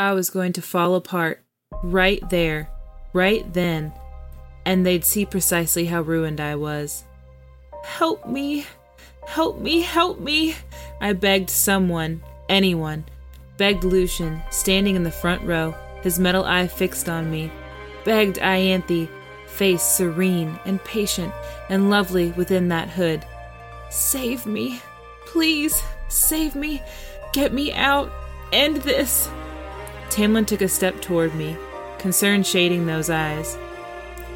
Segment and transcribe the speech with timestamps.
[0.00, 1.44] I was going to fall apart
[1.82, 2.70] right there,
[3.12, 3.92] right then,
[4.64, 7.04] and they'd see precisely how ruined I was.
[7.84, 8.64] Help me!
[9.26, 9.82] Help me!
[9.82, 10.54] Help me!
[11.02, 13.04] I begged someone, anyone,
[13.58, 17.52] begged Lucien, standing in the front row, his metal eye fixed on me,
[18.02, 19.06] begged Ianthe,
[19.48, 21.30] face serene and patient
[21.68, 23.22] and lovely within that hood.
[23.90, 24.80] Save me!
[25.26, 26.82] Please, save me!
[27.34, 28.10] Get me out!
[28.50, 29.28] End this!
[30.10, 31.56] Tamlin took a step toward me,
[31.98, 33.56] concern shading those eyes.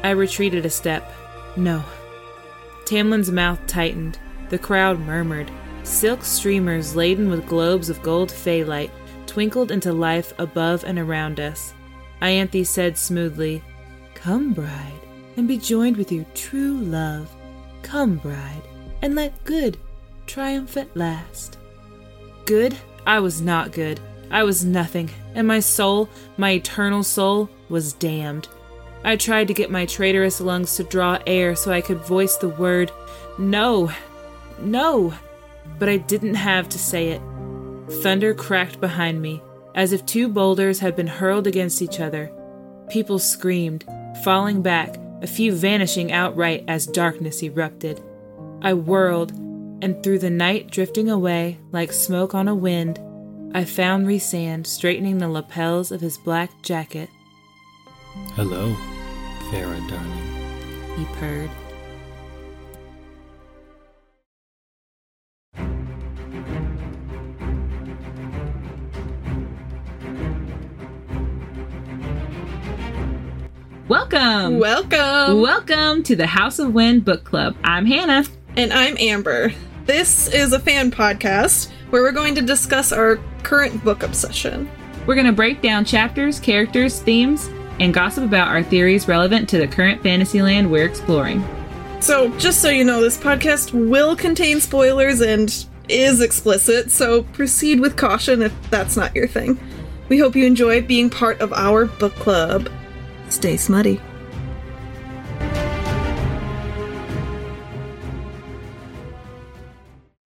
[0.03, 1.13] I retreated a step.
[1.55, 1.83] No.
[2.85, 4.17] Tamlin's mouth tightened.
[4.49, 5.51] The crowd murmured.
[5.83, 8.91] Silk streamers laden with globes of gold light
[9.27, 11.73] twinkled into life above and around us.
[12.21, 13.61] Ianthe said smoothly,
[14.13, 15.01] Come, bride,
[15.35, 17.29] and be joined with your true love.
[17.83, 18.61] Come, bride,
[19.01, 19.77] and let good
[20.25, 21.57] triumph at last.
[22.45, 22.75] Good?
[23.05, 23.99] I was not good.
[24.31, 28.47] I was nothing, and my soul, my eternal soul, was damned.
[29.03, 32.49] I tried to get my traitorous lungs to draw air so I could voice the
[32.49, 32.91] word
[33.37, 33.91] no,
[34.59, 35.13] no,
[35.77, 37.21] but I didn't have to say it.
[38.01, 39.41] Thunder cracked behind me,
[39.75, 42.31] as if two boulders had been hurled against each other.
[42.89, 43.83] People screamed,
[44.23, 48.01] falling back, a few vanishing outright as darkness erupted.
[48.61, 49.31] I whirled,
[49.81, 52.99] and through the night drifting away like smoke on a wind,
[53.55, 57.09] I found Rhysand straightening the lapels of his black jacket.
[58.33, 58.75] Hello,
[59.49, 61.49] Feyre, darling, he purred.
[73.87, 74.59] Welcome!
[74.59, 75.39] Welcome!
[75.39, 77.55] Welcome to the House of Wind Book Club.
[77.63, 78.25] I'm Hannah.
[78.57, 79.53] And I'm Amber.
[79.85, 84.69] This is a fan podcast where we're going to discuss our current book obsession.
[85.05, 87.47] We're going to break down chapters, characters, themes,
[87.79, 91.47] and gossip about our theories relevant to the current fantasyland we're exploring.
[92.01, 97.79] So, just so you know, this podcast will contain spoilers and is explicit, so proceed
[97.79, 99.59] with caution if that's not your thing.
[100.09, 102.69] We hope you enjoy being part of our book club.
[103.29, 104.01] Stay smutty.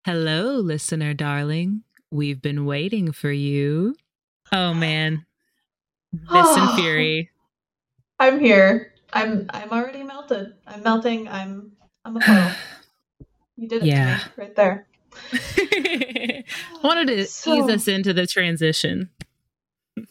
[0.06, 1.84] Hello, listener darling.
[2.12, 3.96] We've been waiting for you.
[4.52, 5.26] Oh man.
[6.12, 7.30] This and Fury.
[8.20, 8.94] I'm here.
[9.14, 10.54] I'm I'm already melted.
[10.68, 11.28] I'm melting.
[11.28, 11.74] I'm
[12.06, 12.56] I'm a.
[13.56, 14.22] You did it yeah.
[14.38, 14.88] right there.
[15.34, 16.46] I
[16.82, 19.10] wanted to so, ease us into the transition.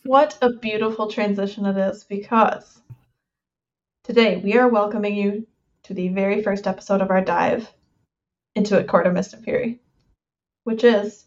[0.05, 2.79] What a beautiful transition it is because
[4.09, 5.47] Today, we are welcoming you
[5.83, 7.71] to the very first episode of our dive
[8.55, 9.81] into A Court of Mist and Fury,
[10.65, 11.27] which is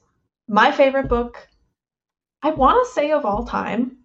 [0.51, 1.47] my favorite book,
[2.43, 3.97] I want to say of all time.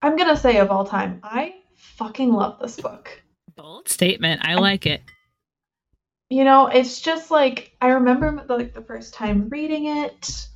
[0.00, 1.20] I'm going to say of all time.
[1.24, 3.22] I fucking love this book.
[3.56, 4.42] Bold statement.
[4.44, 5.02] I like it.
[6.30, 10.46] You know, it's just like I remember like the first time reading it.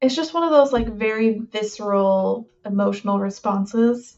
[0.00, 4.16] It's just one of those like very visceral emotional responses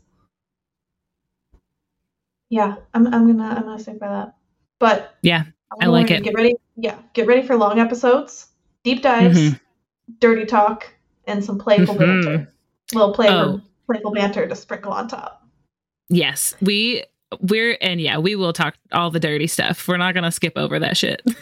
[2.50, 4.34] yeah, I'm I'm gonna I'm gonna stick by that.
[4.78, 5.44] But yeah,
[5.81, 6.23] I like it.
[6.23, 8.48] Get ready, yeah, get ready for long episodes,
[8.84, 9.56] deep dives, mm-hmm.
[10.20, 10.92] dirty talk,
[11.26, 12.22] and some playful mm-hmm.
[12.22, 12.53] banter.
[12.92, 13.60] Little playful oh.
[13.87, 15.42] playful banter to sprinkle on top.
[16.09, 17.04] Yes, we
[17.41, 19.88] we're and yeah, we will talk all the dirty stuff.
[19.88, 21.22] We're not gonna skip over that shit.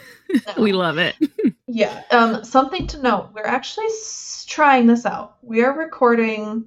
[0.57, 0.63] No.
[0.63, 1.15] we love it.
[1.69, 2.03] yeah.
[2.11, 2.43] Um.
[2.43, 5.37] Something to note: we're actually s- trying this out.
[5.43, 6.65] We are recording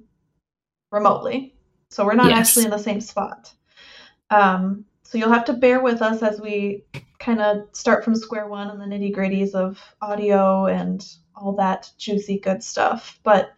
[0.90, 1.54] remotely,
[1.90, 2.48] so we're not yes.
[2.48, 3.52] actually in the same spot.
[4.30, 6.84] Um, so you'll have to bear with us as we
[7.18, 11.02] kind of start from square one and the nitty gritties of audio and
[11.34, 13.18] all that juicy good stuff.
[13.22, 13.54] But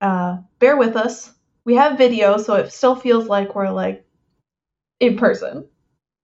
[0.00, 1.34] uh, bear with us.
[1.66, 4.02] We have video, so it still feels like we're like
[4.98, 5.68] in person.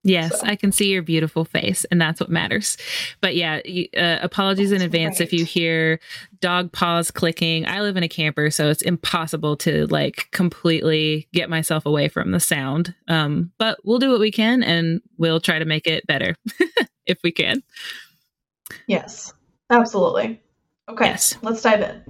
[0.05, 0.45] Yes, so.
[0.45, 2.77] I can see your beautiful face, and that's what matters.
[3.21, 3.59] But yeah,
[3.97, 5.27] uh, apologies that's in advance right.
[5.27, 5.99] if you hear
[6.41, 7.65] dog paws clicking.
[7.65, 12.31] I live in a camper, so it's impossible to like completely get myself away from
[12.31, 12.93] the sound.
[13.07, 16.35] Um, but we'll do what we can, and we'll try to make it better
[17.07, 17.63] if we can.
[18.85, 19.33] Yes,
[19.71, 20.39] absolutely.
[20.87, 21.35] Okay, yes.
[21.41, 22.03] let's dive in.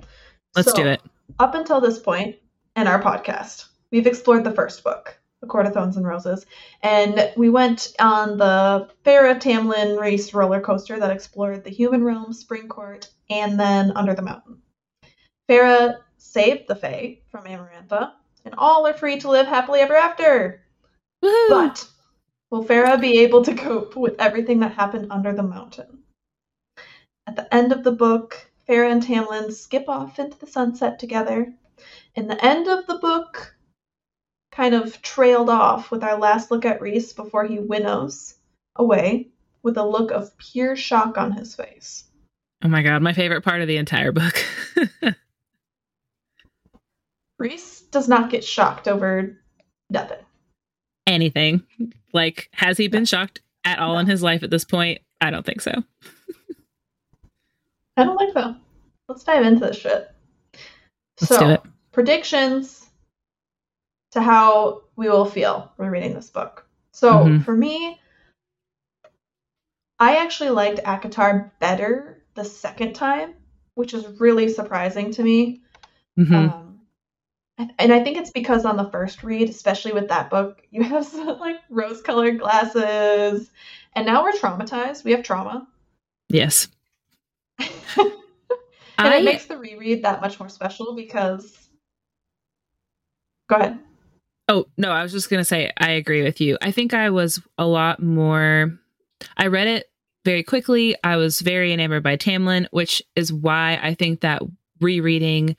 [0.53, 1.01] Let's so, do it.
[1.39, 2.35] Up until this point
[2.75, 6.45] in our podcast, we've explored the first book the Court of Thorns and Roses.
[6.81, 12.33] And we went on the Feyre Tamlin race roller coaster that explored the human realm,
[12.33, 14.57] Spring Court, and then Under the Mountain.
[15.47, 18.13] Feyre saved the Fae from Amarantha,
[18.43, 20.63] and all are free to live happily ever after.
[21.21, 21.49] Woo-hoo!
[21.49, 21.87] But
[22.49, 25.99] will Feyre be able to cope with everything that happened under the mountain?
[27.27, 31.53] At the end of the book, Feyre and Tamlin skip off into the sunset together.
[32.15, 33.54] In the end of the book
[34.55, 38.35] kind of trailed off with our last look at Rhys before he winnows
[38.75, 39.27] away
[39.63, 42.05] with a look of pure shock on his face.
[42.63, 44.43] Oh my god, my favorite part of the entire book.
[47.37, 49.37] Rhys does not get shocked over
[49.89, 50.23] nothing.
[51.05, 51.63] Anything.
[52.13, 53.99] Like, has he been shocked at all no.
[53.99, 55.01] in his life at this point?
[55.19, 55.83] I don't think so.
[57.97, 58.55] I don't think so.
[59.09, 60.09] Let's dive into this shit.
[61.21, 61.61] Let's so,
[61.91, 62.84] predictions
[64.15, 66.65] to how we will feel when reading this book.
[66.91, 67.43] So, mm-hmm.
[67.43, 67.99] for me,
[69.99, 73.33] I actually liked ACOTAR better the second time,
[73.75, 75.61] which is really surprising to me.
[76.17, 76.33] Mm-hmm.
[76.33, 76.79] Um,
[77.77, 81.05] and I think it's because on the first read, especially with that book, you have
[81.05, 83.51] some, like rose colored glasses.
[83.97, 85.03] And now we're traumatized.
[85.03, 85.67] We have trauma.
[86.29, 86.69] Yes.
[87.59, 87.67] and
[88.97, 89.17] I...
[89.17, 91.53] it makes the reread that much more special because.
[93.49, 93.79] Go ahead.
[94.47, 96.57] Oh, no, I was just going to say, I agree with you.
[96.61, 98.77] I think I was a lot more.
[99.37, 99.87] I read it
[100.23, 100.95] very quickly.
[101.03, 104.41] I was very enamored by Tamlin, which is why I think that
[104.81, 105.55] rereading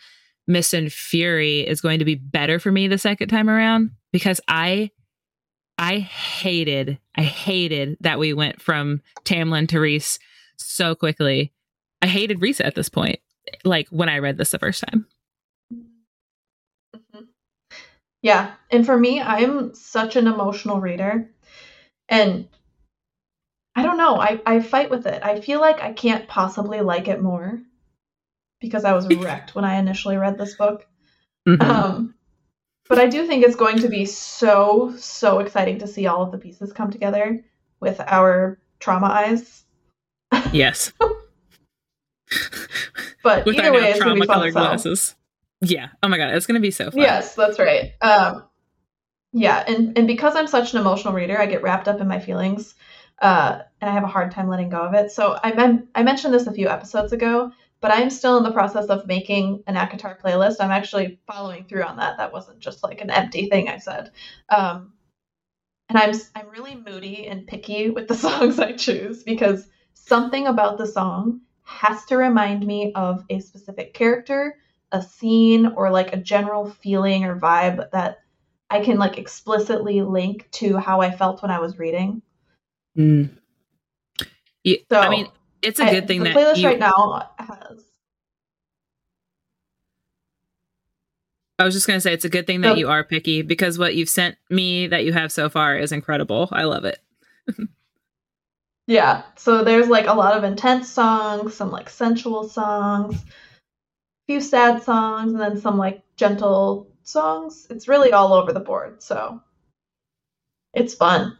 [0.47, 4.41] Mist and Fury is going to be better for me the second time around because
[4.47, 4.91] I
[5.79, 10.19] I hated I hated that we went from Tamlin to Rhys
[10.56, 11.53] so quickly.
[12.00, 13.19] I hated Rhys at this point,
[13.65, 15.06] like when I read this the first time.
[16.94, 17.25] Mm-hmm.
[18.26, 21.31] Yeah, and for me, I'm such an emotional reader,
[22.08, 22.49] and
[23.76, 24.17] I don't know.
[24.17, 25.23] I I fight with it.
[25.23, 27.61] I feel like I can't possibly like it more
[28.61, 30.88] because I was wrecked when I initially read this book.
[31.46, 31.70] Mm-hmm.
[31.70, 32.14] Um,
[32.88, 36.32] but I do think it's going to be so, so exciting to see all of
[36.32, 37.44] the pieces come together
[37.79, 39.62] with our trauma eyes.
[40.52, 40.93] Yes.
[43.22, 44.50] but with either way, it's going to be fun.
[44.50, 45.14] Glasses.
[45.61, 45.88] Yeah.
[46.03, 47.00] Oh my god, it's to be so fun.
[47.00, 47.93] Yes, that's right.
[48.00, 48.44] Um,
[49.32, 52.20] yeah, and and because I'm such an emotional reader, I get wrapped up in my
[52.20, 52.75] feelings,
[53.20, 55.11] uh, and I have a hard time letting go of it.
[55.11, 58.87] So I I mentioned this a few episodes ago but I'm still in the process
[58.87, 60.56] of making an ACOTAR playlist.
[60.61, 62.17] I'm actually following through on that.
[62.17, 64.11] That wasn't just like an empty thing I said.
[64.49, 64.93] Um,
[65.88, 70.79] and I'm I'm really moody and picky with the songs I choose because something about
[70.79, 74.56] the song has to remind me of a specific character,
[74.93, 78.19] a scene, or like a general feeling or vibe that
[78.71, 82.23] I can like explicitly link to how I felt when I was reading.
[82.97, 83.31] Mm.
[84.65, 85.29] Yeah, so, I mean,
[85.62, 86.67] it's a good I, thing the that playlist you...
[86.67, 87.85] right now has.
[91.59, 93.94] I was just gonna say it's a good thing that you are picky because what
[93.94, 96.49] you've sent me that you have so far is incredible.
[96.53, 96.99] I love it.
[98.87, 99.23] yeah.
[99.37, 103.25] So there's like a lot of intense songs, some like sensual songs, a
[104.26, 107.67] few sad songs, and then some like gentle songs.
[107.70, 109.02] It's really all over the board.
[109.02, 109.40] So
[110.75, 111.38] it's fun.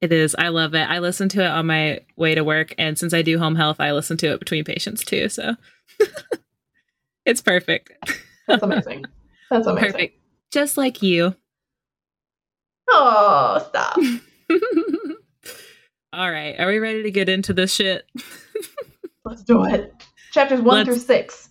[0.00, 0.34] It is.
[0.36, 0.82] I love it.
[0.82, 2.74] I listen to it on my way to work.
[2.76, 5.28] And since I do home health, I listen to it between patients too.
[5.28, 5.54] So
[7.24, 7.92] it's perfect.
[8.48, 9.04] That's amazing.
[9.48, 9.92] That's amazing.
[9.92, 10.18] Perfect.
[10.50, 11.36] Just like you.
[12.90, 13.96] Oh, stop.
[16.12, 16.58] All right.
[16.58, 18.04] Are we ready to get into this shit?
[19.24, 19.94] Let's do it.
[20.32, 21.48] Chapters one Let's, through six.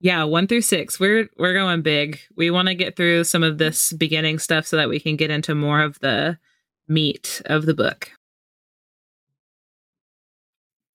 [0.00, 0.98] Yeah, one through six.
[0.98, 2.20] We're we're going big.
[2.34, 5.30] We want to get through some of this beginning stuff so that we can get
[5.30, 6.38] into more of the
[6.88, 8.10] meat of the book.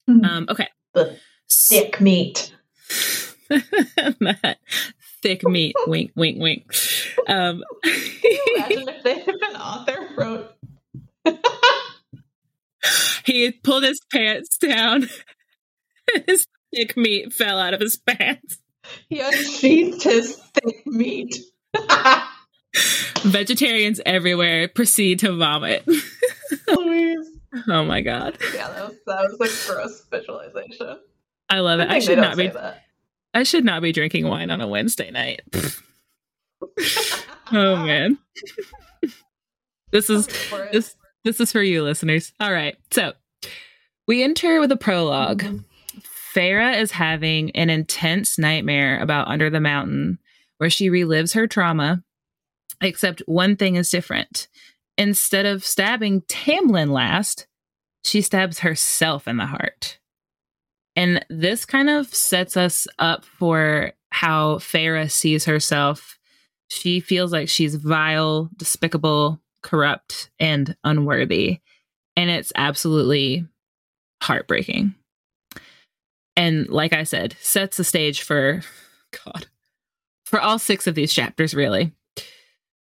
[0.09, 0.25] Mm.
[0.25, 0.69] Um, okay.
[0.93, 1.17] The
[1.49, 2.51] thick meat.
[3.49, 4.57] that
[5.21, 5.75] thick meat.
[5.87, 6.75] wink, wink, wink.
[7.27, 10.51] Um, imagine if, they, if an author wrote.
[13.25, 15.09] he pulled his pants down.
[16.27, 18.59] his thick meat fell out of his pants.
[19.09, 21.35] He unsheathed his thick meat.
[23.23, 25.85] Vegetarians everywhere proceed to vomit.
[26.67, 27.29] Please.
[27.69, 28.37] Oh my god.
[28.53, 30.99] Yeah, that was, that was like gross visualization.
[31.49, 31.89] I love it.
[31.89, 32.51] I, I should not be.
[33.33, 35.41] I should not be drinking wine on a Wednesday night.
[37.53, 38.17] oh man.
[39.91, 40.27] this is
[40.73, 42.33] this this is for you listeners.
[42.39, 42.75] All right.
[42.91, 43.13] So,
[44.05, 45.57] we enter with a prolog mm-hmm.
[46.35, 50.19] Feyre is having an intense nightmare about Under the Mountain
[50.57, 52.03] where she relives her trauma
[52.81, 54.47] Except one thing is different.
[54.97, 57.47] Instead of stabbing Tamlin last,
[58.03, 59.99] she stabs herself in the heart.
[60.95, 66.17] And this kind of sets us up for how Feyre sees herself.
[66.69, 71.59] She feels like she's vile, despicable, corrupt, and unworthy.
[72.15, 73.45] And it's absolutely
[74.21, 74.95] heartbreaking.
[76.45, 78.61] And like I said, sets the stage for
[79.25, 79.47] God,
[80.25, 81.91] for all six of these chapters, really.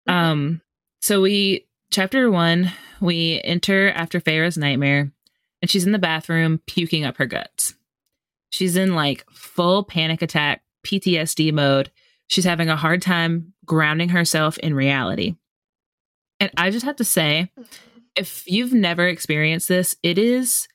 [0.08, 0.10] Mm-hmm.
[0.10, 0.60] Um,
[1.02, 5.12] so we chapter one, we enter after Feyre's nightmare,
[5.60, 7.74] and she's in the bathroom puking up her guts.
[8.48, 11.90] She's in like full panic attack, PTSD mode.
[12.28, 15.36] She's having a hard time grounding herself in reality.
[16.40, 17.50] And I just have to say,
[18.16, 20.66] if you've never experienced this, it is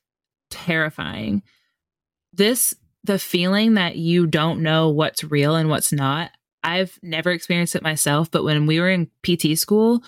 [0.52, 1.42] terrifying.
[2.36, 2.74] This,
[3.04, 6.32] the feeling that you don't know what's real and what's not.
[6.64, 10.04] I've never experienced it myself, but when we were in PT school,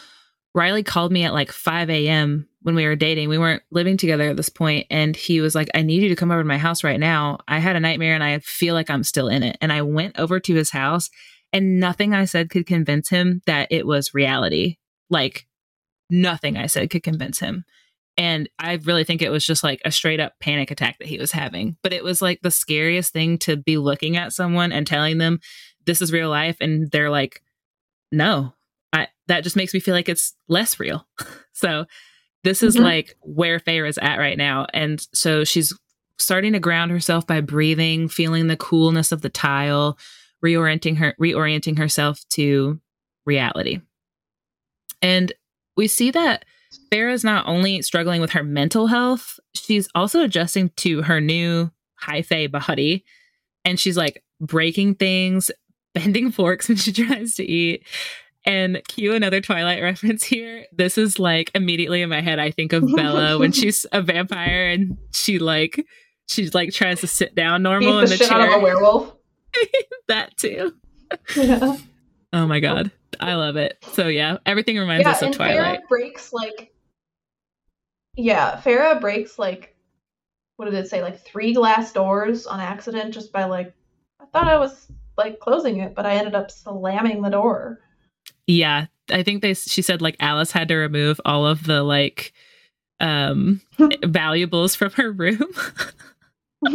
[0.55, 2.47] Riley called me at like 5 a.m.
[2.63, 3.29] when we were dating.
[3.29, 6.15] We weren't living together at this point, and he was like, I need you to
[6.15, 7.37] come over to my house right now.
[7.47, 9.57] I had a nightmare and I feel like I'm still in it.
[9.61, 11.11] And I went over to his house,
[11.53, 14.77] and nothing I said could convince him that it was reality.
[15.09, 15.45] Like,
[16.09, 17.63] nothing I said could convince him.
[18.17, 21.19] And I really think it was just like a straight up panic attack that he
[21.19, 21.77] was having.
[21.83, 25.39] But it was like the scariest thing to be looking at someone and telling them
[25.85, 26.57] this is real life.
[26.59, 27.43] And they're like,
[28.11, 28.53] no,
[28.91, 31.07] I, that just makes me feel like it's less real.
[31.53, 31.85] so
[32.43, 32.85] this is mm-hmm.
[32.85, 34.65] like where Feyre's at right now.
[34.73, 35.77] And so she's
[36.17, 39.97] starting to ground herself by breathing, feeling the coolness of the tile,
[40.43, 42.79] reorienting her reorienting herself to
[43.25, 43.81] reality.
[45.01, 45.31] And
[45.75, 46.45] we see that
[46.91, 52.21] Feyre's not only struggling with her mental health, she's also adjusting to her new high
[52.21, 53.03] fae body.
[53.65, 55.51] And she's like breaking things,
[55.93, 57.85] bending forks when she tries to eat.
[58.45, 60.65] And cue another Twilight reference here.
[60.71, 64.69] This is like immediately in my head, I think of Bella when she's a vampire
[64.69, 65.85] and she like
[66.27, 68.31] she's like tries to sit down normal in the chair.
[68.31, 69.13] Out of a werewolf.
[70.07, 70.73] that too.
[71.35, 71.77] Yeah.
[72.33, 72.61] Oh my oh.
[72.61, 72.91] god.
[73.19, 73.77] I love it.
[73.93, 75.81] So yeah, everything reminds yeah, us of Twilight.
[75.81, 76.73] Feyre breaks like
[78.15, 79.75] Yeah, Feyre breaks like
[80.57, 81.01] what did it say?
[81.01, 83.73] Like three glass doors on accident just by like
[84.19, 87.79] I thought I was like closing it, but I ended up slamming the door.
[88.45, 92.33] Yeah, I think they she said like Alis had to remove all of the like
[92.99, 93.61] um
[94.03, 95.45] valuables from her room.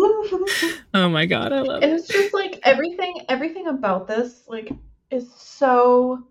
[0.95, 1.97] oh my god, I love and it.
[1.97, 4.71] It's just like everything everything about this like
[5.13, 6.23] is so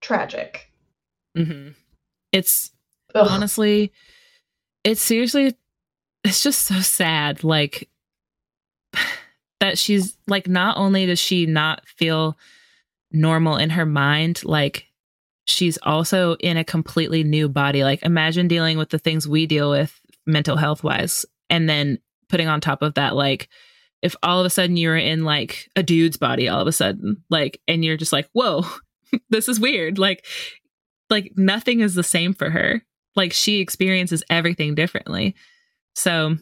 [0.00, 0.70] tragic.
[1.36, 1.70] Mm-hmm.
[2.32, 2.70] It's
[3.14, 3.26] Ugh.
[3.28, 3.92] honestly,
[4.84, 5.56] it's seriously,
[6.24, 7.44] it's just so sad.
[7.44, 7.88] Like
[9.60, 12.36] that she's like, not only does she not feel
[13.12, 14.86] normal in her mind, like
[15.44, 17.84] she's also in a completely new body.
[17.84, 22.48] Like imagine dealing with the things we deal with mental health wise, and then putting
[22.48, 23.48] on top of that, like
[24.02, 27.22] if all of a sudden you're in like a dude's body all of a sudden,
[27.30, 28.64] like, and you're just like, whoa,
[29.30, 29.98] this is weird.
[29.98, 30.24] Like,
[31.10, 32.82] like nothing is the same for her.
[33.14, 35.34] Like she experiences everything differently.
[35.94, 36.36] So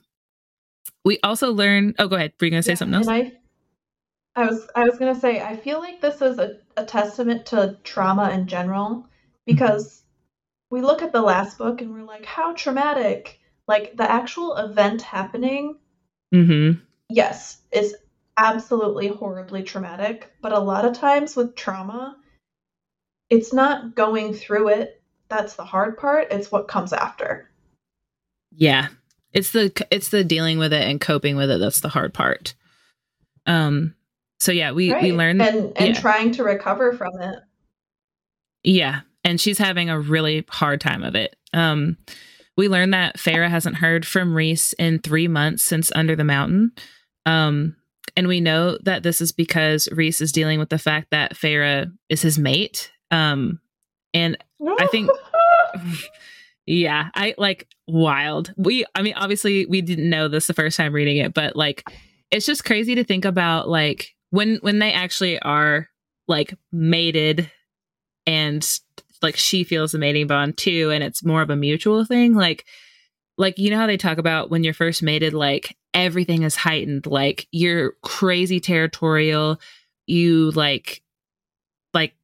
[1.04, 1.94] we also learn.
[1.98, 2.32] Oh, go ahead.
[2.40, 3.08] Were you gonna say yeah, something else?
[3.08, 3.32] I,
[4.34, 7.78] I was I was gonna say I feel like this is a, a testament to
[7.84, 9.06] trauma in general
[9.46, 10.76] because mm-hmm.
[10.76, 13.38] we look at the last book and we're like, how traumatic.
[13.66, 15.76] Like the actual event happening.
[16.34, 17.94] Mm-hmm yes, is
[18.36, 22.16] absolutely horribly traumatic, but a lot of times with trauma,
[23.30, 27.50] it's not going through it that's the hard part, it's what comes after.
[28.52, 28.88] Yeah.
[29.32, 32.54] It's the it's the dealing with it and coping with it that's the hard part.
[33.46, 33.94] Um
[34.38, 35.02] so yeah, we right.
[35.02, 36.00] we learned and and yeah.
[36.00, 37.38] trying to recover from it.
[38.62, 41.34] Yeah, and she's having a really hard time of it.
[41.52, 41.96] Um
[42.56, 46.72] we learned that Feyre hasn't heard from Rhys in 3 months since Under the Mountain.
[47.26, 47.76] Um,
[48.16, 51.92] and we know that this is because Rhys is dealing with the fact that Feyre
[52.08, 52.92] is his mate.
[53.10, 53.60] Um,
[54.12, 54.36] and
[54.78, 55.10] I think,
[56.66, 58.54] yeah, I like wild.
[58.56, 61.84] We, I mean, obviously we didn't know this the first time reading it, but like,
[62.30, 65.88] it's just crazy to think about like when when they actually are
[66.26, 67.50] like mated
[68.26, 68.80] and
[69.24, 72.34] like she feels the mating bond too and it's more of a mutual thing.
[72.34, 72.64] Like
[73.36, 77.06] like you know how they talk about when you're first mated like everything is heightened
[77.06, 79.60] like you're crazy territorial
[80.06, 81.02] you like
[81.92, 82.14] like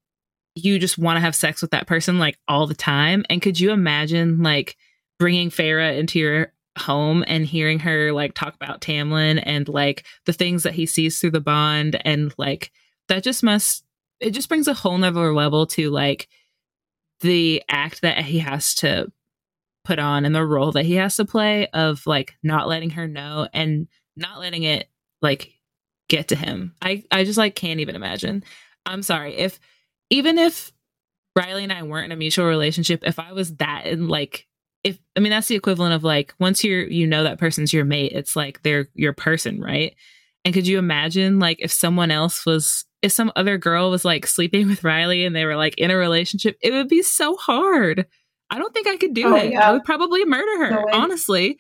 [0.54, 3.25] you just want to have sex with that person like all the time?
[3.30, 4.76] And could you imagine like
[5.19, 10.33] bringing Feyre into your home and hearing her like talk about Tamlin and like the
[10.33, 12.71] things that he sees through the bond and like
[13.09, 13.85] that just must
[14.21, 16.28] it just brings a whole nother level to like
[17.21, 19.11] the act that he has to
[19.85, 23.09] put on and the role that he has to play of like not letting her
[23.09, 24.89] know and not letting it
[25.23, 25.53] like
[26.09, 26.75] get to him.
[26.83, 28.45] I I just like can't even imagine.
[28.87, 29.59] I'm sorry if
[30.11, 30.73] even if
[31.37, 34.47] Riley and I weren't in a mutual relationship, if I was that and like
[34.85, 37.85] if I mean that's the equivalent of like once you're you know that person's your
[37.85, 39.95] mate, it's like they're your person, right?
[40.45, 44.27] And could you imagine like if someone else was if some other girl was like
[44.27, 48.07] sleeping with Riley and they were like in a relationship, it would be so hard.
[48.51, 49.53] I don't think I could do oh, it.
[49.53, 49.69] Yeah.
[49.69, 51.59] I would probably murder her, no honestly.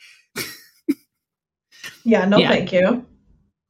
[2.04, 2.48] yeah, no yeah.
[2.48, 3.06] thank you.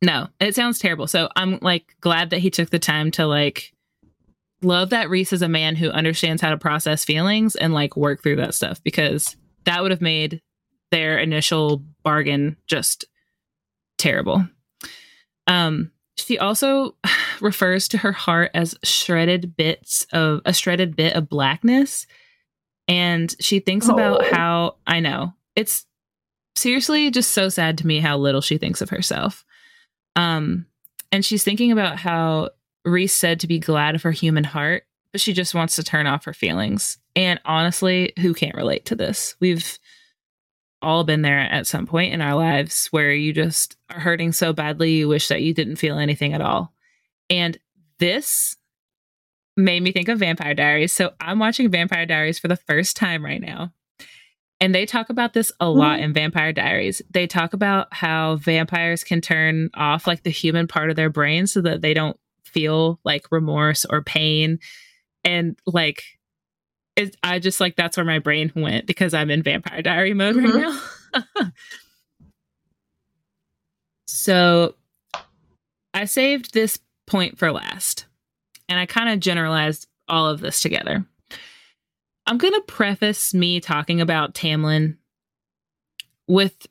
[0.02, 1.06] No, it sounds terrible.
[1.06, 3.72] So I'm like glad that he took the time to like
[4.62, 8.22] love that Rhys is a man who understands how to process feelings and like work
[8.22, 10.40] through that stuff because that would have made
[10.90, 13.04] their initial bargain just
[13.98, 14.46] terrible.
[15.46, 16.96] Um, she also
[17.40, 22.06] refers to her heart as shredded bits of a shredded bit of blackness.
[22.88, 23.92] And she thinks oh.
[23.92, 25.86] about how I know it's
[26.56, 29.44] seriously just so sad to me how little she thinks of herself.
[30.16, 30.66] Um,
[31.12, 32.50] and she's thinking about how
[32.84, 36.06] Rhys said to be glad of her human heart, but she just wants to turn
[36.06, 36.98] off her feelings.
[37.16, 39.34] And honestly, who can't relate to this?
[39.40, 39.78] We've
[40.82, 44.52] all been there at some point in our lives where you just are hurting so
[44.52, 46.72] badly you wish that you didn't feel anything at all.
[47.28, 47.58] And
[47.98, 48.56] this
[49.56, 50.92] made me think of Vampire Diaries.
[50.92, 53.72] So I'm watching Vampire Diaries for the first time right now.
[54.60, 56.04] And they talk about this a lot mm-hmm.
[56.04, 57.00] in Vampire Diaries.
[57.10, 61.46] They talk about how vampires can turn off like the human part of their brain
[61.46, 64.58] so that they don't feel like remorse or pain.
[65.24, 66.02] And like
[67.00, 70.36] it, I just like that's where my brain went because I'm in Vampire Diary mode
[70.36, 70.58] mm-hmm.
[70.58, 71.46] right now.
[74.06, 74.74] so
[75.94, 78.06] I saved this point for last,
[78.68, 81.04] and I kind of generalized all of this together.
[82.26, 84.96] I'm going to preface me talking about Tamlin
[86.28, 86.66] with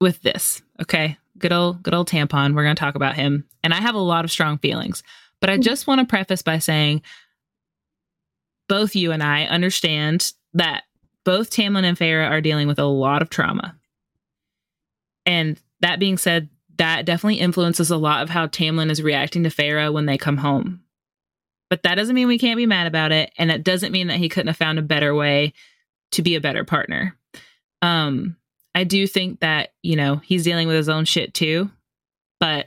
[0.00, 1.18] with this, okay?
[1.38, 2.54] Good old good old tampon.
[2.54, 5.02] We're going to talk about him, and I have a lot of strong feelings.
[5.40, 5.62] But I mm-hmm.
[5.62, 7.02] just want to preface by saying
[8.68, 10.84] both you and I understand that
[11.24, 13.76] both Tamlin and Feyre are dealing with a lot of trauma.
[15.26, 19.50] And that being said, that definitely influences a lot of how Tamlin is reacting to
[19.50, 20.82] Feyre when they come home.
[21.70, 23.32] But that doesn't mean we can't be mad about it.
[23.38, 25.54] And it doesn't mean that he couldn't have found a better way
[26.12, 27.16] to be a better partner.
[27.82, 28.36] Um,
[28.74, 31.70] I do think that, you know, he's dealing with his own shit too.
[32.40, 32.66] But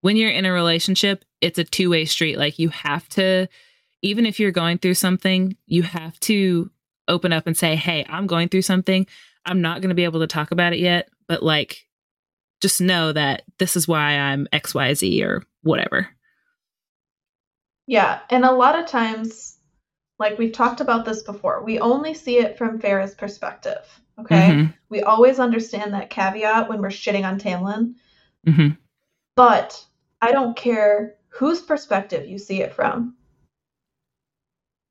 [0.00, 2.38] when you're in a relationship, it's a two way street.
[2.38, 3.48] Like you have to
[4.02, 6.70] even if you're going through something, you have to
[7.08, 9.06] open up and say, Hey, I'm going through something.
[9.44, 11.86] I'm not going to be able to talk about it yet, but like,
[12.60, 16.08] just know that this is why I'm XYZ or whatever.
[17.86, 18.20] Yeah.
[18.30, 19.58] And a lot of times,
[20.18, 23.84] like we've talked about this before, we only see it from Feyre's perspective.
[24.20, 24.50] Okay.
[24.50, 24.72] Mm-hmm.
[24.88, 27.94] We always understand that caveat when we're shitting on Tamlin.
[28.46, 28.70] Mm-hmm.
[29.36, 29.82] But
[30.20, 33.14] I don't care whose perspective you see it from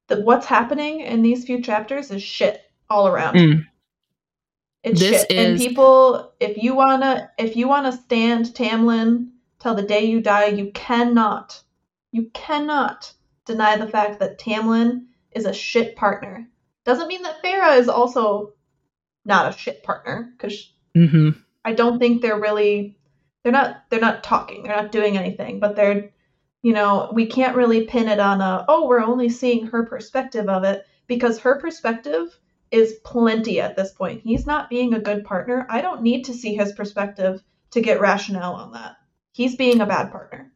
[0.07, 3.35] that what's happening in these few chapters is shit all around.
[3.35, 3.65] Mm.
[4.83, 5.31] It's this shit.
[5.31, 5.37] Is...
[5.37, 10.47] And people, if you wanna, if you wanna stand Tamlin till the day you die,
[10.47, 11.61] you cannot,
[12.11, 13.11] you cannot
[13.45, 16.47] deny the fact that Tamlin is a shit partner.
[16.85, 18.53] Doesn't mean that Feyre is also
[19.25, 21.31] not a shit partner, because mm-hmm.
[21.65, 22.97] I don't think they're really,
[23.43, 26.11] they're not, they're not talking, they're not doing anything, but they're
[26.67, 30.49] you know, we can't really pin it on a, oh, we're only seeing her perspective
[30.49, 32.37] of it because her perspective
[32.71, 34.19] is plenty at this point.
[34.21, 35.65] He's not being a good partner.
[35.69, 38.97] I don't need to see his perspective to get rationale on that.
[39.31, 40.51] He's being a bad partner.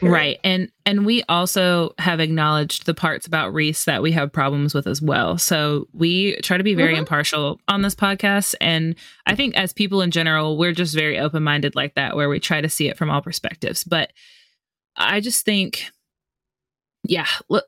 [0.00, 0.12] Period.
[0.12, 0.40] Right.
[0.42, 4.88] And and we also have acknowledged the parts about Rhys that we have problems with
[4.88, 5.38] as well.
[5.38, 6.98] So we try to be very mm-hmm.
[7.02, 11.76] impartial on this podcast and I think as people in general, we're just very open-minded
[11.76, 13.84] like that where we try to see it from all perspectives.
[13.84, 14.10] But
[14.96, 15.90] I just think,
[17.02, 17.26] yeah,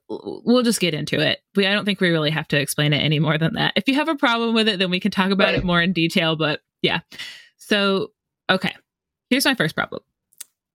[0.08, 1.40] we'll just get into it.
[1.54, 3.72] We, I don't think we really have to explain it any more than that.
[3.76, 5.58] If you have a problem with it, then we can talk about right.
[5.58, 6.36] it more in detail.
[6.36, 7.00] But yeah.
[7.56, 8.12] So,
[8.50, 8.74] okay.
[9.28, 10.02] Here's my first problem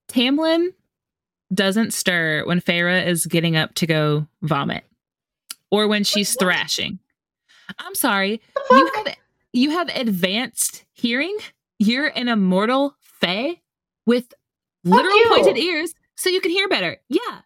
[0.08, 0.68] Tamlin
[1.52, 4.84] doesn't stir when Feyre is getting up to go vomit
[5.70, 6.98] or when she's thrashing.
[7.78, 8.40] I'm sorry.
[8.70, 9.16] You have
[9.52, 11.36] you have advanced hearing.
[11.78, 13.60] You're an immortal fae
[14.06, 14.32] with
[14.84, 16.98] literal pointed ears so you can hear better.
[17.08, 17.40] Yeah.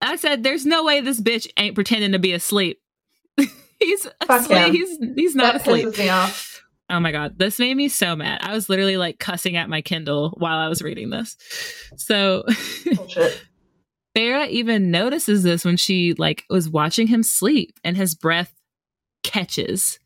[0.00, 2.80] I said, there's no way this bitch ain't pretending to be asleep.
[3.80, 4.72] he's asleep.
[4.72, 5.98] He's he's not that asleep.
[5.98, 6.62] Me off.
[6.90, 8.40] Oh my god, this made me so mad.
[8.42, 11.36] I was literally like cussing at my Kindle while I was reading this.
[11.96, 12.44] So
[14.16, 18.54] Feyre even notices this when she like was watching him sleep and his breath
[19.22, 19.98] catches.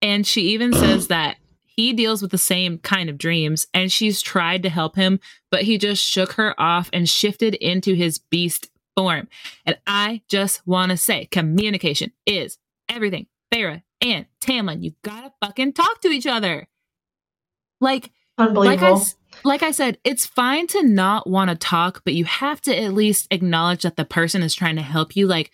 [0.00, 1.36] And she even says that
[1.76, 5.18] he deals with the same kind of dreams and she's tried to help him,
[5.50, 9.28] but he just shook her off and shifted into his beast form.
[9.66, 12.58] And I just want to say communication is
[12.88, 13.26] everything.
[13.52, 16.68] Feyre and Tamlin, you gotta fucking talk to each other.
[17.80, 18.94] Like, Unbelievable.
[18.94, 19.06] Like
[19.42, 22.94] like I said, it's fine to not want to talk, but you have to at
[22.94, 25.26] least acknowledge that the person is trying to help you.
[25.26, 25.50] Like,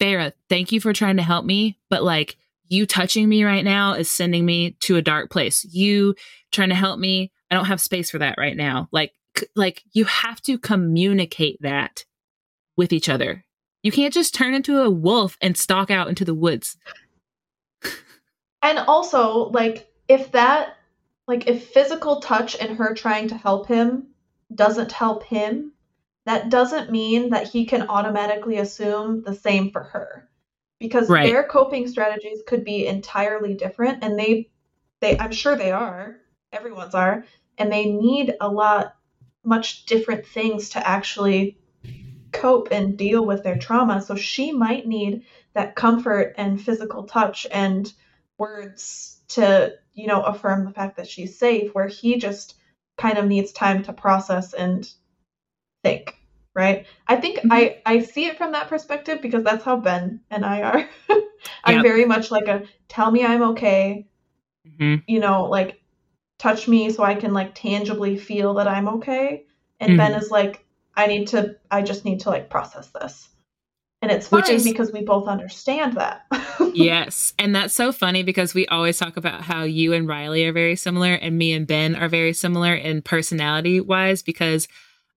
[0.00, 2.36] Feyre, thank you for trying to help me, but like
[2.68, 5.64] you touching me right now is sending me to a dark place.
[5.64, 6.14] You
[6.52, 8.88] trying to help me, I don't have space for that right now.
[8.92, 9.12] Like,
[9.54, 12.04] like you have to communicate that
[12.76, 13.44] with each other.
[13.82, 16.76] You can't just turn into a wolf and stalk out into the woods.
[18.60, 20.76] And also, like, if that,
[21.28, 24.08] like, if physical touch and her trying to help him
[24.52, 25.72] doesn't help him,
[26.26, 30.28] that doesn't mean that he can automatically assume the same for her.
[30.80, 31.26] Because right.
[31.26, 34.50] their coping strategies could be entirely different and they
[35.00, 36.16] they I'm sure they are,
[36.52, 37.24] everyone's are,
[37.56, 38.94] and they need a lot
[39.44, 41.58] much different things to actually
[42.32, 44.02] cope and deal with their trauma.
[44.02, 47.92] So she might need that comfort and physical touch and
[48.36, 52.54] words to, you know, affirm the fact that she's safe, where he just
[52.96, 54.88] kind of needs time to process and
[55.82, 56.17] think.
[56.58, 56.86] Right.
[57.06, 57.52] I think mm-hmm.
[57.52, 60.88] I, I see it from that perspective because that's how Ben and I are.
[61.62, 61.82] I'm yep.
[61.84, 64.08] very much like a tell me I'm okay.
[64.66, 64.96] Mm-hmm.
[65.06, 65.80] You know, like
[66.36, 69.44] touch me so I can like tangibly feel that I'm okay.
[69.78, 69.98] And mm-hmm.
[69.98, 70.66] Ben is like,
[70.96, 73.28] I need to, I just need to like process this.
[74.02, 76.26] And it's fine is, because we both understand that.
[76.74, 77.34] yes.
[77.38, 80.74] And that's so funny because we always talk about how you and Riley are very
[80.74, 84.66] similar and me and Ben are very similar in personality wise because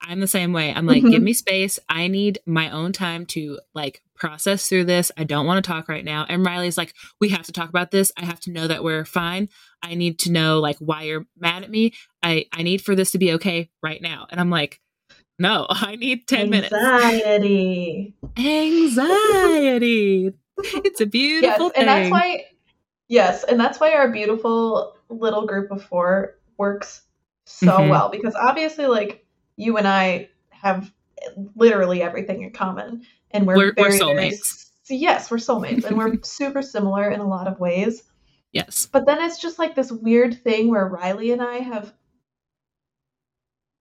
[0.01, 0.73] I'm the same way.
[0.73, 1.11] I'm like, mm-hmm.
[1.11, 1.79] give me space.
[1.87, 5.11] I need my own time to like process through this.
[5.15, 6.25] I don't want to talk right now.
[6.27, 8.11] And Riley's like, we have to talk about this.
[8.17, 9.49] I have to know that we're fine.
[9.83, 11.93] I need to know like why you're mad at me.
[12.23, 14.27] I I need for this to be okay right now.
[14.29, 14.81] And I'm like,
[15.37, 16.51] no, I need 10 Anxiety.
[16.51, 16.73] minutes.
[16.73, 18.13] Anxiety.
[18.37, 20.33] Anxiety.
[20.85, 21.81] it's a beautiful yes, thing.
[21.81, 22.45] And that's why
[23.07, 27.01] yes, and that's why our beautiful little group of four works
[27.45, 27.89] so mm-hmm.
[27.89, 29.25] well because obviously like
[29.57, 30.91] you and I have
[31.55, 34.69] literally everything in common and we're, we're, very, we're soulmates.
[34.87, 38.03] Very, yes, we're soulmates and we're super similar in a lot of ways.
[38.51, 38.87] Yes.
[38.91, 41.93] But then it's just like this weird thing where Riley and I have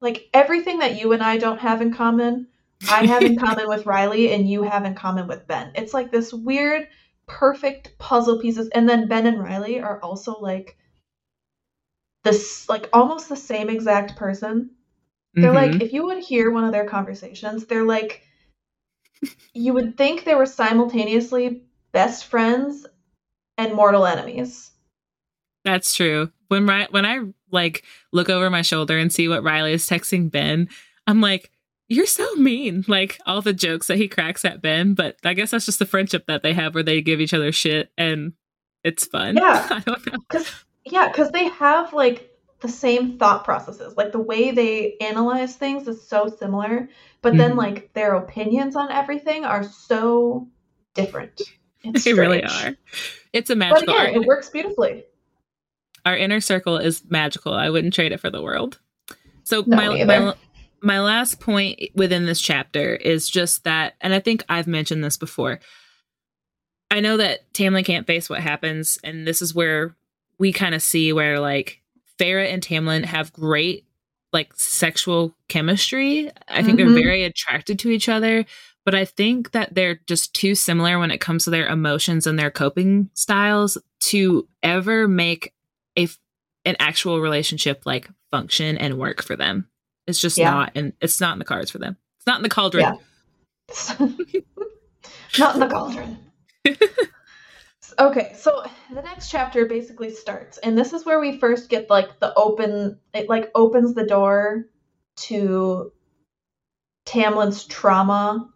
[0.01, 2.47] like everything that you and I don't have in common,
[2.89, 5.73] I have in common with Riley and you have in common with Ben.
[5.75, 6.89] It's like this weird,
[7.27, 8.69] perfect puzzle pieces.
[8.69, 10.77] And then Ben and Riley are also like
[12.23, 14.71] this, like almost the same exact person.
[15.35, 15.73] They're mm-hmm.
[15.73, 18.23] like, if you would hear one of their conversations, they're like,
[19.55, 21.63] you would think they were simultaneously
[21.93, 22.87] best friends
[23.59, 24.71] and mortal enemies.
[25.65, 26.33] That's true.
[26.49, 30.69] When when I like look over my shoulder and see what Riley is texting Ben,
[31.07, 31.51] I'm like,
[31.89, 32.85] you're so mean.
[32.89, 35.87] Like all the jokes that he cracks at Ben, but I guess that's just the
[35.87, 38.33] friendship that they have where they give each other shit and
[38.83, 39.37] it's fun.
[39.37, 39.67] Yeah.
[39.71, 40.19] I don't know.
[40.29, 40.51] Cause,
[40.85, 42.30] yeah, because they have like
[42.61, 43.97] the same thought processes.
[43.97, 46.89] Like the way they analyze things is so similar,
[47.23, 47.39] but mm-hmm.
[47.39, 50.49] then like their opinions on everything are so
[50.95, 51.41] different.
[51.83, 52.77] It's they really are.
[53.33, 55.05] It's a magical but again, It works beautifully
[56.05, 57.53] our inner circle is magical.
[57.53, 58.79] I wouldn't trade it for the world.
[59.45, 60.35] So no, my, my
[60.83, 65.17] my last point within this chapter is just that, and I think I've mentioned this
[65.17, 65.61] before.
[66.91, 69.97] I know that Tamlin can't face what happens, and this is where
[70.39, 71.83] we kind of see where like
[72.21, 73.87] Feyre and Tamlin have great
[74.33, 76.31] like sexual chemistry.
[76.49, 76.95] I think mm-hmm.
[76.95, 78.45] they're very attracted to each other,
[78.85, 82.39] but I think that they're just too similar when it comes to their emotions and
[82.39, 85.53] their coping styles to ever make
[85.99, 86.09] a
[86.65, 89.69] an actual relationship like function and work for them.
[90.07, 90.51] It's just yeah.
[90.51, 91.97] not and it's not in the cards for them.
[92.19, 92.85] It's not in the cauldron.
[92.85, 93.97] Yeah.
[95.39, 96.19] not in the cauldron.
[97.99, 102.19] okay, so the next chapter basically starts, and this is where we first get like
[102.21, 104.67] the open it like opens the door
[105.17, 105.93] to
[107.07, 108.51] Tamlin's trauma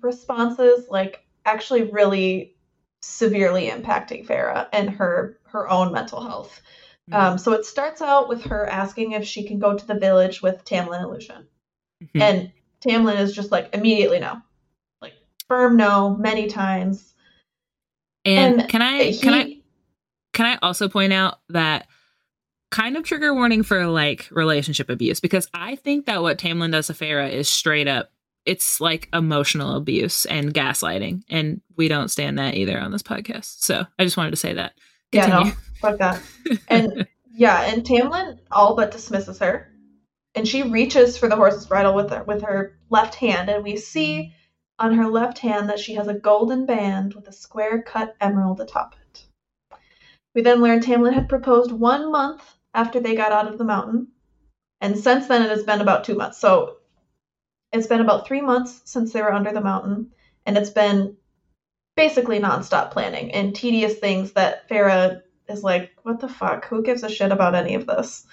[0.00, 2.56] responses, like actually really
[3.02, 6.60] severely impacting Feyre and her her own mental health.
[7.10, 7.32] Mm-hmm.
[7.32, 10.42] Um, so it starts out with her asking if she can go to the village
[10.42, 11.46] with Tamlin and Lucien.
[12.02, 12.22] Mm-hmm.
[12.22, 14.40] And Tamlin is just like immediately no.
[15.00, 15.14] Like
[15.48, 17.13] firm no many times.
[18.24, 19.56] And, and can I he, can I
[20.32, 21.86] can I also point out that
[22.70, 26.88] kind of trigger warning for like relationship abuse because I think that what Tamlin does
[26.88, 28.10] to Feyre is straight up
[28.44, 33.62] it's like emotional abuse and gaslighting and we don't stand that either on this podcast.
[33.62, 34.74] So I just wanted to say that.
[35.12, 35.36] Continue.
[35.36, 36.22] Yeah, no, fuck that.
[36.68, 39.70] And yeah, and Tamlin all but dismisses her,
[40.34, 43.76] and she reaches for the horse's bridle with her with her left hand, and we
[43.76, 44.32] see
[44.78, 48.60] on her left hand that she has a golden band with a square cut emerald
[48.60, 49.24] atop it.
[50.34, 52.42] We then learned Tamlin had proposed one month
[52.74, 54.08] after they got out of the mountain,
[54.80, 56.38] And since then, it has been about two months.
[56.38, 56.78] So
[57.72, 60.12] it's been about three months since they were under the mountain,
[60.44, 61.16] and it's been
[61.96, 66.66] basically nonstop planning and tedious things that Feyre is like, what the fuck?
[66.66, 68.26] Who gives a shit about any of this?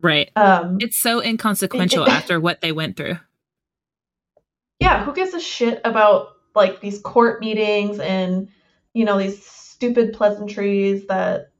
[0.00, 0.30] Right.
[0.36, 3.18] Um, It's so inconsequential after what they went through.
[4.80, 8.48] Yeah, who gives a shit about like these court meetings and
[8.94, 11.50] you know these stupid pleasantries that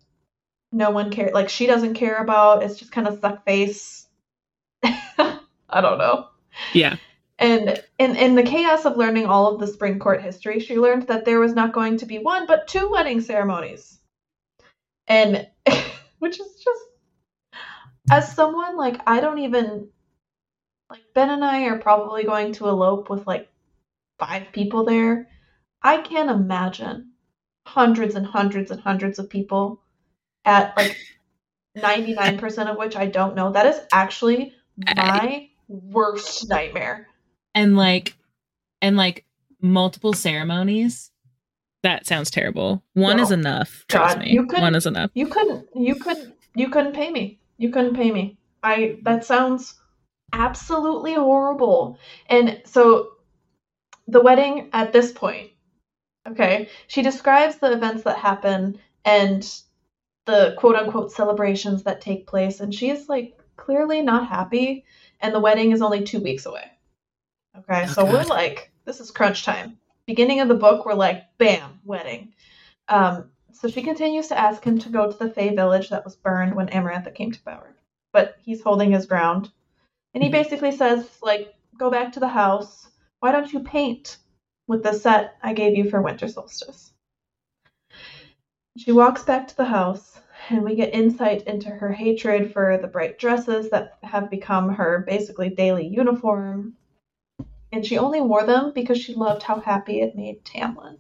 [0.73, 2.63] no one care like she doesn't care about.
[2.63, 4.07] It's just kind of suck face.
[4.83, 6.29] I don't know.
[6.73, 6.97] Yeah.
[7.39, 11.07] And in, in the chaos of learning all of the spring court history, she learned
[11.07, 14.01] that there was not going to be one, but two wedding ceremonies.
[15.07, 15.47] And
[16.19, 16.81] which is just
[18.11, 19.89] as someone like I don't even
[20.91, 23.49] like Ben and I are probably going to elope with like
[24.19, 25.29] five people there.
[25.83, 27.13] I can't imagine
[27.67, 29.81] hundreds and hundreds and hundreds of people
[30.45, 30.97] at like
[31.77, 33.53] 99% of which I don't know.
[33.53, 34.55] That is actually
[34.97, 37.07] my worst nightmare.
[37.55, 38.15] And like
[38.81, 39.25] and like
[39.61, 41.11] multiple ceremonies.
[41.83, 42.83] That sounds terrible.
[42.95, 43.23] One No.
[43.23, 43.85] is enough.
[43.89, 44.33] Trust God, me.
[44.33, 45.11] you One is enough.
[45.15, 47.39] You couldn't you couldn't you couldn't pay me.
[47.59, 48.39] You couldn't pay me.
[48.63, 49.75] I that sounds
[50.33, 51.99] absolutely horrible.
[52.29, 53.11] And so
[54.07, 55.51] the wedding at this point,
[56.29, 59.51] okay, she describes the events that happen and
[60.27, 64.85] the quote unquote celebrations that take place and she is like clearly not happy
[65.21, 66.71] and the wedding is only 2 weeks away.
[67.57, 69.79] Okay, Oh, so we're like this is crunch time.
[70.07, 72.35] Beginning of the book we're like bam, wedding.
[72.89, 76.15] Um so she continues to ask him to go to the Fae village that was
[76.15, 77.75] burned when Amarantha came to power.
[78.13, 79.51] But he's holding his ground.
[80.15, 80.33] And he Mhm.
[80.33, 82.91] basically says, like, go back to the house.
[83.21, 84.19] Why don't you paint
[84.67, 86.93] with the set I gave you for winter solstice?
[88.77, 92.87] She walks back to the house, and we get insight into her hatred for the
[92.87, 96.77] bright dresses that have become her basically daily uniform.
[97.73, 100.99] And she only wore them because she loved how happy it made Tamlin.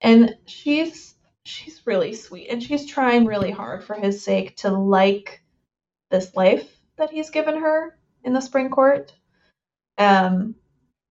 [0.00, 5.40] And she's she's really sweet and she's trying really hard for his sake to like
[6.10, 9.14] this life that he's given her in the spring court.
[9.96, 10.54] Um,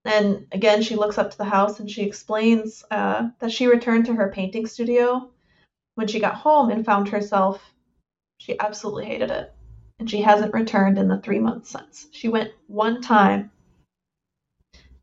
[0.06, 4.06] and again, she looks up to the house and she explains uh, that she returned
[4.06, 5.30] to her painting studio
[5.96, 7.62] when she got home and found herself.
[8.38, 9.54] She absolutely hated it,
[10.00, 12.08] and she hasn't returned in the three months since.
[12.12, 13.52] She went one time.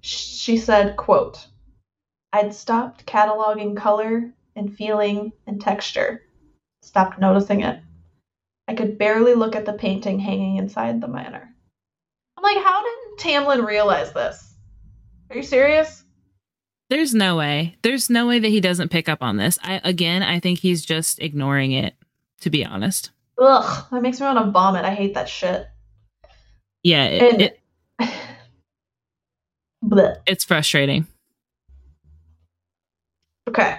[0.01, 1.49] She said, "quote
[2.33, 6.23] I'd stopped cataloging color and feeling and texture,
[6.83, 7.81] stopped noticing it.
[8.67, 11.55] I could barely look at the painting hanging inside the manor.
[12.37, 14.55] I'm like, how did Tamlin realize this?
[15.31, 16.05] Are you serious?
[16.91, 17.77] There's no way.
[17.83, 19.59] There's no way that he doesn't pick up on this.
[19.63, 21.95] I again, I think he's just ignoring it,
[22.41, 23.11] to be honest.
[23.39, 24.85] Ugh, that makes me want to vomit.
[24.85, 25.67] I hate that shit.
[26.83, 27.61] Yeah, it, And it,
[30.27, 31.07] it's frustrating.
[33.49, 33.79] Okay.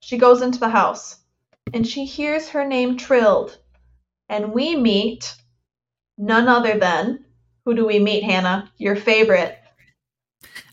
[0.00, 1.18] She goes into the house
[1.72, 3.58] and she hears her name trilled.
[4.28, 5.34] And we meet
[6.16, 7.24] none other than
[7.64, 8.70] who do we meet, Hannah?
[8.78, 9.58] Your favorite.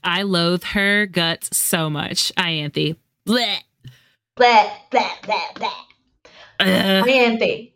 [0.03, 2.33] I loathe her guts so much.
[2.35, 2.97] Ianthe.
[3.27, 3.61] Blech.
[4.35, 5.85] Blah, blah, blah, blah.
[6.59, 7.05] Ugh.
[7.05, 7.71] Ianthe.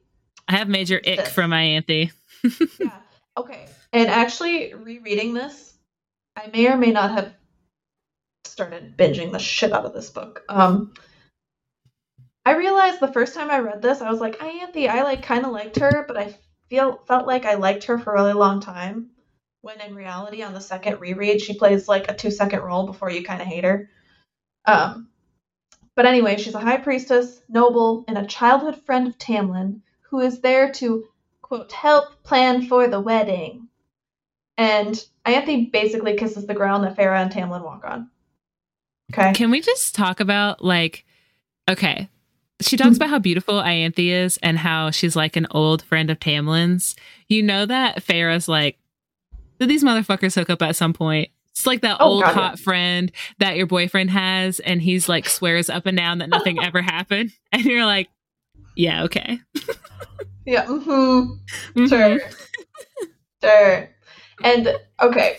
[0.47, 2.11] I have major ick from Ianthe.
[2.79, 2.91] yeah.
[3.37, 3.67] Okay.
[3.93, 5.73] And actually, rereading this,
[6.35, 7.33] I may or may not have
[8.43, 10.43] started binging the shit out of this book.
[10.49, 10.93] Um,
[12.45, 15.45] I realized the first time I read this, I was like, Ianthe, I like kind
[15.45, 16.35] of liked her, but I
[16.69, 19.09] feel felt like I liked her for a really long time.
[19.61, 23.09] When in reality, on the second reread, she plays like a two second role before
[23.09, 23.89] you kind of hate her.
[24.65, 25.09] Um,
[25.95, 30.39] but anyway, she's a high priestess, noble, and a childhood friend of Tamlin who is
[30.39, 31.07] there to
[31.41, 33.67] quote help plan for the wedding.
[34.57, 38.09] And Ianthe basically kisses the ground that Feyre and Tamlin walk on.
[39.11, 39.33] Okay.
[39.33, 41.05] Can we just talk about like
[41.69, 42.09] okay.
[42.61, 46.19] She talks about how beautiful Ianthe is and how she's like an old friend of
[46.19, 46.95] Tamlin's.
[47.27, 48.77] You know that Feyre's like,
[49.59, 51.29] did these motherfuckers hook up at some point?
[51.51, 52.63] It's like that Oh, old hot yeah.
[52.63, 56.81] friend that your boyfriend has, and he's like swears up and down that nothing ever
[56.81, 57.31] happened.
[57.51, 58.09] And you're like,
[58.75, 59.39] yeah, okay.
[60.45, 60.65] Yeah.
[60.65, 61.79] Mm-hmm.
[61.79, 61.89] Mhm.
[61.89, 62.19] Sure.
[63.43, 63.89] sure.
[64.43, 65.37] And okay,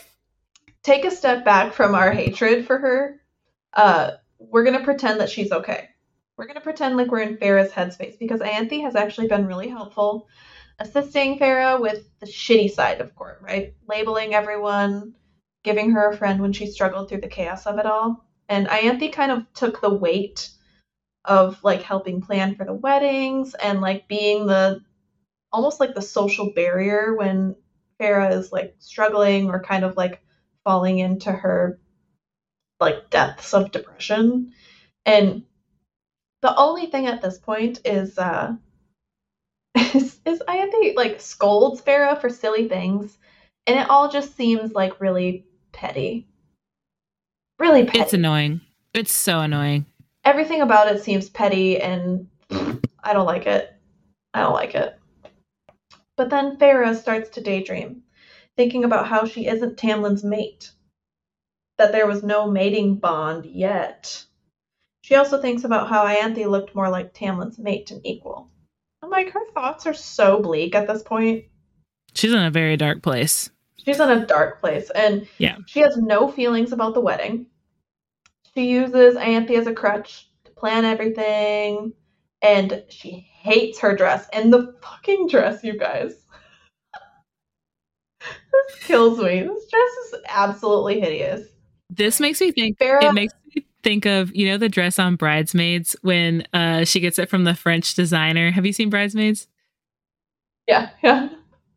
[0.83, 3.21] take a step back from our hatred for her.
[3.73, 5.89] Uh, we're gonna pretend that she's okay.
[6.37, 10.29] We're gonna pretend like we're in Feyre's headspace because Ianthe has actually been really helpful,
[10.79, 13.73] assisting Farah with the shitty side of court, right?
[13.89, 15.15] Labeling everyone,
[15.65, 18.27] giving her a friend when she struggled through the chaos of it all.
[18.49, 20.51] And Ianthe kind of took the weight
[21.25, 24.81] of like helping plan for the weddings and like being the
[25.53, 27.55] almost like the social barrier when
[28.01, 30.21] Feyre is like struggling or kind of like
[30.65, 31.79] falling into her
[32.81, 34.53] like depths of depression.
[35.07, 35.46] And
[36.43, 38.55] the only thing at this point is uh
[39.77, 43.19] is, is Ianthe like scolds Feyre for silly things,
[43.67, 46.27] and it all just seems like really petty.
[47.59, 48.01] Really petty.
[48.01, 48.61] It's annoying.
[48.95, 49.87] It's so annoying.
[50.25, 53.73] Everything about it seems petty, and I don't like it.
[54.35, 54.99] I don't like it.
[56.17, 58.03] But then Feyre starts to daydream,
[58.57, 60.73] thinking about how she isn't Tamlin's mate,
[61.79, 64.25] that there was no mating bond yet.
[65.07, 68.51] She also thinks about how Ianthe looked more like Tamlin's mate and equal.
[69.01, 71.45] I'm like, her thoughts are so bleak at this point.
[72.15, 73.49] She's in a very dark place.
[73.77, 77.47] She's in a dark place, and yeah, she has no feelings about the wedding.
[78.53, 81.93] She uses Ianthe as a crutch to plan everything,
[82.43, 86.15] and she hates her dress and the fucking dress, you guys.
[88.21, 89.43] this kills me.
[89.43, 91.47] This dress is absolutely hideous.
[91.91, 92.77] This makes me think.
[92.81, 93.35] Farrah, it makes
[93.87, 97.55] think of you know the dress on Bridesmaids when uh she gets it from the
[97.55, 98.51] French designer.
[98.51, 99.47] Have you seen Bridesmaids?
[100.67, 101.29] Yeah, yeah.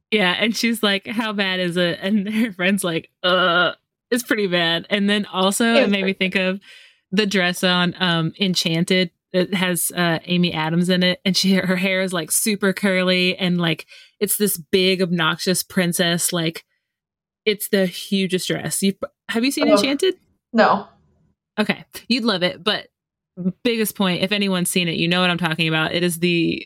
[0.09, 3.73] Yeah, and she's like, "How bad is it?" And her friend's like, "Uh,
[4.09, 6.59] it's pretty bad." And then also, it, it made me think of
[7.11, 9.11] the dress on um Enchanted.
[9.31, 13.37] It has uh Amy Adams in it, and she her hair is like super curly
[13.37, 13.85] and like
[14.19, 16.33] it's this big obnoxious princess.
[16.33, 16.65] Like,
[17.45, 18.81] it's the hugest dress.
[18.81, 18.95] You
[19.29, 20.15] have you seen Enchanted?
[20.51, 20.87] No.
[21.59, 22.87] Okay, you'd love it, but
[23.63, 25.93] biggest point, if anyone's seen it, you know what I'm talking about.
[25.93, 26.65] It is the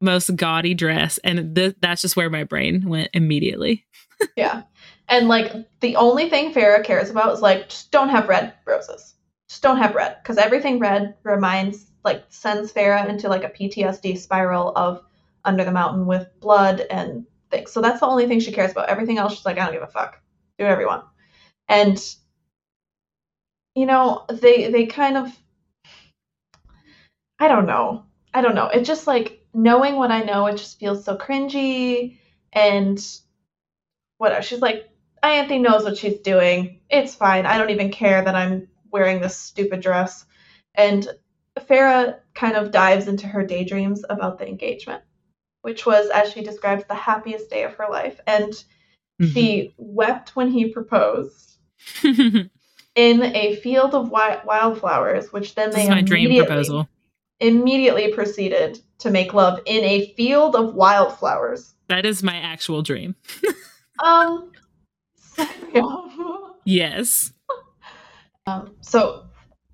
[0.00, 3.86] most gaudy dress, and th- that's just where my brain went immediately.
[4.36, 4.62] yeah,
[5.08, 9.14] and like the only thing Feyre cares about is like just don't have red roses,
[9.48, 14.18] just don't have red, because everything red reminds like sends Feyre into like a PTSD
[14.18, 15.02] spiral of
[15.44, 17.72] under the mountain with blood and things.
[17.72, 18.88] So that's the only thing she cares about.
[18.88, 20.20] Everything else, she's like, I don't give a fuck.
[20.58, 21.04] Do whatever you want.
[21.68, 22.16] And
[23.76, 25.38] you know, they they kind of
[27.38, 28.04] I don't know.
[28.32, 28.68] I don't know.
[28.68, 32.18] It just like knowing what I know, it just feels so cringy
[32.52, 32.98] and
[34.16, 34.42] whatever.
[34.42, 34.88] She's like,
[35.22, 36.80] Ianthe knows what she's doing.
[36.88, 37.44] It's fine.
[37.46, 40.24] I don't even care that I'm wearing this stupid dress.
[40.74, 41.06] And
[41.58, 45.02] Feyre kind of dives into her daydreams about the engagement,
[45.62, 48.20] which was, as she describes, the happiest day of her life.
[48.26, 49.32] And mm-hmm.
[49.32, 51.58] she wept when he proposed.
[52.96, 56.88] in a field of wi- wildflowers, which then this they my dream proposal.
[57.38, 61.74] immediately proceeded to make love in a field of wildflowers.
[61.88, 63.14] That is my actual dream.
[64.02, 64.50] um.
[66.64, 67.32] yes.
[68.46, 69.26] Um, so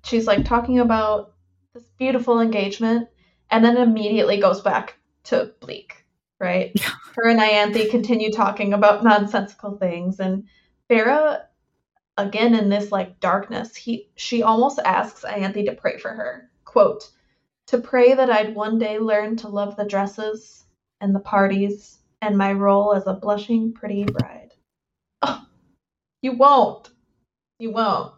[0.03, 1.33] she's like talking about
[1.73, 3.07] this beautiful engagement,
[3.49, 6.05] and then immediately goes back to bleak.
[6.39, 6.77] Right?
[7.15, 10.43] Her and Ianthe continue talking about nonsensical things, and
[10.89, 11.43] Feyre
[12.17, 16.49] again in this like darkness, he she almost asks Ianthe to pray for her.
[16.65, 17.09] Quote,
[17.67, 20.65] to pray that I'd one day learn to love the dresses
[21.01, 24.53] and the parties and my role as a blushing pretty bride.
[25.21, 25.45] Oh,
[26.21, 26.89] you won't.
[27.59, 28.13] You won't.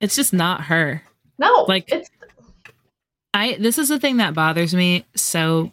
[0.00, 1.02] It's just not her.
[1.38, 1.64] No.
[1.68, 2.10] Like it's
[3.34, 5.72] I this is the thing that bothers me so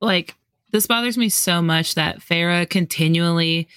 [0.00, 0.34] like
[0.72, 3.68] this bothers me so much that Feyre continually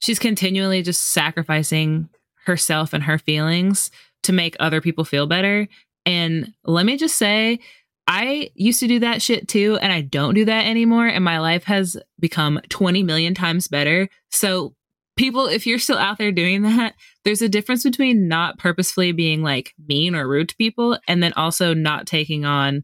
[0.00, 2.08] she's continually just sacrificing
[2.48, 3.92] herself and her feelings
[4.24, 5.68] to make other people feel better.
[6.04, 7.60] And let me just say,
[8.06, 11.06] I used to do that shit too, and I don't do that anymore.
[11.06, 14.08] And my life has become 20 million times better.
[14.30, 14.74] So,
[15.16, 19.42] people, if you're still out there doing that, there's a difference between not purposefully being
[19.42, 22.82] like mean or rude to people and then also not taking on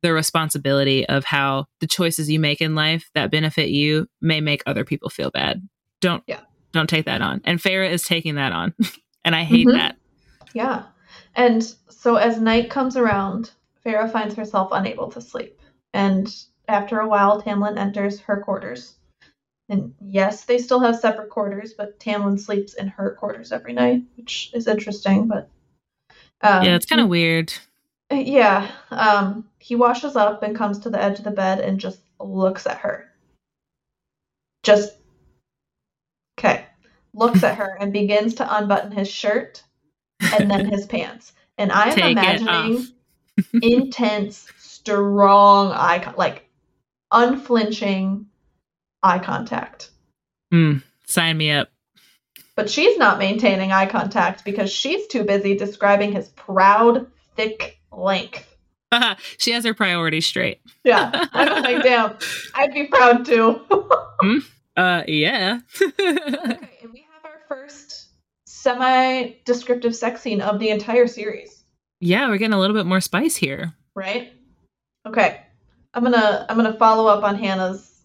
[0.00, 4.62] the responsibility of how the choices you make in life that benefit you may make
[4.66, 5.68] other people feel bad.
[6.00, 6.40] Don't yeah.
[6.72, 7.40] don't take that on.
[7.44, 8.74] And Feyre is taking that on.
[9.24, 9.78] And I hate mm-hmm.
[9.78, 9.96] that.
[10.54, 10.84] Yeah.
[11.34, 13.50] And so as night comes around,
[13.84, 15.60] Feyre finds herself unable to sleep.
[15.94, 16.34] And
[16.68, 18.94] after a while, Tamlin enters her quarters.
[19.68, 24.02] And yes, they still have separate quarters, but Tamlin sleeps in her quarters every night,
[24.16, 25.28] which is interesting.
[25.28, 25.48] But
[26.40, 27.52] um, yeah, it's kind of weird.
[28.10, 28.70] Yeah.
[28.90, 32.66] Um, he washes up and comes to the edge of the bed and just looks
[32.66, 33.08] at her.
[34.62, 34.94] Just
[36.38, 36.66] okay
[37.14, 39.62] looks at her and begins to unbutton his shirt
[40.20, 41.32] and then his pants.
[41.58, 42.86] And I'm Take imagining
[43.62, 46.48] intense, strong eye con- like
[47.10, 48.26] unflinching
[49.02, 49.90] eye contact.
[50.52, 51.68] Mm, sign me up.
[52.54, 58.54] But she's not maintaining eye contact because she's too busy describing his proud, thick length.
[59.38, 60.60] she has her priorities straight.
[60.84, 61.26] Yeah.
[61.32, 62.16] I was like, damn,
[62.54, 63.60] I'd be proud too.
[64.20, 64.38] Hmm?
[64.76, 65.60] uh, yeah.
[65.82, 67.01] okay, and we
[67.52, 68.08] first
[68.46, 71.64] semi descriptive sex scene of the entire series.
[72.00, 73.74] Yeah, we're getting a little bit more spice here.
[73.94, 74.32] Right?
[75.06, 75.40] Okay.
[75.94, 78.00] I'm gonna I'm gonna follow up on Hannah's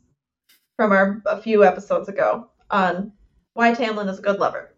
[0.75, 3.13] from our a few episodes ago on
[3.53, 4.73] why Tamlin is a good lover.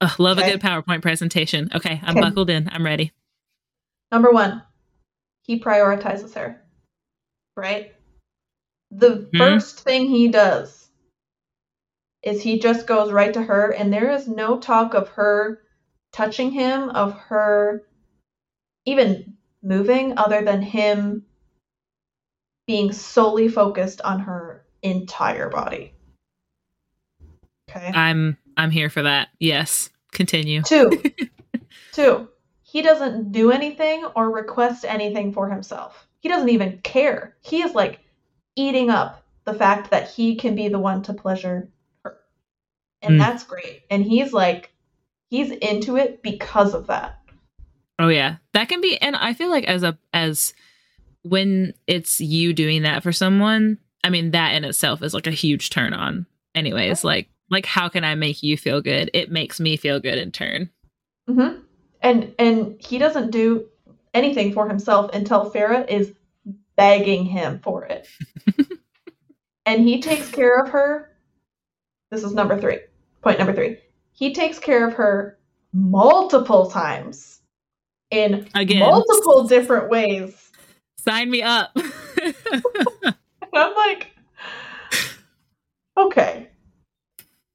[0.00, 0.48] Ugh, love Okay.
[0.48, 1.68] a good PowerPoint presentation.
[1.74, 2.20] Okay, I'm Okay.
[2.20, 2.68] buckled in.
[2.72, 3.12] I'm ready.
[4.12, 4.62] Number one,
[5.42, 6.62] he prioritizes her.
[7.56, 7.94] Right?
[8.92, 9.38] The Mhm.
[9.38, 10.83] first thing he does
[12.24, 15.60] is he just goes right to her, and there is no talk of her
[16.12, 17.82] touching him, of her
[18.86, 21.24] even moving, other than him
[22.66, 25.92] being solely focused on her entire body.
[27.68, 27.90] Okay.
[27.94, 29.28] I'm I'm here for that.
[29.38, 29.90] Yes.
[30.12, 30.62] Continue.
[30.62, 31.02] Two.
[31.92, 32.28] Two.
[32.62, 36.08] He doesn't do anything or request anything for himself.
[36.20, 37.36] He doesn't even care.
[37.40, 38.00] He is like
[38.56, 41.68] eating up the fact that he can be the one to pleasure.
[43.04, 43.18] And Mm.
[43.18, 43.82] that's great.
[43.90, 44.72] And he's like,
[45.28, 47.20] he's into it because of that.
[47.98, 48.36] Oh yeah.
[48.52, 50.52] That can be and I feel like as a as
[51.22, 55.30] when it's you doing that for someone, I mean that in itself is like a
[55.32, 56.26] huge turn on.
[56.54, 59.10] Anyways, like like how can I make you feel good?
[59.14, 60.70] It makes me feel good in turn.
[61.28, 61.58] hmm
[62.02, 63.68] And and he doesn't do
[64.12, 66.12] anything for himself until Feyre is
[66.76, 68.08] begging him for it.
[69.66, 71.10] and he takes care of her.
[72.10, 72.78] This is number three.
[73.24, 73.78] Point number three.
[74.12, 75.38] He takes care of her
[75.72, 77.40] multiple times
[78.10, 78.80] in Again.
[78.80, 80.50] multiple different ways.
[80.98, 81.74] Sign me up.
[83.54, 84.10] I'm like,
[85.96, 86.48] okay.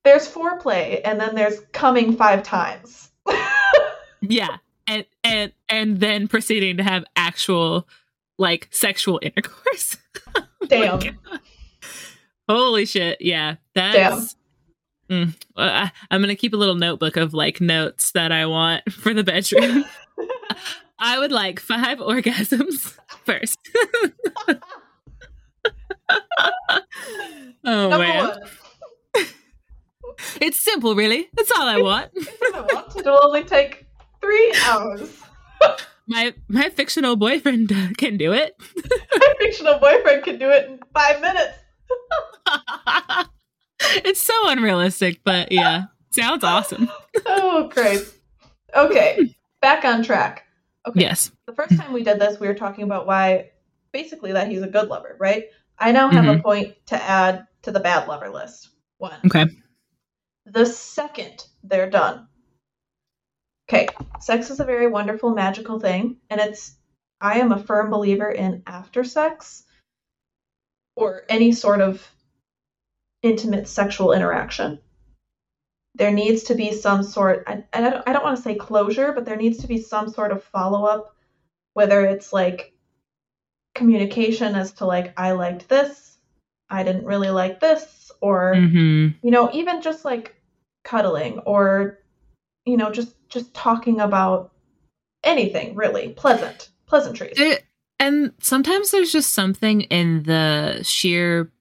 [0.04, 3.12] There's foreplay, and then there's coming five times.
[4.22, 4.58] yeah.
[4.88, 7.88] And and and then proceeding to have actual
[8.40, 9.98] like sexual intercourse.
[10.68, 11.20] Damn.
[12.48, 13.22] Holy shit.
[13.22, 13.58] Yeah.
[13.76, 14.36] That's
[15.10, 15.36] Mm.
[15.58, 19.24] I, I'm gonna keep a little notebook of like notes that I want for the
[19.24, 19.86] bedroom.
[21.00, 22.96] I would like five orgasms
[23.26, 23.58] first.
[26.10, 29.26] oh Number man, one.
[30.42, 31.30] it's simple, really.
[31.34, 32.12] That's all I want.
[32.54, 33.86] I want It'll only take
[34.22, 35.22] three hours.
[36.08, 38.56] my my fictional boyfriend uh, can do it.
[38.76, 41.58] My fictional boyfriend can do it in five minutes.
[44.06, 46.90] it's so unrealistic, but yeah, sounds awesome.
[47.26, 48.02] Oh, great.
[48.76, 50.46] Okay, back on track.
[50.88, 51.32] Okay, Yes.
[51.46, 53.52] the first time we did this, we were talking about why,
[53.92, 55.46] basically, that he's a good lover, right?
[55.78, 56.42] I now have a mm-hmm.
[56.42, 58.70] point to add to the bad lover list.
[58.98, 59.18] One.
[59.26, 59.46] Okay.
[60.46, 62.28] The second they're done.
[63.70, 63.88] Okay,
[64.20, 66.76] sex is a very wonderful, magical thing, and it's,
[67.22, 69.64] I am a firm believer in after sex
[70.96, 72.06] or any sort of
[73.22, 74.80] intimate sexual interaction.
[75.96, 79.12] There needs to be some sort, I, I don't, I don't want to say closure,
[79.12, 81.16] but there needs to be some sort of follow up,
[81.74, 82.74] whether it's like
[83.76, 86.18] communication as to like, I liked this,
[86.70, 90.36] I didn't really like this, or hmm you know even just like
[90.84, 92.00] cuddling or
[92.66, 94.52] you know just just talking about
[95.24, 97.60] anything really pleasant pleasantries There,
[98.00, 101.52] and sometimes there's just something in the sheer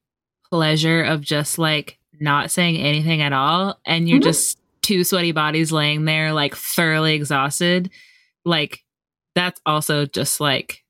[0.50, 4.24] pleasure of just like not saying anything at all, and you're Mhm.
[4.24, 7.90] just two sweaty bodies laying there, like thoroughly exhausted.
[8.44, 8.82] Like,
[9.34, 10.82] that's also just like,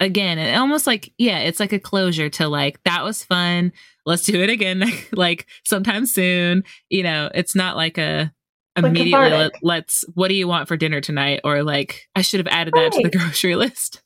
[0.00, 3.72] again, it almost like, yeah, it's like a closure to like, that was fun.
[4.06, 6.64] Let's do it again, like sometime soon.
[6.90, 8.32] You know, it's not like a,
[8.76, 9.58] Like immediately cathartic.
[9.62, 12.92] let's what do you want for dinner tonight or like i should have added that
[12.92, 14.02] to the grocery list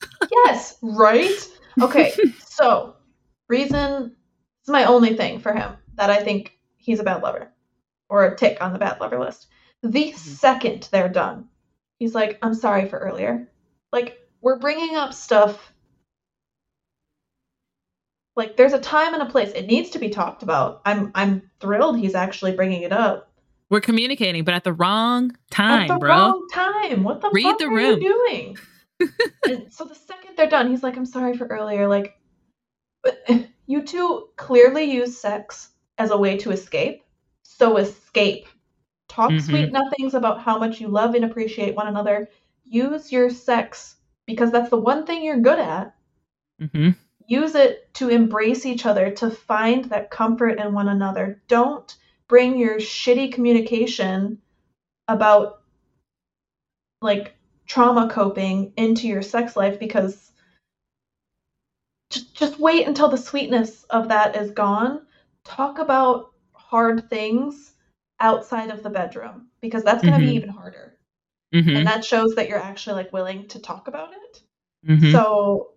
[0.47, 1.49] yes right
[1.83, 2.13] okay
[2.49, 2.95] so
[3.49, 4.15] reason
[4.65, 7.51] is my only thing for him that i think he's a bad lover
[8.09, 9.47] or a tick on the bad lover list
[9.83, 10.17] the mm-hmm.
[10.17, 11.49] second they're done
[11.99, 13.49] he's like i'm sorry for earlier
[13.93, 15.73] like we're bringing up stuff
[18.37, 21.51] like there's a time and a place it needs to be talked about i'm i'm
[21.61, 23.31] thrilled he's actually bringing it up
[23.71, 26.09] We're communicating, but at the wrong time, at the bro.
[26.09, 27.05] wrong time.
[27.05, 28.01] What the Read fuck the are room.
[28.01, 28.59] you doing?
[29.49, 32.19] and so the second they're done, he's like, "I'm sorry for earlier." Like,
[33.05, 33.23] but
[33.71, 37.05] you two clearly use sex as a way to escape.
[37.45, 38.47] So escape.
[39.09, 39.43] Talk Mhm.
[39.43, 42.29] sweet nothings about how much you love and appreciate one another.
[42.65, 43.97] Use your sex
[44.27, 45.95] because that's the one thing you're good at.
[46.73, 46.91] hmm
[47.27, 51.41] Use it to embrace each other, to find that comfort in one another.
[51.47, 51.95] Don't
[52.27, 54.39] bring your shitty communication
[55.07, 55.63] about
[57.01, 60.33] like trauma coping into your sex life because
[62.11, 65.07] just just wait until the sweetness of that is gone.
[65.45, 67.73] Talk about hard things
[68.21, 70.31] outside of the bedroom because that's going to Mhm.
[70.31, 70.99] be even harder.
[71.55, 71.79] Mhm.
[71.79, 74.43] And that shows that you're actually like willing to talk about it.
[74.87, 75.13] Mhm.
[75.13, 75.73] So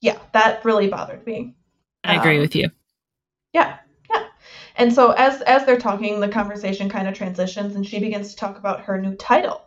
[0.00, 1.54] yeah, that really bothered me.
[2.04, 2.70] I agree um, with you.
[3.52, 3.78] Yeah,
[4.10, 4.28] yeah.
[4.76, 8.36] And so as as they're talking, the conversation kind of transitions, and she begins to
[8.36, 9.62] talk about her new title,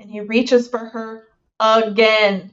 [0.00, 1.28] and he reaches for her
[1.60, 2.52] again,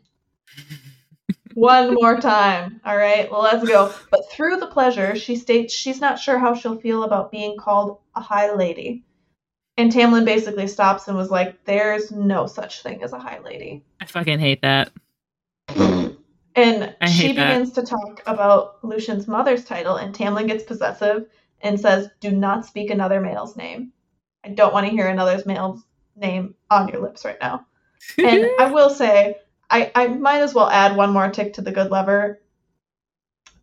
[1.54, 2.82] one more time.
[2.86, 3.94] All right, well let's go.
[4.12, 8.00] But through the pleasure, she states she's not sure how she'll feel about being called
[8.16, 9.04] a high lady.
[9.76, 13.84] And Tamlin basically stops and was like, "There's no such thing as a high lady."
[14.00, 14.92] I fucking hate that.
[16.56, 17.50] And she hate that.
[17.50, 21.26] begins to talk about Lucien's mother's title, and Tamlin gets possessive
[21.64, 23.92] and says, Do not speak another male's name.
[24.44, 25.84] I don't want to hear another male's
[26.16, 27.66] name on your lips right now.
[28.20, 29.38] And I will say,
[29.70, 32.40] I, I might as well add one more tick to the good lover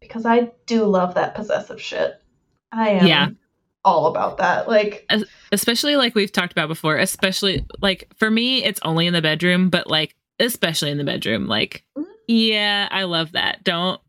[0.00, 2.20] because I do love that possessive shit.
[2.72, 3.28] I am Yeah.
[3.84, 4.68] all about that.
[4.68, 5.08] Like,
[5.52, 9.68] especially like we've talked about before especially like for me it's only in the bedroom
[9.68, 12.04] but like especially in the bedroom like Mhm.
[12.28, 14.00] yeah i love that don't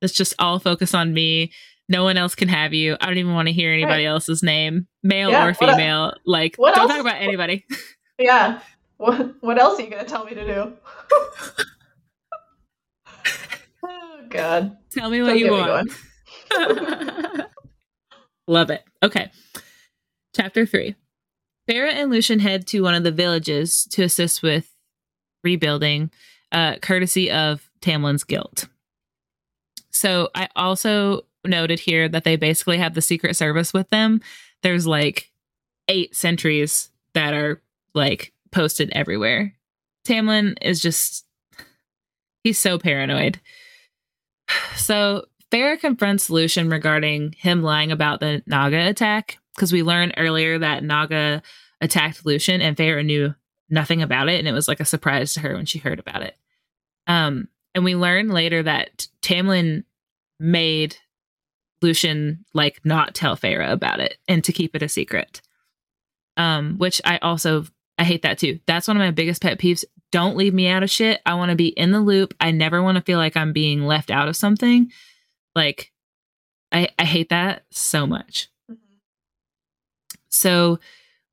[0.00, 1.50] let's just all focus on me
[1.88, 4.86] no one else can have you i don't even want to hear anybody else's name
[5.02, 7.64] male Yeah, or female like don't else- talk about anybody
[8.18, 8.60] yeah.
[9.00, 10.74] What, what else are you going to tell me to do?
[13.82, 14.76] oh, God.
[14.90, 15.90] tell me Don't what you want.
[18.46, 18.84] Love it.
[19.02, 19.30] Okay.
[20.36, 20.96] Chapter three.
[21.66, 24.70] Feyre and Lucien head to one of the villages to assist with
[25.42, 26.10] rebuilding,
[26.52, 28.68] uh, courtesy of Tamlin's guilt.
[29.92, 34.20] So I also noted here that they basically have the Secret Service with them.
[34.62, 35.30] There's like
[35.88, 37.62] eight sentries that are
[37.94, 39.54] like posted everywhere.
[40.06, 41.24] Tamlin is just
[42.42, 43.40] he's so paranoid.
[44.76, 50.58] So Feyre confronts Lucien regarding him lying about the Naga attack because we learned earlier
[50.58, 51.42] that Naga
[51.80, 53.34] attacked Lucien and Feyre knew
[53.68, 56.22] nothing about it and it was like a surprise to her when she heard about
[56.22, 56.36] it.
[57.06, 59.84] Um and we learn later that Tamlin
[60.38, 60.96] made
[61.82, 65.40] Lucien like not tell Feyre about it and to keep it a secret.
[66.36, 67.66] Um which I also
[68.00, 68.58] I hate that too.
[68.66, 69.84] That's one of my biggest pet peeves.
[70.10, 71.20] Don't leave me out of shit.
[71.26, 72.32] I want to be in the loop.
[72.40, 74.90] I never want to feel like I'm being left out of something.
[75.54, 75.92] Like
[76.72, 78.48] I I hate that so much.
[80.30, 80.78] So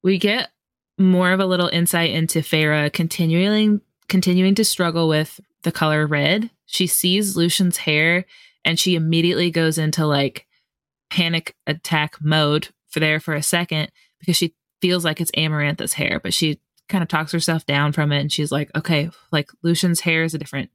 [0.04, 0.50] we get
[0.98, 6.50] more of a little insight into Feyre continuing continuing to struggle with the color red.
[6.66, 8.26] She sees Lucien's hair
[8.66, 10.46] and she immediately goes into like
[11.10, 13.90] panic attack mode for there for a second
[14.20, 16.60] because she feels like it's Amarantha's hair, but she
[16.90, 20.34] kind of talks herself down from it and she's like, okay, like Lucien's hair is
[20.34, 20.70] a different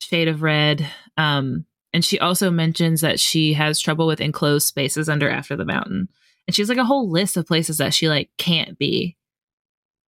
[0.00, 0.86] shade of red.
[1.16, 5.64] Um, and she also mentions that she has trouble with enclosed spaces under after the
[5.64, 6.08] mountain.
[6.46, 9.16] And she's like a whole list of places that she like can't be.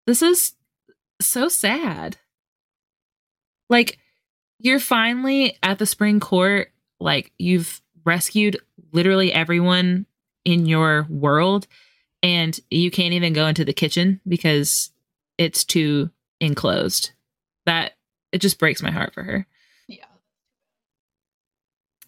[0.06, 0.54] This is
[1.20, 2.16] so sad.
[3.68, 3.98] Like
[4.58, 8.58] you're finally at the spring court, like you've rescued
[8.92, 10.06] literally everyone
[10.44, 11.66] in your world
[12.24, 14.90] and you can't even go into the kitchen because
[15.36, 16.10] it's too
[16.40, 17.10] enclosed.
[17.66, 17.92] That
[18.32, 19.46] it just breaks my heart for her.
[19.86, 20.06] Yeah.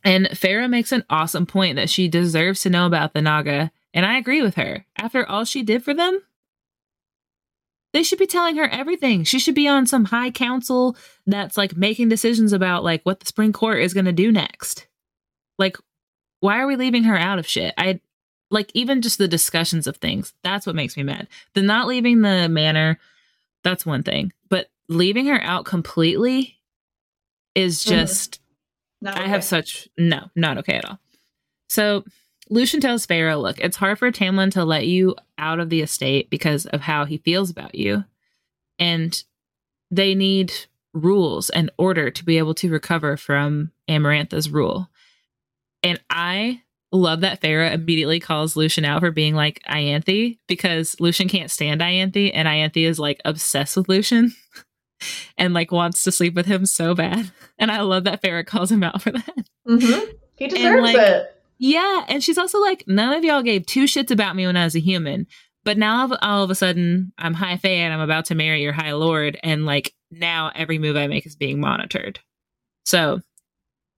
[0.03, 4.07] And Feyre makes an awesome point that she deserves to know about the Naga, and
[4.07, 4.87] I agree with her.
[4.97, 6.23] After all she did for them,
[7.93, 9.25] they should be telling her everything.
[9.25, 10.97] She should be on some high council
[11.27, 14.87] that's like making decisions about like what the Spring Court is going to do next.
[15.59, 15.77] Like
[16.41, 17.75] why are we leaving her out of shit?
[17.77, 18.01] I
[18.51, 20.33] like even just the discussions of things.
[20.43, 21.29] That's what makes me mad.
[21.55, 22.99] The not leaving the manor,
[23.65, 26.59] that's one thing, but leaving her out completely
[27.55, 27.89] is Mhm.
[27.89, 28.41] just
[29.05, 29.29] I okay.
[29.29, 30.99] have such no, not okay at all.
[31.69, 32.05] So
[32.49, 36.31] Lucien tells Feyre look, it's hard for Tamlin to let you out of the estate
[36.31, 38.05] because of how he feels about you.
[38.79, 39.21] And
[39.91, 40.53] they need
[40.95, 44.89] rules and order to be able to recover from Amarantha's rule.
[45.83, 46.63] And I
[47.01, 51.81] love that Feyre immediately calls Lucien out for being like Ianthe because Lucien can't stand
[51.81, 54.35] Ianthe and Ianthe is like obsessed with Lucien
[55.39, 57.31] and like wants to sleep with him so bad.
[57.59, 59.35] And I love that Feyre calls him out for that.
[59.69, 60.15] Mhm.
[60.37, 61.33] He deserves like, it.
[61.59, 64.65] Yeah, and she's also like, none of y'all gave two shits about me when I
[64.65, 65.27] was a human,
[65.65, 68.75] but now all of- a sudden I'm high fae and I'm about to marry your
[68.75, 72.21] high lord, and like now every move I make is being monitored.
[72.85, 73.21] So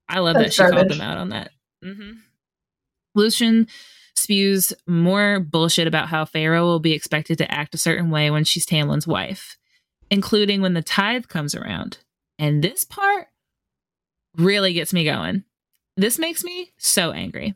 [0.09, 0.93] I love that That's she called garbage.
[0.99, 1.51] them out on that.
[1.83, 2.13] hmm
[3.19, 3.67] Lucien
[4.15, 8.45] spews more bullshit about how Feyre will be expected to act a certain way when
[8.45, 9.59] she's Tamlin's wife,
[10.11, 11.99] including when the tithe comes around.
[12.39, 13.27] And this part
[14.37, 15.45] really gets me going.
[15.97, 17.55] This makes me so angry.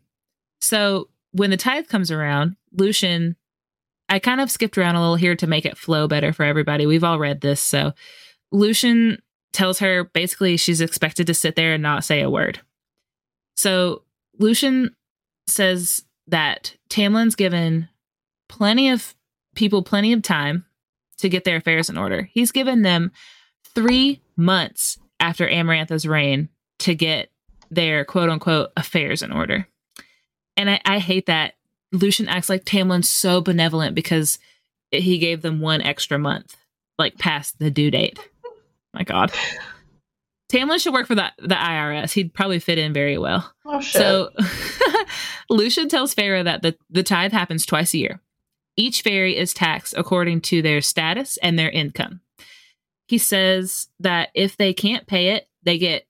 [0.61, 3.37] So when the tithe comes around, Lucien,
[4.09, 6.87] I kind of skipped around a little here to make it flow better for everybody.
[6.87, 7.61] We've all read this.
[7.61, 7.93] So
[8.51, 12.61] Lucien tells her basically she's expected to sit there and not say a word.
[13.57, 14.03] So
[14.39, 14.95] Lucien
[15.47, 17.89] says that Tamlin's given
[18.49, 19.15] plenty of
[19.55, 20.65] people plenty of time
[21.19, 22.29] to get their affairs in order.
[22.33, 23.13] He's given them
[23.75, 26.49] three months after Amarantha's reign
[26.81, 27.31] to get
[27.71, 29.67] their quote unquote affairs in order.
[30.57, 31.55] And I, I hate that
[31.93, 34.39] Lucien acts like Tamlin's so benevolent because
[34.91, 36.57] he gave them one extra month,
[36.99, 38.19] like past the due date.
[38.93, 39.33] My God.
[40.53, 42.13] Tamlin should work for the, the IRS.
[42.13, 43.51] He'd probably fit in very well.
[43.65, 44.01] Oh, shit.
[44.01, 44.31] So
[45.51, 48.21] Lucien tells Feyre that the, the tithe happens twice a year.
[48.77, 52.21] Each fairy is taxed according to their status and their income.
[53.07, 56.07] He says that if they can't pay it, they get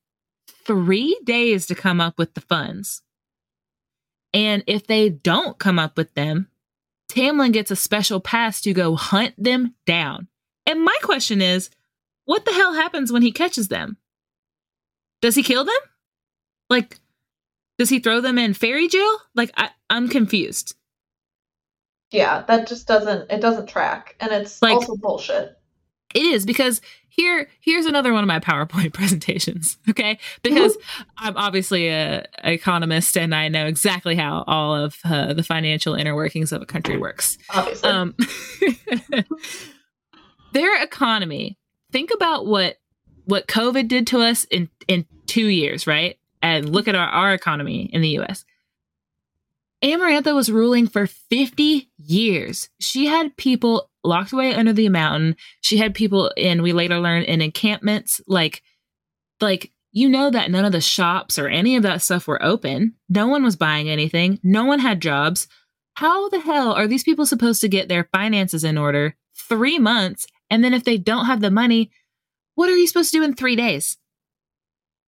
[0.49, 3.03] three days to come up with the funds.
[4.35, 6.49] And if they don't come up with them,
[7.09, 10.29] Tamlin gets a special pass to go hunt them down.
[10.67, 11.71] And my question is,
[12.25, 13.99] what the hell happens when he catches them?
[15.23, 15.75] Does he kill them?
[16.69, 16.99] Like,
[17.79, 19.17] does he throw them in fairy jail?
[19.35, 20.75] Like, I, I'm confused.
[22.11, 25.57] Yeah, that just doesn't it doesn't track, and it's Like- also bullshit.
[26.15, 29.79] It is because here here's another one of my PowerPoint presentations.
[29.89, 30.77] Okay, because
[31.17, 35.95] I'm obviously a, a economist and I know exactly how all of uh, the financial
[35.95, 37.39] inner workings of a country works.
[37.55, 38.15] Obviously, Um,
[40.53, 41.59] their economy.
[41.93, 42.77] Think about what
[43.33, 46.19] what COVID did to us in in two years, right?
[46.43, 48.45] And look at our, our economy in the U.S.
[49.83, 52.69] Amarantha was ruling for 50 years.
[52.79, 55.37] She had people locked away under the mountain.
[55.63, 58.21] She had people in, we later learned, in encampments.
[58.27, 58.63] Like,
[59.41, 62.97] like you know that none of the shops or any of that stuff were open.
[63.09, 64.41] No one was buying anything.
[64.43, 65.49] No one had jobs.
[65.95, 70.27] How the hell are these people supposed to get their finances in order three months?
[70.51, 71.91] And then if they don't have the money,
[72.55, 73.97] what are you supposed to do in three days?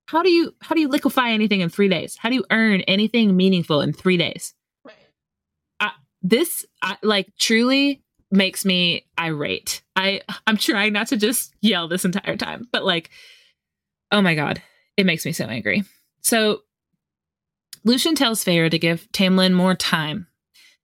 [0.07, 2.17] How do you how do you liquefy anything in three days?
[2.17, 4.55] How do you earn anything meaningful in three days?
[5.81, 5.93] right.
[6.23, 9.83] this I, like truly makes me irate.
[9.97, 13.11] I I'm trying not to just yell this entire time, but like
[14.13, 14.63] oh my god,
[14.97, 15.85] it makes me so angry.
[16.21, 16.63] So
[17.85, 20.27] Lucien tells Feyre to give Tamlin more time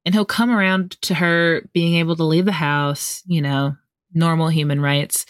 [0.05, 3.77] and he'll come around to her being able to leave the house, you know,
[4.13, 5.27] normal human rights.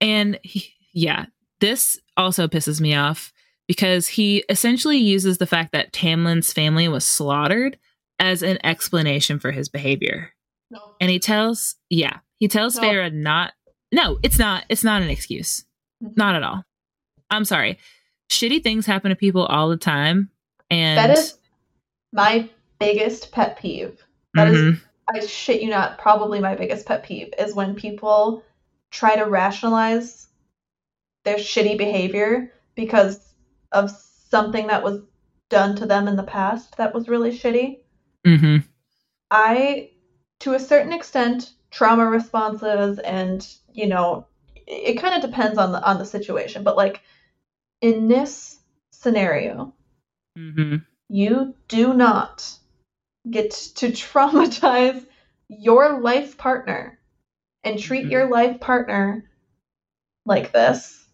[0.00, 1.26] And he, yeah,
[1.60, 3.32] this also pisses me off
[3.68, 7.78] because he essentially uses the fact that Tamlin's family was slaughtered
[8.18, 10.30] as an explanation for his behavior.
[10.70, 10.80] No.
[11.00, 12.82] And he tells, yeah, he tells No.
[12.82, 13.52] Feyre not.
[13.92, 14.64] No, it's not.
[14.68, 15.64] It's not an excuse.
[16.02, 16.16] Mhm.
[16.16, 16.64] Not at all.
[17.30, 17.78] I'm sorry.
[18.30, 20.30] Shitty things happen to people all the time,
[20.70, 21.38] and that is
[22.12, 22.48] my
[22.78, 24.04] biggest pet peeve.
[24.34, 24.80] That is, Mhm.
[25.12, 28.44] I shit you not, probably my biggest pet peeve is when people
[28.90, 30.28] try to rationalize
[31.24, 33.34] their shitty behavior because
[33.72, 35.02] of something that was
[35.48, 37.80] done to them in the past that was really shitty.
[38.24, 38.64] Mhm.
[39.30, 39.90] I,
[40.40, 44.26] to a certain extent, trauma responses and you know,
[44.66, 46.64] it, kind of depends on the on the situation.
[46.64, 47.02] But like
[47.80, 48.60] in this
[48.90, 49.74] scenario,
[50.36, 50.84] Mhm.
[51.08, 52.48] you do not
[53.30, 55.04] get to traumatize
[55.48, 56.99] your life partner
[57.64, 58.10] and treat Mhm.
[58.10, 59.30] your life partner
[60.26, 61.08] like this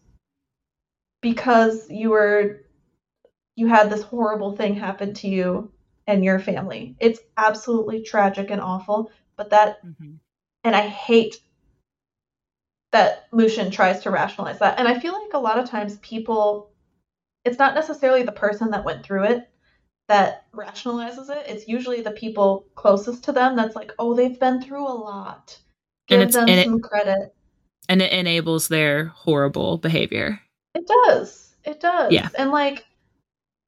[1.21, 2.61] because you were
[3.55, 5.71] you had this horrible thing happen to you
[6.05, 6.95] and your family.
[6.99, 10.19] It's absolutely tragic and awful, but that Mhm.
[10.63, 11.41] and I hate
[12.91, 14.79] that Lucien tries to rationalize that.
[14.79, 16.71] And I feel like a lot of times people,
[17.43, 19.49] it's not necessarily the person that went through it
[20.07, 21.45] that rationalizes it.
[21.47, 25.59] It's usually the people closest to them that's like, oh, they've been through a lot.
[26.09, 27.33] And Give it's- them and it- some credit.
[27.89, 30.41] And it enables their horrible behavior.
[30.75, 31.55] It does.
[31.63, 32.11] It does.
[32.11, 32.27] Yeah.
[32.37, 32.85] And like,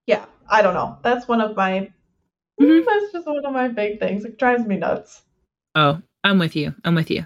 [0.07, 0.97] yeah, I don't know.
[1.03, 1.91] That's one of my.
[2.59, 2.85] Mhm.
[2.85, 4.25] That's just one of my big things.
[4.25, 5.21] It drives me nuts.
[5.75, 6.75] Oh, I'm with you.
[6.83, 7.25] I'm with you.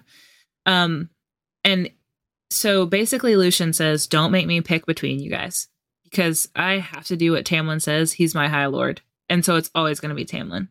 [0.67, 1.09] Um,
[1.63, 1.89] and
[2.51, 5.67] so basically, Lucien says, "Don't make me pick between you guys
[6.03, 8.13] because I have to do what Tamlin says.
[8.13, 10.67] He's my High Lord, and so it's always going to be Tamlin."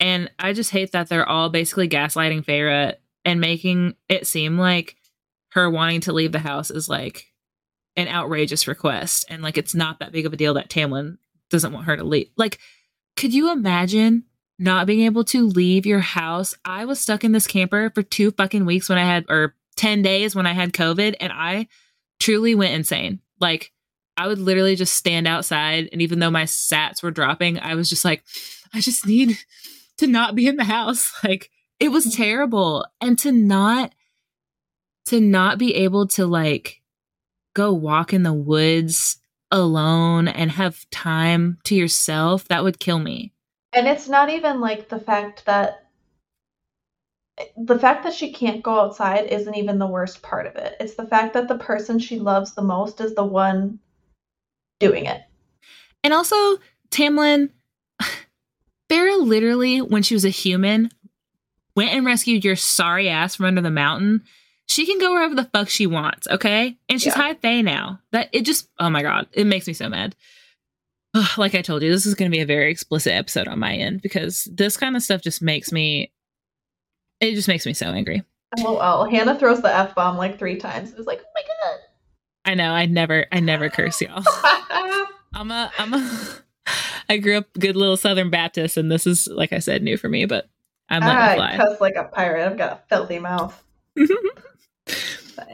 [0.00, 2.96] And I just hate that they're all basically gaslighting Feyre
[3.28, 4.96] and making it seem like
[5.52, 7.26] her wanting to leave the house is like
[7.96, 11.18] an outrageous request, and like it's not that big of a deal that Tamlin
[11.50, 12.30] doesn't want her to leave.
[12.36, 12.58] Like,
[13.16, 14.24] could you imagine
[14.58, 16.54] not being able to leave your house.
[16.64, 20.02] I was stuck in this camper for two fucking weeks when I had, or 10
[20.02, 21.68] days when I had COVID, and I
[22.18, 23.20] truly went insane.
[23.40, 23.72] Like,
[24.16, 25.88] I would literally just stand outside.
[25.92, 28.24] And even though my sats were dropping, I was just like,
[28.74, 29.38] I just need
[29.98, 31.12] to not be in the house.
[31.24, 31.50] Like
[31.80, 32.86] it was terrible.
[33.00, 33.92] And to not,
[35.06, 36.80] to not be able to like
[37.54, 39.18] go walk in the woods
[39.50, 43.32] alone and have time to yourself, that would kill me.
[43.72, 45.84] And it's not even like the fact that
[47.56, 50.76] the fact that she can't go outside isn't even the worst part of it.
[50.80, 53.78] It's the fact that the person she loves the most is the one
[54.80, 55.22] doing it.
[56.02, 56.36] And also,
[56.90, 57.50] Tamlin,
[58.90, 60.90] Feyre literally, when she was a human,
[61.78, 64.24] went and rescued your sorry ass from under the mountain.
[64.66, 66.76] She can go wherever the fuck she wants, okay?
[66.88, 67.22] And she's yeah.
[67.22, 68.00] high fae now.
[68.10, 70.16] That it just oh my god, it makes me so mad.
[71.38, 73.74] like I told you, this is going to be a very explicit episode on my
[73.74, 76.12] end because this kind of stuff just makes me
[77.20, 78.24] it just makes me so angry.
[78.58, 80.90] Oh, well, Hannah throws the f bomb like three times.
[80.90, 81.78] It was like, oh my god.
[82.44, 82.72] I know.
[82.72, 84.24] I never, I never curse y'all.
[85.32, 86.28] I'm a, I'm a.
[87.08, 90.08] I grew up good little Southern Baptist, and this is, like I said, new for
[90.08, 90.24] me.
[90.24, 90.48] But
[90.90, 91.56] I'm letting I ah, fly.
[91.56, 92.46] cuss like a pirate.
[92.46, 93.62] I've got a filthy mouth.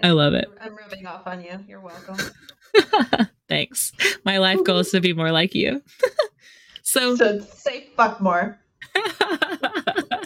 [0.03, 0.49] I love it.
[0.61, 1.59] I'm rubbing off on you.
[1.67, 2.17] You're welcome.
[3.49, 3.93] Thanks.
[4.25, 5.83] My life goal is to be more like you.
[6.83, 8.59] so, so say fuck more.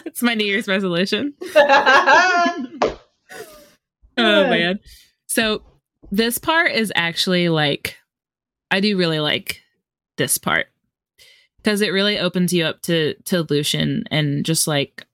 [0.05, 1.33] it's my New Year's resolution.
[1.55, 2.97] oh
[4.17, 4.79] man.
[5.25, 5.63] So
[6.11, 7.97] this part is actually like
[8.69, 9.61] I do really like
[10.17, 10.67] this part
[11.61, 15.05] because it really opens you up to to Lucien and just like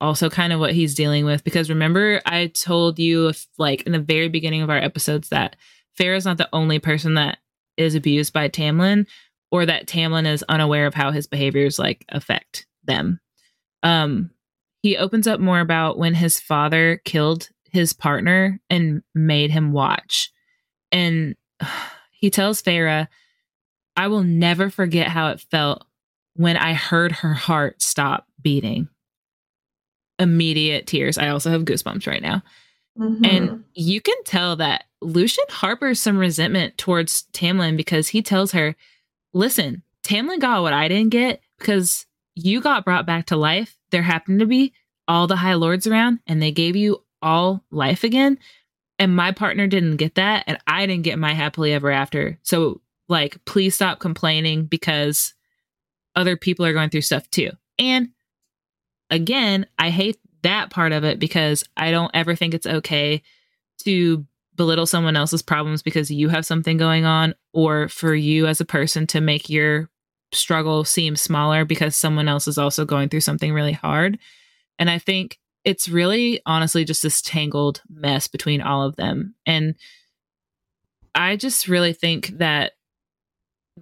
[0.00, 3.92] also kind of what he's dealing with because remember I told you if, like in
[3.92, 5.56] the very beginning of our episodes that
[5.98, 7.36] is not the only person that
[7.76, 9.06] is abused by Tamlin
[9.50, 13.20] or that Tamlin is unaware of how his behaviors like affect them.
[13.82, 14.30] Um
[14.82, 20.32] he opens up more about when his father killed his partner and made him watch.
[20.90, 21.36] And
[22.10, 23.08] he tells Feyre,
[23.96, 25.84] I will never forget how it felt
[26.34, 28.88] when I heard her heart stop beating.
[30.18, 31.18] Immediate tears.
[31.18, 32.42] I also have goosebumps right now.
[32.98, 33.24] Mm-hmm.
[33.24, 38.76] And you can tell that Lucien harbors some resentment towards Tamlin because he tells her,
[39.32, 43.76] listen, Tamlin got what I didn't get because you got brought back to life.
[43.90, 44.72] There happened to be
[45.08, 48.38] all the high lords around and they gave you all life again.
[48.98, 50.44] And my partner didn't get that.
[50.46, 52.38] And I didn't get my happily ever after.
[52.42, 52.80] So,
[53.10, 55.34] like, please stop complaining because
[56.16, 57.50] other people are going through stuff too.
[57.78, 58.10] And
[59.10, 63.22] again, I hate that part of it because I don't ever think it's okay
[63.84, 68.60] to belittle someone else's problems because you have something going on or for you as
[68.60, 69.88] a person to make your
[70.32, 74.18] struggle seem smaller because someone else is also going through something really hard.
[74.78, 79.34] And I think it's really honestly just this tangled mess between all of them.
[79.46, 79.74] And
[81.14, 82.72] I just really think that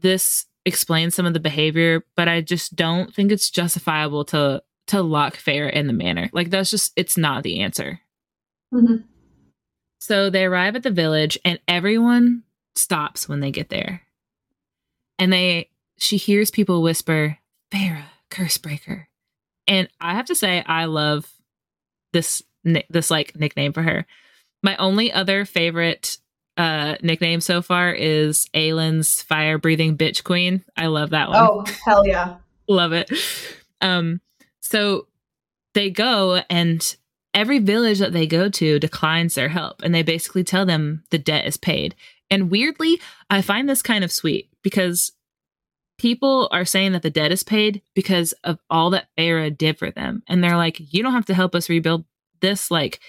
[0.00, 5.02] this explains some of the behavior, but I just don't think it's justifiable to to
[5.02, 6.30] lock Feyre in the manor.
[6.32, 8.00] Like that's just it's not the answer.
[8.72, 8.96] Mm-hmm.
[10.00, 12.44] So they arrive at the village and everyone
[12.74, 14.02] stops when they get there.
[15.18, 17.38] And they she hears people whisper,
[17.72, 19.06] Feyre, Cursebreaker.
[19.66, 21.30] And I have to say, I love
[22.12, 24.06] this this like nickname for her.
[24.62, 26.18] My only other favorite
[26.58, 30.64] uh nickname so far is Aelin's fire breathing bitch queen.
[30.76, 31.38] I love that one.
[31.38, 32.36] Oh, hell yeah.
[32.68, 33.10] love it.
[33.80, 34.20] Um
[34.60, 35.06] so
[35.74, 36.96] they go and
[37.32, 41.18] every village that they go to declines their help and they basically tell them the
[41.18, 41.94] debt is paid.
[42.30, 43.00] And weirdly,
[43.30, 45.12] I find this kind of sweet because
[45.98, 49.90] people are saying that the debt is paid because of all that Feyre did for
[49.90, 50.22] them.
[50.28, 52.04] And they're like, you don't have to help us rebuild
[52.40, 52.70] this.
[52.70, 53.00] Like,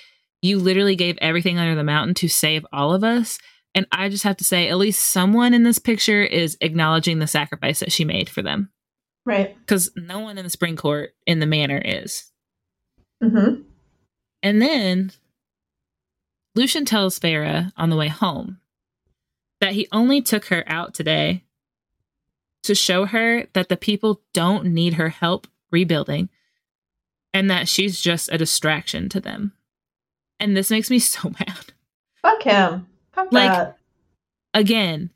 [0.41, 3.39] you literally gave everything under the mountain to save all of us.
[3.75, 7.27] And I just have to say, at least someone in this picture is acknowledging the
[7.27, 8.71] sacrifice that she made for them.
[9.25, 9.55] Right.
[9.59, 12.31] Because no one in the spring court in the manor is.
[13.23, 13.61] Mm-hmm.
[14.41, 15.11] And then
[16.55, 18.59] Lucien tells Feyre on the way home
[19.61, 21.43] that he only took her out today
[22.63, 26.29] to show her that the people don't need her help rebuilding
[27.33, 29.53] and that she's just a distraction to them.
[30.39, 31.73] And this makes me so mad.
[32.21, 32.87] Fuck him.
[33.13, 33.77] Fuck like, that.
[34.53, 35.11] Again,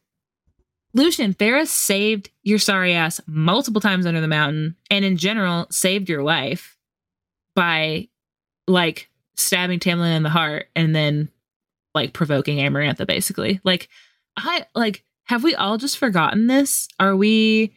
[0.93, 6.07] Lucien Feyre's saved your sorry ass multiple times under the mountain and in general saved
[6.07, 6.77] your life
[7.55, 8.07] by
[8.67, 11.29] like stabbing Tamlin in the heart and then
[11.95, 13.59] like provoking Amarantha basically.
[13.63, 13.89] Like
[14.37, 16.87] I like have we all just forgotten this?
[16.99, 17.73] Are we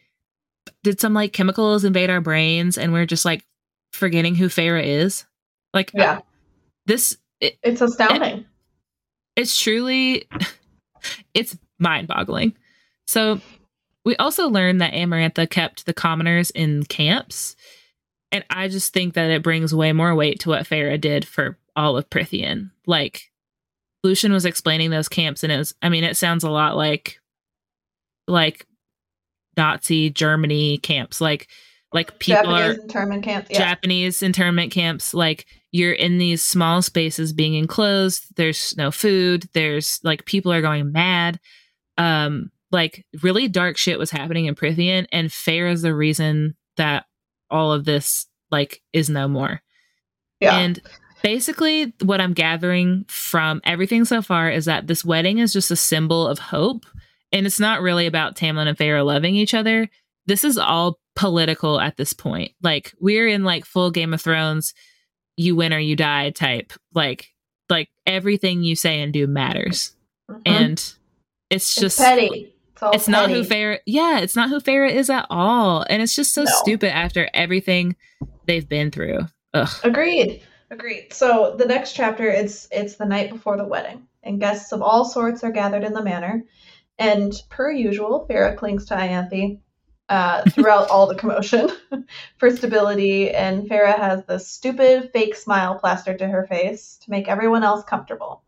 [0.83, 3.43] did some like chemicals invade our brains and we're just like
[3.91, 5.25] forgetting who Feyre is?
[5.73, 6.19] Like yeah.
[6.85, 8.39] This it, it's astounding.
[8.39, 8.45] It,
[9.35, 10.27] it's truly
[11.33, 12.55] it's mind-boggling.
[13.05, 13.39] So
[14.03, 17.55] we also learned that Amarantha kept the commoners in camps.
[18.31, 21.57] And I just think that it brings way more weight to what Feyre did for
[21.75, 22.71] all of Prythian.
[22.85, 23.31] Like
[24.03, 27.19] Lucien was explaining those camps, and it was I mean, it sounds a lot like
[28.27, 28.65] like
[29.55, 31.21] Nazi Germany camps.
[31.21, 31.47] Like
[31.93, 33.47] like people Japanese are internment camp.
[33.49, 33.59] Yeah.
[33.59, 35.13] Japanese internment camps.
[35.13, 38.35] Like you're in these small spaces being enclosed.
[38.35, 39.47] There's no food.
[39.53, 41.39] There's like people are going mad.
[41.97, 47.05] Um, like really dark shit was happening in Prythian, and Feyre is the reason that
[47.49, 49.61] all of this like is no more.
[50.39, 50.57] yeah.
[50.57, 50.79] And
[51.23, 55.75] basically, what I'm gathering from everything so far is that this wedding is just a
[55.75, 56.85] symbol of hope.
[57.31, 59.89] And it's not really about Tamlin and Feyre loving each other.
[60.27, 62.51] This is all political at this point.
[62.61, 64.73] Like, we're in like full Game of Thrones,
[65.37, 66.73] you win or you die type.
[66.93, 67.31] Like,
[67.69, 69.95] like everything you say and do matters.
[70.29, 70.41] Mhm.
[70.45, 70.95] And it's
[71.49, 72.53] It's just petty.
[72.73, 73.43] It's, all it's not who.
[73.43, 73.79] Feyre.
[73.85, 76.51] Yeah, it's not who Feyre is at all, and it's just so No.
[76.55, 77.95] stupid after everything
[78.45, 79.19] they've been through.
[79.53, 79.69] Ugh.
[79.83, 80.41] Agreed.
[80.69, 81.13] Agreed.
[81.13, 85.05] So the next chapter it's it's the night before the wedding, and guests of all
[85.05, 86.43] sorts are gathered in the manor.
[86.99, 89.59] And per usual, Feyre clings to Ianthe
[90.09, 91.69] uh, throughout all the commotion
[92.37, 97.27] for stability, and Feyre has this stupid fake smile plastered to her face to make
[97.27, 98.43] everyone else comfortable.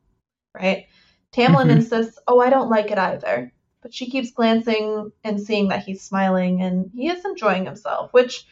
[0.54, 0.88] Right?
[1.32, 1.72] Tamlin Mhm.
[1.72, 3.52] insists, "Oh, I don't like it either."
[3.82, 8.46] But she keeps glancing and seeing that he's smiling and he is enjoying himself, which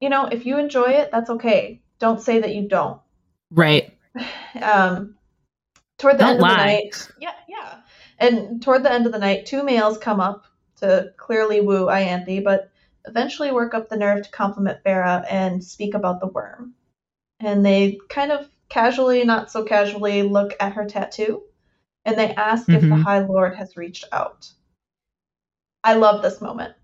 [0.00, 1.82] you know, if you enjoy it, that's okay.
[1.98, 3.00] Don't say that you don't.
[3.50, 3.96] Right.
[4.60, 5.14] Um,
[5.98, 7.76] toward the Don't end of the night, yeah, yeah.
[8.18, 10.44] And toward the end of the night, two males come up
[10.80, 12.70] to clearly woo Ianthe, but
[13.06, 16.74] eventually work up the nerve to compliment Feyre and speak about the worm.
[17.38, 21.42] And they kind of casually, not so casually, look at her tattoo,
[22.04, 23.02] and they ask if the Mhm.
[23.02, 24.50] High Lord has reached out.
[25.82, 26.74] I love this moment.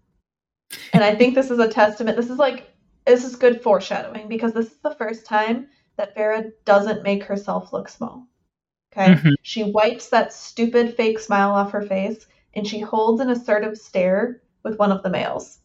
[0.92, 2.16] And I think this is a testament.
[2.16, 2.72] This is like
[3.04, 7.72] this is good foreshadowing because this is the first time that Feyre doesn't make herself
[7.72, 8.26] look small.
[8.92, 9.14] Okay?
[9.14, 9.34] Mhm.
[9.42, 12.26] She wipes that stupid fake smile off her face
[12.56, 15.60] and she holds an assertive stare with one of the males.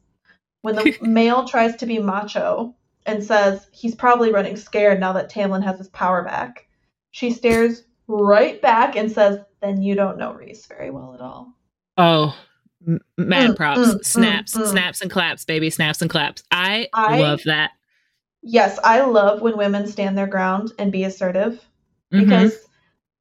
[0.62, 2.76] When the male tries to be macho
[3.08, 6.68] and says he's probably running scared now that Tamlin has his power back,
[7.12, 11.54] she stares right back and says, Then you don't know Rhys very well at all.
[11.98, 12.38] Oh,
[12.86, 13.80] m- mad Mm, props.
[13.80, 14.68] mm, snaps, mm, mm.
[14.68, 15.70] snaps and claps, baby.
[15.70, 16.44] Snaps and claps.
[16.52, 17.72] I, I- love that.
[18.44, 21.64] Yes, I love when women stand their ground and be assertive
[22.12, 22.20] Mhm.
[22.24, 22.68] because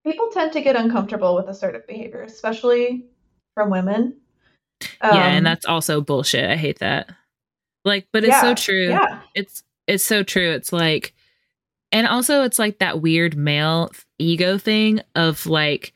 [0.02, 3.04] people tend to get uncomfortable with assertive behavior, especially
[3.54, 4.16] from women.
[5.02, 6.48] yeah, Um, and that's also bullshit.
[6.48, 7.10] I hate that.
[7.84, 8.88] Like, but it's so true.
[8.90, 9.20] Yeah.
[9.34, 10.50] It's it's so true.
[10.52, 11.14] It's like,
[11.92, 15.92] and also it's like that weird male ego thing of like,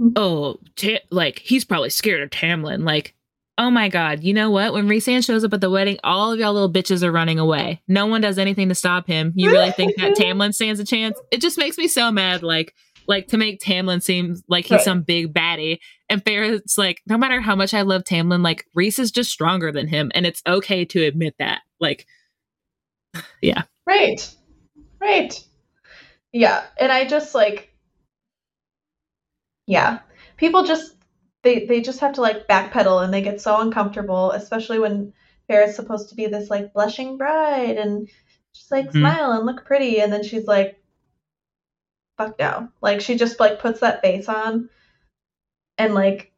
[0.00, 0.12] Mhm.
[0.16, 2.84] oh, ta- like he's probably scared of Tamlin.
[2.84, 3.14] Like,
[3.58, 4.72] oh my god, you know what?
[4.74, 7.80] When Rhysand shows up at the wedding, all of y'all little bitches are running away.
[7.88, 9.32] No one does anything to stop him.
[9.34, 11.18] You really think that Tamlin stands a chance?
[11.30, 12.42] It just makes me so mad.
[12.42, 12.74] Like,
[13.06, 14.80] like to make Tamlin seem like he's Right.
[14.84, 15.78] some big baddie.
[16.08, 19.72] And Feyre's like, no matter how much I love Tamlin, like Rhys is just stronger
[19.72, 21.60] than him, and it's okay to admit that.
[21.80, 22.06] Like,
[23.42, 24.28] yeah, Right.
[25.00, 25.44] Right.
[26.32, 26.64] Yeah.
[26.78, 27.70] And I just like
[29.66, 30.00] yeah.
[30.36, 30.94] People just
[31.42, 35.12] they they just have to like backpedal and they get so uncomfortable, especially when
[35.48, 38.08] Feyre's supposed to be this like blushing bride and
[38.54, 39.00] just like Mhm.
[39.00, 40.78] smile and look pretty and then she's like
[42.16, 42.68] fuck no.
[42.80, 44.68] Like she just like puts that face on
[45.78, 46.32] and like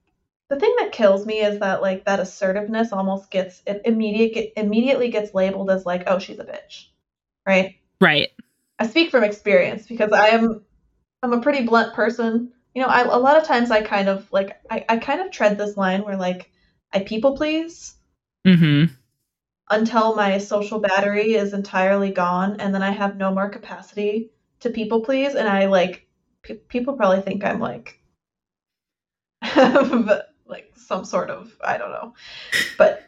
[0.49, 5.11] the thing that kills me is that like that assertiveness almost gets it immediate immediately
[5.11, 6.87] gets labeled as like oh she's a bitch.
[7.47, 7.77] Right?
[8.01, 8.29] right.
[8.79, 10.65] I speak from experience because I am
[11.23, 12.53] I'm a pretty blunt person.
[12.75, 15.31] You know, I, a lot of times I kind of like I, I kind of
[15.31, 16.51] tread this line where like
[16.93, 17.95] I people please
[18.47, 18.95] Mm-hmm.
[19.71, 24.31] until my social battery is entirely gone and then I have no more capacity
[24.61, 26.07] to people please and I like
[26.43, 27.99] pe- people probably think I'm like
[30.47, 32.15] like some sort of I don't know.
[32.79, 33.03] But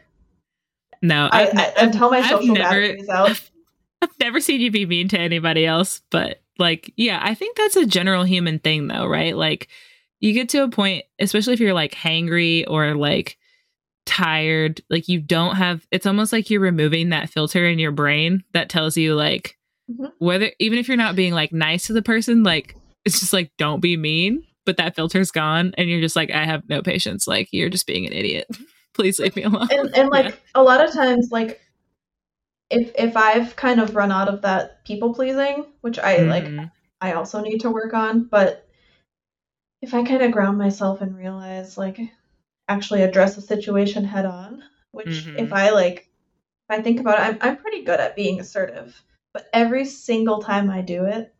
[1.01, 3.41] No, I, I've, ne- I, until my I've social never- out.
[4.01, 7.75] I've never seen you be mean to anybody else, but like, yeah, I think that's
[7.75, 9.35] a general human thing, though, right?
[9.35, 9.67] Like,
[10.21, 13.37] you get to a point, especially if you're like hangry or like
[14.05, 15.85] tired, like you don't have.
[15.91, 19.57] It's almost like you're removing that filter in your brain that tells you like
[19.89, 20.11] Mhm.
[20.19, 22.75] whether even if you're not being like nice to the person, like
[23.05, 26.43] it's just like don't be mean, but that filter's gone, and you're just like, I
[26.45, 27.27] have no patience.
[27.27, 28.47] Like you're just being an idiot.
[28.93, 29.67] Please leave me alone.
[29.71, 31.61] and and like a lot of times like
[32.69, 36.71] if if I've kind of run out of that people pleasing, which I like Mhm.
[37.01, 38.67] I also need to work on, but
[39.81, 41.99] if I kind of ground myself and realize like
[42.67, 44.63] actually address a situation head on.
[44.91, 45.39] Which, Mhm.
[45.39, 46.09] if I like,
[46.69, 49.01] if I think about it, I'm I'm pretty good at being assertive.
[49.33, 51.33] But every single time I do it,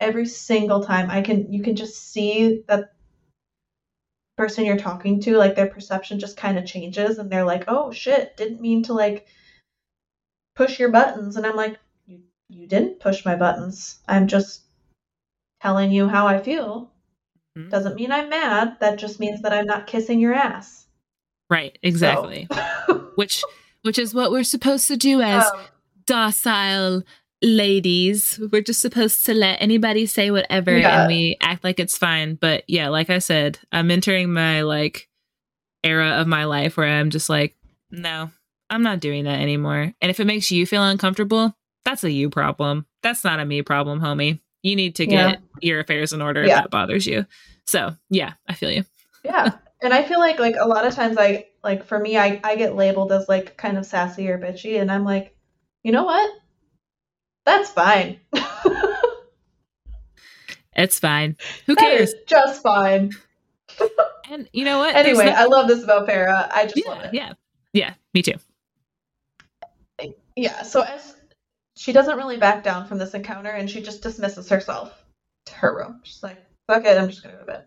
[0.00, 2.92] every single time I can, you can just see that
[4.36, 7.90] person you're talking to, like their perception just kind of changes, and they're like, "Oh
[7.92, 9.26] shit, didn't mean to like
[10.56, 13.98] push your buttons," and I'm like, "You you didn't push my buttons.
[14.08, 14.62] I'm just
[15.60, 16.90] telling you how I feel."
[17.56, 17.70] Mhm.
[17.70, 18.78] Doesn't mean I'm mad.
[18.80, 20.86] That just means that I'm not kissing your ass.
[21.50, 22.48] Right, exactly.
[22.52, 23.42] So- which
[23.82, 25.60] which is what we're supposed to do as Um,
[26.06, 27.02] docile
[27.42, 28.40] ladies.
[28.52, 31.00] We're just supposed to let anybody say whatever Yeah.
[31.02, 32.34] and we act like it's fine.
[32.34, 35.08] But yeah, like I said, I'm entering my like
[35.82, 37.56] era of my life where I'm just like,
[37.90, 38.30] no,
[38.70, 39.92] I'm not doing that anymore.
[40.00, 42.86] And if it makes you feel uncomfortable, that's a you problem.
[43.02, 44.40] That's not a me problem, homie.
[44.62, 47.26] You need to get your affairs in order if that bothers you.
[47.66, 48.84] So yeah, I feel you.
[49.24, 49.52] yeah.
[49.82, 52.56] And I feel like like a lot of times I like for me I, I
[52.56, 55.36] get labeled as like kind of sassy or bitchy and I'm like,
[55.82, 56.30] you know what?
[57.44, 58.20] That's fine.
[60.76, 61.36] It's fine.
[61.66, 62.14] Who cares?
[62.26, 63.12] just fine.
[64.30, 64.96] And you know what?
[64.96, 66.48] Anyway, no- I love this about Feyre.
[66.50, 67.14] I just love it.
[67.14, 67.34] yeah,
[67.72, 67.94] yeah.
[68.12, 68.34] Me too.
[70.36, 71.14] Yeah, so as
[71.76, 75.04] she doesn't really back down from this encounter and she just dismisses herself
[75.46, 76.00] to her room.
[76.02, 77.64] She's like, fuck it, I'm just gonna go to bed.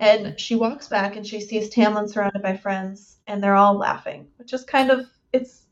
[0.00, 4.28] And she walks back and she sees Tamlin surrounded by friends and they're all laughing,
[4.38, 5.62] which is kind of it's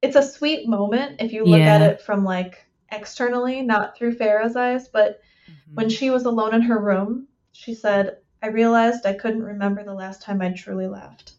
[0.00, 4.56] it's a sweet moment if you look at it from like externally, not through Feyre's
[4.56, 5.20] eyes, but
[5.50, 5.74] Mm-hmm.
[5.74, 9.92] when she was alone in her room, she said, I realized I couldn't remember the
[9.92, 11.32] last time I truly laughed.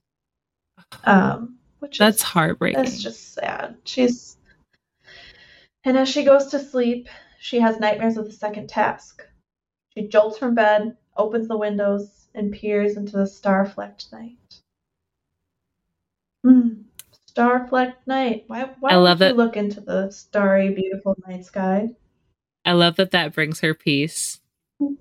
[1.06, 2.82] Um which That's is heartbreaking.
[2.84, 3.78] that's just sad.
[3.86, 4.38] She's.
[5.86, 7.08] And as she goes to sleep,
[7.39, 9.26] she has nightmares of the second task.
[9.95, 14.38] She jolts from bed, opens the windows, and peers into the star flecked night.
[16.45, 16.84] Hmm.
[17.34, 18.44] Star flecked night.
[18.46, 21.90] Why, why I love that- look into the starry, beautiful night sky?
[22.64, 24.40] I love that that brings her peace.
[24.80, 24.94] Hmm.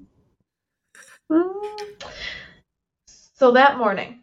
[3.06, 4.20] So that morning,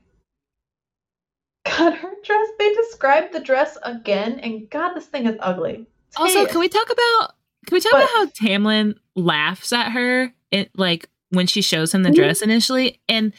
[1.65, 5.85] God, her dress, they described the dress again, and God, this thing is ugly.
[6.07, 6.51] It's Also, hideous.
[6.51, 7.35] can we talk about
[7.67, 11.93] can we talk But- about how Tamlin laughs at her it like when she shows
[11.93, 12.15] him the Mhm.
[12.15, 12.99] dress initially?
[13.07, 13.33] And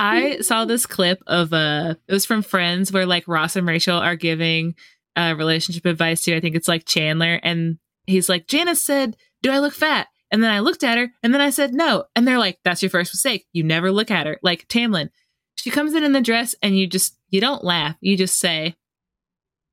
[0.00, 3.98] I saw this clip of uh it was from Friends where like Ross and Rachel
[3.98, 4.74] are giving
[5.16, 9.50] uh relationship advice to I think it's like Chandler and he's like Janice said, "Do
[9.50, 12.26] I look fat?" And then I looked at her and then I said, "No." And
[12.26, 13.46] they're like, "That's your first mistake.
[13.52, 15.10] You never look at her." Like Tamlin,
[15.56, 17.96] she comes in in the dress and you just you don't laugh.
[18.00, 18.76] You just say,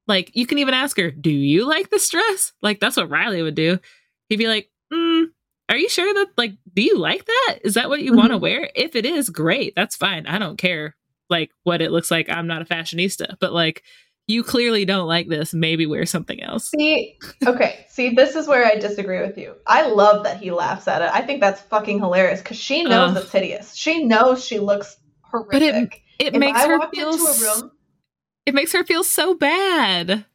[0.07, 2.53] like, you can even ask her, Do you like this dress?
[2.61, 3.80] Like, that's what Riley would do.
[4.30, 5.25] He'd be like, mm,
[5.70, 7.59] Are you sure that, like, do you like that?
[7.63, 8.41] Is that what you want to Mhm.
[8.41, 8.70] wear?
[8.76, 9.74] If it is, great.
[9.76, 10.26] That's fine.
[10.26, 10.95] I don't care,
[11.30, 12.30] like, what it looks like.
[12.30, 13.84] I'm not a fashionista, but, like,
[14.28, 15.53] you clearly don't like this.
[15.53, 16.70] Maybe wear something else.
[16.72, 19.55] See, okay, see, this is where I disagree with you.
[19.65, 21.09] I love that he laughs at it.
[21.13, 23.24] I think that's fucking hilarious because she knows Ugh.
[23.24, 23.76] it's hideous.
[23.76, 24.97] She knows she looks
[25.32, 26.01] But it- horrific.
[26.20, 27.11] It if makes I her feel.
[27.11, 27.72] into a s- room,
[28.45, 30.26] It makes her feel so bad.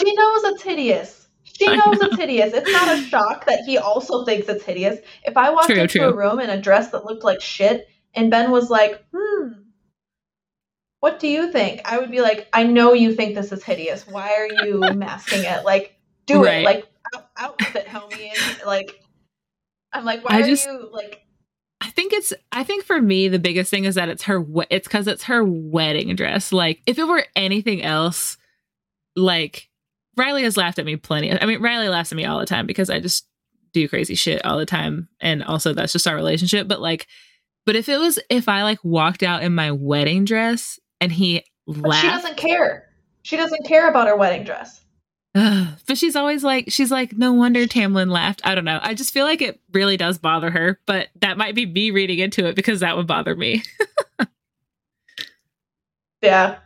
[0.00, 1.21] she knows it's hideous.
[1.70, 2.08] She knows know.
[2.08, 2.52] it's hideous.
[2.54, 4.98] It's not a shock that he also thinks it's hideous.
[5.24, 6.08] If I walked True, into true.
[6.08, 9.48] a room in a dress that looked like shit and Ben was like, hmm,
[11.00, 11.80] what do you think?
[11.84, 14.06] I would be like, I know you think this is hideous.
[14.06, 15.64] Why are you masking it?
[15.64, 15.96] Like,
[16.26, 16.58] do Right.
[16.60, 16.64] it.
[16.64, 18.30] Like, out, outfit, homie.
[18.36, 19.02] And, like,
[19.92, 21.18] I'm like, why I are just- you like?
[21.84, 24.86] I think it's I think for me the biggest thing is that it's her it's
[24.86, 26.52] cuz it's her wedding dress.
[26.52, 28.38] Like if it were anything else
[29.16, 29.68] like
[30.16, 31.32] Riley has laughed at me plenty.
[31.32, 33.26] I mean Riley laughs at me all the time because I just
[33.72, 37.06] do crazy shit all the time and also that's just our relationship, but like
[37.64, 41.44] but if it was if I like walked out in my wedding dress and he
[41.66, 42.88] But she doesn't care.
[43.22, 44.80] She doesn't care about her wedding dress.
[45.86, 48.42] But she's always like she's like no wonder Tamlin laughed.
[48.44, 48.80] I don't know.
[48.82, 52.18] I just feel like it really does bother her, but that might be me reading
[52.18, 53.62] into it because that would bother me.
[56.22, 56.58] Yeah.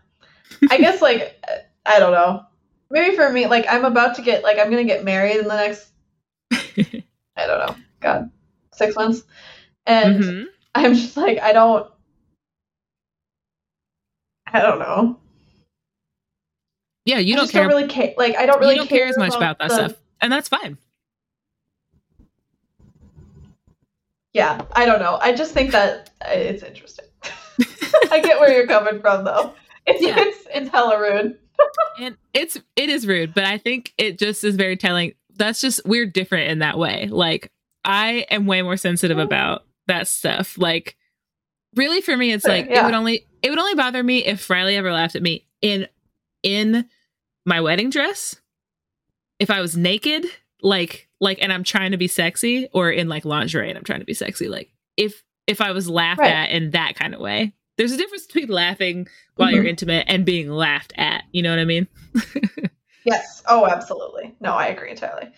[0.70, 1.42] I guess like
[1.86, 2.44] I don't know.
[2.90, 5.56] Maybe for me, like I'm about to get like I'm gonna get married in the
[5.56, 5.90] next
[6.52, 8.30] I don't know, God,
[8.74, 9.22] six months.
[9.86, 10.44] And Mhm.
[10.74, 11.90] I'm just like, I don't
[14.46, 15.18] I don't know.
[17.04, 17.62] Yeah, you I don't just care.
[17.62, 19.94] don't really care like I don't really don't care, as much about that the- stuff,
[20.20, 20.78] and that's fine.
[24.32, 25.18] Yeah, I don't know.
[25.20, 27.06] I just think that uh, it's interesting.
[28.10, 29.54] I get where you're coming from though.
[29.88, 30.16] It's Yeah.
[30.18, 31.38] it's it's hella rude.
[31.98, 35.14] And it's it is rude, but I think it just is very telling.
[35.36, 37.08] That's just we're different in that way.
[37.10, 37.50] Like
[37.84, 39.24] I am way more sensitive Mm.
[39.24, 40.58] about that stuff.
[40.58, 40.96] Like
[41.74, 44.76] really for me, it's like it would only it would only bother me if Riley
[44.76, 45.86] ever laughed at me in
[46.42, 46.86] in
[47.46, 48.36] my wedding dress.
[49.38, 50.26] If I was naked,
[50.62, 54.00] like like and I'm trying to be sexy, or in like lingerie and I'm trying
[54.00, 56.30] to be sexy, like if if I was laughed Right.
[56.32, 57.52] at in that kind of way.
[57.76, 59.06] There's a difference between laughing
[59.36, 59.54] while Mhm.
[59.54, 61.24] you're intimate and being laughed at.
[61.32, 61.86] You know what I mean?
[63.04, 63.40] Yes.
[63.46, 64.34] Oh, absolutely.
[64.40, 65.30] No, I agree entirely.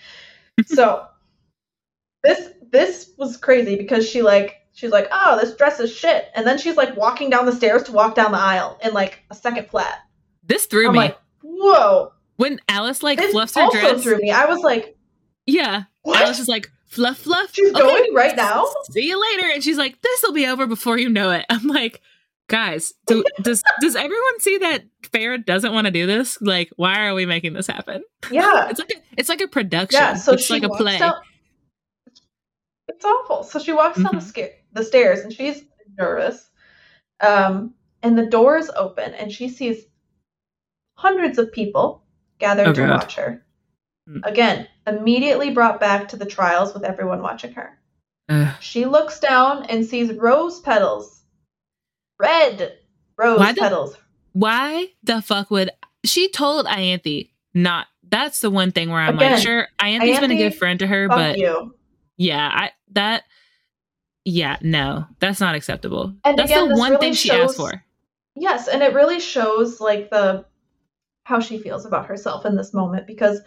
[0.64, 1.07] so
[2.22, 6.47] this this was crazy because she like she's like, oh, this dress is shit, and
[6.47, 9.34] then she's like walking down the stairs to walk down the aisle in like a
[9.34, 9.99] second flat.
[10.43, 10.99] This threw I'm me.
[10.99, 12.12] like, whoa.
[12.36, 14.03] when Alis like This fluffs her also dress.
[14.03, 14.30] threw me.
[14.30, 14.97] I was like,
[15.45, 15.82] Yeah.
[16.03, 16.22] what?
[16.22, 17.51] Alis is like, fluff, fluff.
[17.55, 18.64] She's Okay, going right now?
[18.93, 19.51] See you later.
[19.53, 21.45] And she's like, this will be over before you know it.
[21.51, 22.01] I'm like,
[22.49, 26.40] guys, do, does does everyone see that Feyre doesn't want to do this?
[26.40, 28.03] Like, why are we making this happen?
[28.30, 28.68] yeah.
[28.70, 30.01] It's like a, it's like a production.
[30.01, 30.14] Yeah.
[30.14, 30.99] So it's she like a play.
[30.99, 31.14] down.
[32.88, 33.42] It's awful.
[33.44, 34.22] So she walks down the, Mhm.
[34.22, 35.62] sca- the stairs and she's
[35.99, 36.49] nervous.
[37.20, 39.84] Um, and the doors open and she sees
[40.94, 42.03] hundreds of people
[42.38, 42.90] gathered Oh, to God.
[42.90, 43.44] watch her.
[44.09, 44.20] Mm.
[44.24, 47.78] Again, immediately brought back to the trials with everyone watching her.
[48.30, 48.55] Ugh.
[48.61, 51.17] She looks down and sees rose petals.
[52.18, 52.78] Red
[53.16, 53.96] rose Why the- petals.
[54.32, 55.70] why the fuck would
[56.04, 57.86] she told Ianthe not?
[58.10, 60.86] That's the one thing where I'm Again, like, sure, Ianthe's been a good friend to
[60.86, 61.74] her, but you.
[62.16, 63.24] yeah, I that
[64.24, 66.14] yeah, no, that's not acceptable.
[66.24, 67.84] And that's again, the one really thing she shows- asked for.
[68.34, 70.44] Yes, and it really shows like the
[71.24, 73.40] how she feels about herself in this moment because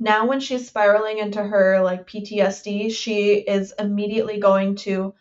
[0.00, 5.14] now when she's spiraling into her like PTSD, she is immediately going to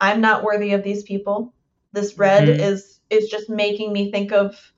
[0.00, 1.54] I'm not worthy of these people.
[1.92, 2.58] This red Mhm.
[2.60, 4.72] is is just making me think of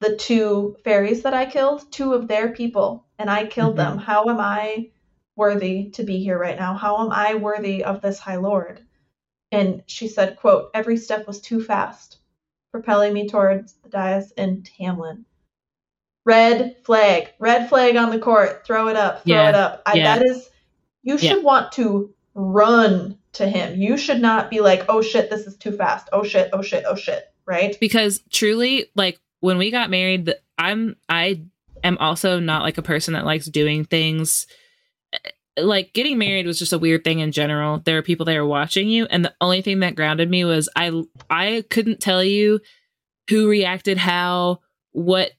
[0.00, 3.98] the two fairies that I killed, two of their people, and I killed them.
[3.98, 4.90] How am I
[5.36, 6.74] worthy to be here right now?
[6.74, 8.80] How am I worthy of this high lord?
[9.52, 12.18] And she said, quote, every step was too fast
[12.72, 15.24] propelling me towards the dais in Tamlin.
[16.24, 18.64] Red flag, red flag on the court.
[18.64, 19.82] Throw it up, throw Yeah, it up.
[19.86, 20.18] I, yeah.
[20.18, 20.48] That is,
[21.02, 21.34] you Yeah.
[21.34, 23.80] should want to run to him.
[23.80, 26.08] You should not be like, oh shit, this is too fast.
[26.12, 27.24] Oh shit, oh shit, oh shit.
[27.46, 27.76] Right?
[27.80, 31.42] because truly like when we got married i'm i
[31.82, 34.46] am also not like a person that likes doing things
[35.12, 38.36] eh, like getting married was just a weird thing in general there are people that
[38.36, 40.92] are watching you and the only thing that grounded me was i
[41.28, 42.60] i couldn't tell you
[43.28, 44.60] who reacted how
[44.92, 45.32] what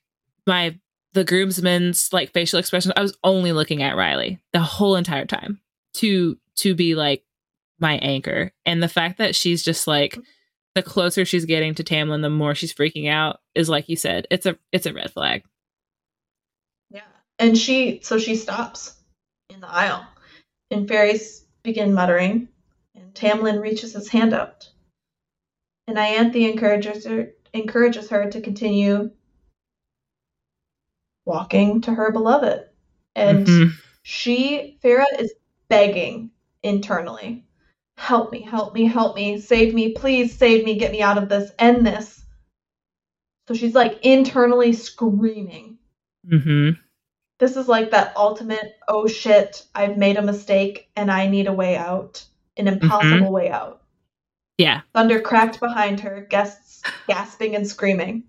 [0.46, 0.78] my
[1.14, 5.62] the groomsmen's like facial expressions i was only looking at riley the whole entire time
[5.94, 7.24] to to be like
[7.82, 10.18] my anchor and the fact that she's just like
[10.76, 13.42] the closer she's getting to Tamlin, the more she's freaking out.
[13.56, 15.44] Is like you said, it's a it's a red flag.
[16.90, 17.02] Yeah.
[17.40, 18.96] And she, so she stops
[19.50, 20.06] in the aisle,
[20.70, 22.48] and fairies begin muttering,
[22.96, 24.70] and Tamlin reaches his hand out.
[25.88, 29.12] And Ianthe encourages her, encourages her to continue
[31.26, 32.70] walking to her beloved.
[33.16, 33.72] And Mhm.
[34.04, 35.34] she, Feyre, is
[35.68, 36.32] begging
[36.64, 37.44] internally
[38.02, 41.30] help me, help me, help me, save me, please save me, get me out of
[41.30, 42.24] this, end this.
[43.48, 45.78] So she's like internally screaming.
[46.28, 46.80] Mhm.
[47.38, 51.54] This is like that ultimate, oh shit, I've made a mistake and I need a
[51.54, 52.26] way out,
[52.58, 53.84] an impossible way out.
[54.58, 54.82] Yeah.
[54.94, 58.24] Thunder cracked behind her, guests gasping and screaming.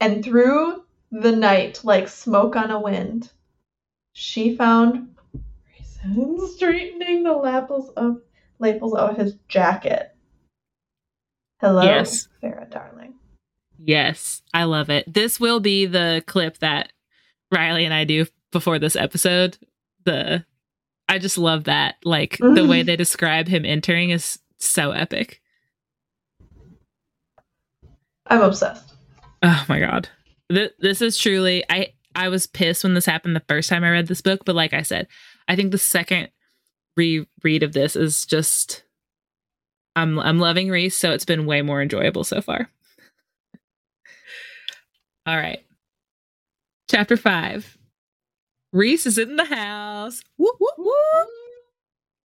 [0.00, 3.30] And through the night, like smoke on a wind,
[4.12, 5.16] she found
[6.54, 8.22] straightening the lapels of
[8.58, 10.14] lapels of his jacket.
[11.60, 12.28] Hello, Yes.
[12.42, 13.14] Feyre, darling.
[13.78, 15.12] Yes, I love it.
[15.12, 16.92] This will be the clip that
[17.52, 19.56] Riley and I do before this episode.
[20.04, 20.44] The
[21.08, 21.96] I just love that.
[22.04, 22.86] Like the way mm.
[22.86, 25.40] they describe him entering is so epic.
[28.26, 28.94] I'm obsessed.
[29.42, 30.08] Oh my god.
[30.50, 33.90] Th- this is truly I I was pissed when this happened the first time I
[33.90, 35.06] read this book, but like I said,
[35.46, 36.30] I think the second
[36.98, 38.82] reread of this is just
[39.96, 42.68] I'm I'm loving Rhys, so it's been way more enjoyable so far.
[45.26, 45.64] All right.
[46.90, 47.76] Chapter 5.
[48.72, 50.22] Rhys is in the house.
[50.36, 51.28] Whoop, whoop, whoop.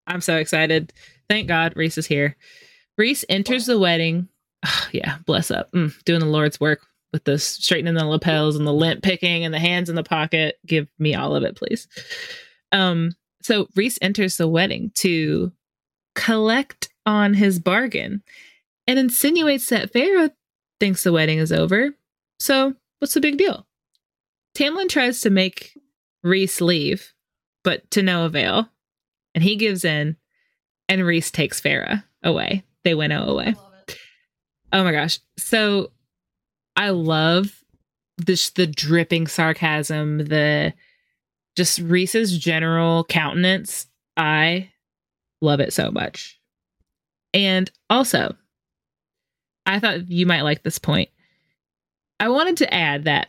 [0.07, 0.93] I'm so excited.
[1.29, 2.37] Thank God Rhys is here.
[2.97, 4.29] Rhys enters the wedding.
[4.65, 5.71] Ah, yeah, bless up.
[5.73, 9.53] Mm, doing the Lord's work with the straightening the lapels and the lint picking and
[9.53, 10.57] the hands in the pocket.
[10.65, 11.87] Give me all of it, please.
[12.71, 15.51] Um, so Rhys enters the wedding to
[16.15, 18.23] collect on his bargain
[18.87, 20.31] and insinuates that Feyre
[20.79, 21.91] thinks the wedding is over.
[22.39, 23.67] So what's the big deal?
[24.55, 25.77] Tamlin tries to make
[26.23, 27.13] Rhys leave,
[27.63, 28.69] but to no avail.
[29.35, 30.15] And he gives in,
[30.87, 32.63] and Rhys takes Feyre away.
[32.83, 33.55] They winnow away.
[34.71, 35.19] Oh my gosh.
[35.37, 35.91] So
[36.75, 37.63] I love
[38.17, 40.73] this the dripping sarcasm, the
[41.55, 43.87] just Rhys's general countenance.
[44.17, 44.71] I
[45.41, 46.39] love it so much.
[47.33, 48.35] And also,
[49.65, 51.09] I thought you might like this point.
[52.19, 53.27] I wanted to add that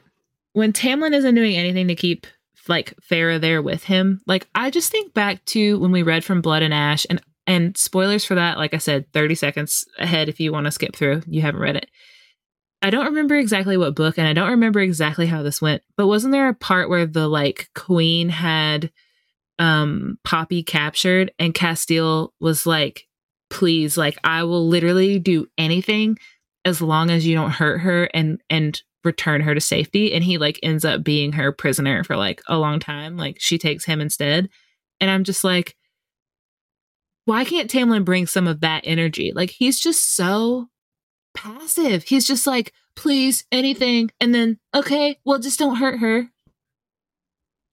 [0.52, 2.26] when Tamlin isn't doing anything to keep
[2.68, 6.40] like Feyre there with him, like I just think back to when we read from
[6.40, 10.40] Blood and Ash and and spoilers for that, like I said, 30 seconds ahead if
[10.40, 11.22] you want to skip through.
[11.26, 11.90] You haven't read it.
[12.84, 16.06] I don't remember exactly what book and I don't remember exactly how this went, but
[16.06, 18.92] wasn't there a part where the like queen had
[19.58, 23.06] um Poppy captured and Casteel was like,
[23.48, 26.18] please, like I will literally do anything
[26.66, 30.12] as long as you don't hurt her and and return her to safety.
[30.12, 33.16] And he like ends up being her prisoner for like a long time.
[33.16, 34.50] Like she takes him instead.
[35.00, 35.74] And I'm just like,
[37.24, 39.32] why can't Tamlin bring some of that energy?
[39.34, 40.68] Like he's just so
[41.34, 42.04] passive.
[42.04, 44.10] He's just like, please, anything.
[44.20, 46.30] And then, okay, well, just don't hurt her.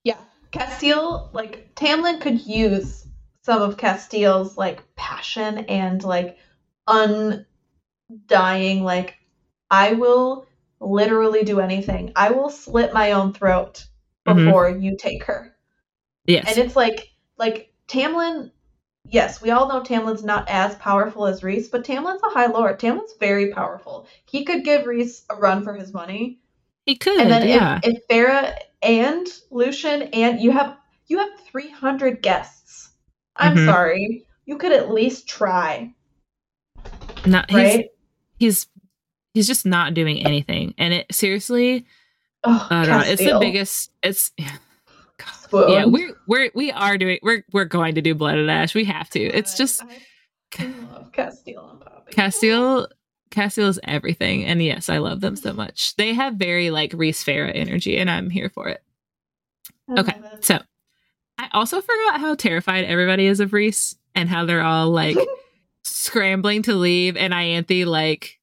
[0.03, 0.17] Yeah.
[0.51, 3.07] Casteel, like, Tamlin could use
[3.43, 6.37] some of Casteel's, like, passion and, like,
[6.87, 7.45] undying,
[8.83, 9.15] like,
[9.69, 10.47] I will
[10.79, 12.11] literally do anything.
[12.15, 13.85] I will slit my own throat
[14.27, 14.45] mm-hmm.
[14.45, 14.81] before mm-hmm.
[14.81, 15.55] you take her.
[16.25, 16.49] Yes.
[16.49, 18.51] And it's like, like, Tamlin
[19.05, 22.79] yes, we all know Tamlin's not as powerful as Rhys, but Tamlin's a High Lord.
[22.79, 24.07] Tamlin's very powerful.
[24.25, 26.39] He could give Rhys a run for his money.
[26.85, 27.79] He could, and then yeah.
[27.83, 32.89] if, if Feyre and Lucien and you have you have three hundred guests.
[33.35, 33.65] I'm mm-hmm.
[33.67, 35.93] sorry, you could at least try.
[37.25, 37.89] Not right.
[38.39, 38.67] He's, he's
[39.33, 41.85] he's just not doing anything, and it seriously.
[42.43, 43.91] Oh, uh, it's the biggest.
[44.01, 44.31] It's
[45.53, 48.73] yeah, um, we're we're we are doing we're we're going to do Blood and Ash.
[48.73, 49.19] We have to.
[49.19, 52.13] It's just I love Casteel and Poppy.
[52.13, 52.87] Casteel
[53.31, 55.95] Casteel is everything, and yes, I love them so much.
[55.95, 58.83] They have very like Rhys Feyre energy, and I'm here for it.
[59.97, 60.59] Okay, so
[61.37, 65.17] I also forgot how terrified everybody is of Rhys and how they're all like
[65.83, 68.39] scrambling to leave, and Ianthe like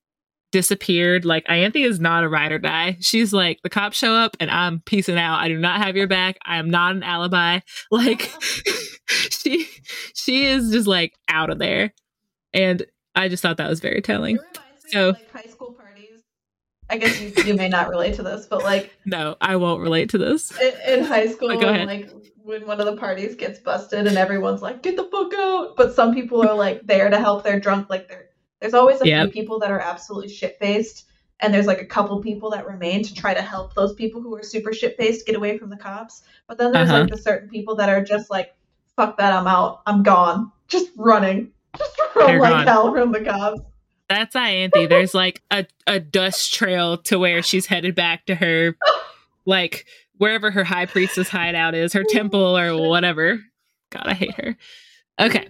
[0.52, 1.24] disappeared.
[1.24, 2.96] Like Ianthe is not a ride or die.
[3.00, 5.38] She's like, the cops show up and I'm peacing out.
[5.38, 6.38] I do not have your back.
[6.44, 7.60] I am not an alibi.
[7.90, 8.30] Like
[9.30, 9.66] she
[10.14, 11.94] she is just like out of there.
[12.52, 12.84] And
[13.14, 14.38] I just thought that was very telling.
[14.88, 16.22] So like high school parties.
[16.90, 20.10] I guess you, you may not relate to this, but like No, I won't relate
[20.10, 20.52] to this.
[20.60, 21.86] In, in high school, go ahead.
[21.86, 25.76] like when one of the parties gets busted and everyone's like, get the fuck out.
[25.76, 28.27] But some people are like there to help their drunk, like they're
[28.60, 29.24] there's always a yep.
[29.24, 31.06] few people that are absolutely shit faced,
[31.40, 34.34] and there's like a couple people that remain to try to help those people who
[34.34, 36.22] are super shit faced get away from the cops.
[36.46, 37.00] But then there's uh-huh.
[37.00, 38.54] like the certain people that are just like,
[38.96, 42.66] fuck that, I'm out, I'm gone, just running, just run like gone.
[42.66, 43.60] hell from the cops.
[44.08, 44.88] That's Ianthe.
[44.88, 48.76] There's like a, a dust trail to where she's headed back to her,
[49.44, 49.86] like
[50.16, 53.40] wherever her high priestess hideout is, her temple or whatever.
[53.90, 54.56] God, I hate her.
[55.20, 55.48] Okay.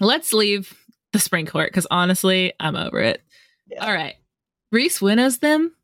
[0.00, 0.79] Let's leave
[1.12, 3.22] the spring court because honestly, I'm over it.
[3.66, 3.84] Yeah.
[3.84, 4.16] All right.
[4.72, 5.74] Rhys winnows them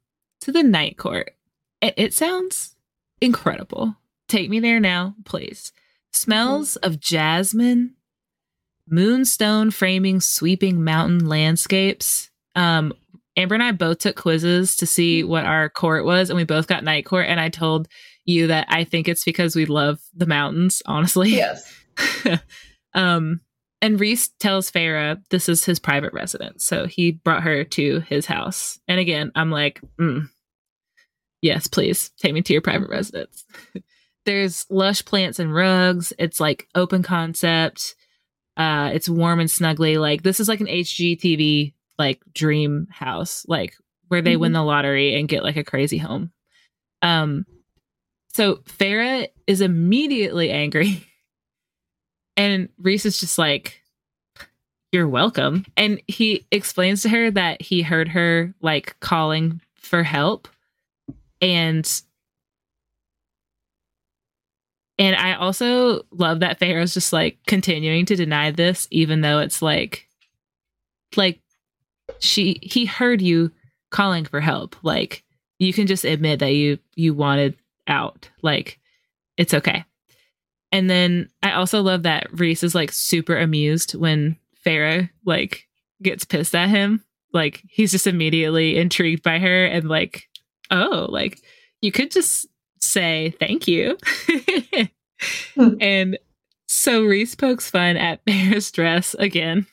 [0.40, 1.32] to the night court.
[1.80, 2.76] It, it sounds
[3.20, 3.96] incredible.
[4.28, 5.72] Take me there now, please.
[6.12, 7.94] Smells of jasmine,
[8.88, 12.30] moonstone framing sweeping mountain landscapes.
[12.54, 12.92] Um,
[13.36, 16.66] Amber and I both took quizzes to see what our court was, and we both
[16.66, 17.26] got night court.
[17.28, 17.86] And I told
[18.24, 21.30] you that I think it's because we love the mountains, honestly.
[21.30, 21.70] Yes.
[22.94, 23.40] um,
[23.82, 26.64] and Rhys tells Feyre this is his private residence.
[26.64, 28.78] So he brought her to his house.
[28.88, 30.28] And again, I'm like, mm,
[31.42, 33.44] yes, please take me to your private residence.
[34.24, 36.12] There's lush plants and rugs.
[36.18, 37.94] It's like open concept.
[38.56, 40.00] Uh, it's warm and snuggly.
[40.00, 43.76] Like this is like an HGTV like dream house, like
[44.08, 44.40] where they mm-hmm.
[44.40, 46.32] win the lottery and get like a crazy home.
[47.02, 47.44] Um,
[48.34, 51.06] so Feyre is immediately angry
[52.36, 53.82] And Rhys is just like,
[54.92, 55.66] You're welcome.
[55.76, 60.48] And he explains to her that he heard her like calling for help.
[61.40, 61.86] And
[64.98, 69.60] and I also love that Feyre's just like continuing to deny this, even though it's
[69.60, 70.08] like
[71.16, 71.40] like
[72.18, 73.50] she he heard you
[73.90, 74.76] calling for help.
[74.82, 75.24] Like
[75.58, 77.56] you can just admit that you you wanted
[77.86, 78.30] out.
[78.42, 78.78] Like
[79.36, 79.84] it's okay.
[80.72, 85.66] And then I also love that Rhys is like super amused when Feyre like
[86.02, 87.04] gets pissed at him.
[87.32, 90.28] Like he's just immediately intrigued by her and like,
[90.70, 91.40] oh, like
[91.80, 92.46] you could just
[92.80, 93.96] say thank you.
[95.54, 95.74] hmm.
[95.80, 96.18] And
[96.68, 99.66] so Rhys pokes fun at Feyre's dress again.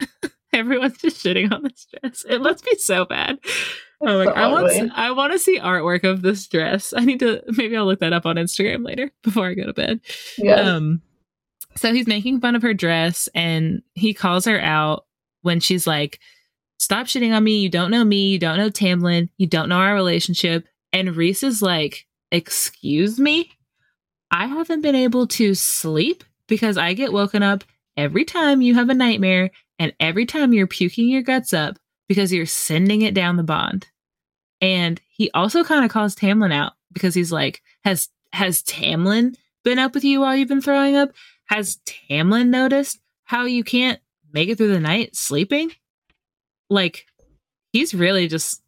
[0.52, 2.24] everyone's just shitting on this dress.
[2.28, 3.38] It must be so bad.
[4.00, 6.94] Oh so I want I want to see artwork of this dress.
[6.96, 9.72] I need to maybe I'll look that up on Instagram later before I go to
[9.72, 10.00] bed.
[10.36, 10.68] Yes.
[10.68, 11.02] Um
[11.74, 15.06] so he's making fun of her dress and he calls her out
[15.42, 16.20] when she's like,
[16.78, 17.58] Stop shitting on me.
[17.58, 18.28] You don't know me.
[18.28, 19.30] You don't know Tamlin.
[19.36, 20.68] You don't know our relationship.
[20.92, 23.50] And Rhys is like, Excuse me?
[24.30, 27.64] I haven't been able to sleep because I get woken up
[27.96, 31.78] every time you have a nightmare and every time you're puking your guts up
[32.08, 33.86] because you're sending it down the bond.
[34.60, 39.78] And he also kind of calls Tamlin out because he's like, Has has Tamlin been
[39.78, 41.10] up with you while you've been throwing up?
[41.46, 44.00] Has Tamlin noticed how you can't
[44.32, 45.70] make it through the night sleeping?
[46.68, 47.06] Like,
[47.72, 48.62] he's really just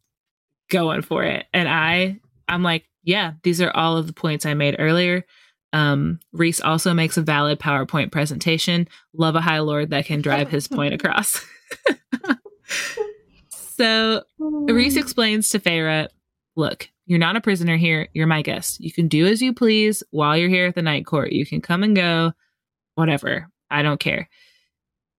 [0.71, 1.47] going for it.
[1.53, 5.25] And I I'm like, yeah, these are all of the points I made earlier.
[5.73, 8.89] Um, Rhys also makes a valid PowerPoint presentation.
[9.15, 11.45] Love a High Lord that can drive his point across.
[13.51, 16.09] so Rhys explains to Feyre,
[16.57, 18.09] look, you're not a prisoner here.
[18.13, 18.81] You're my guest.
[18.81, 21.33] You can do as you please while you're here at the night court.
[21.33, 22.33] You can come and go,
[22.95, 23.49] whatever.
[23.71, 24.29] I don't care.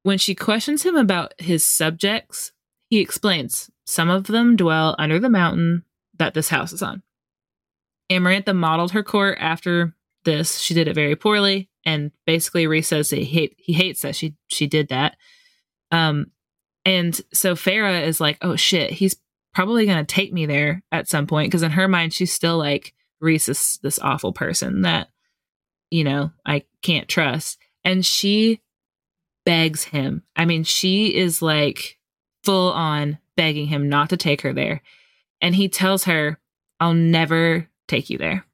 [0.03, 2.51] When she questions him about his subjects,
[2.89, 5.83] he explains some of them dwell under the mountain
[6.17, 7.03] that this house is on.
[8.09, 10.59] Amarantha modeled her court after this.
[10.59, 14.35] She did it very poorly, and basically Rhys says he hate he hates that she
[14.47, 15.17] she did that.
[15.91, 16.27] Um,
[16.85, 19.15] and so Feyre is like, oh shit, he's
[19.53, 22.93] probably gonna take me there at some point because in her mind she's still like
[23.19, 25.09] Rhys is this awful person that
[25.89, 28.61] you know I can't trust, and she
[29.45, 30.23] begs him.
[30.35, 31.97] I mean, she is like
[32.43, 34.81] full on begging him not to take her there,
[35.41, 36.39] and he tells her,
[36.79, 38.45] "I'll never take you there."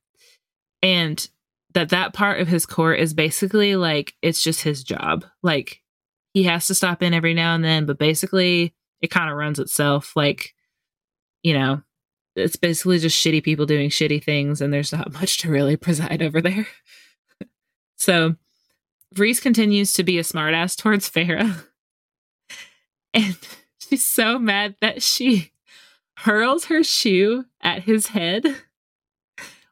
[0.81, 1.27] And
[1.73, 5.25] that that part of his court is basically like it's just his job.
[5.43, 5.81] Like
[6.33, 9.59] he has to stop in every now and then, but basically it kind of runs
[9.59, 10.13] itself.
[10.15, 10.53] Like,
[11.43, 11.81] you know,
[12.35, 16.21] it's basically just shitty people doing shitty things, and there's not much to really preside
[16.21, 16.67] over there.
[17.97, 18.35] so
[19.17, 21.63] Rhys continues to be a smartass towards Feyre.
[23.13, 23.35] And
[23.79, 25.51] she's so mad that she
[26.17, 28.43] hurls her shoe at his head.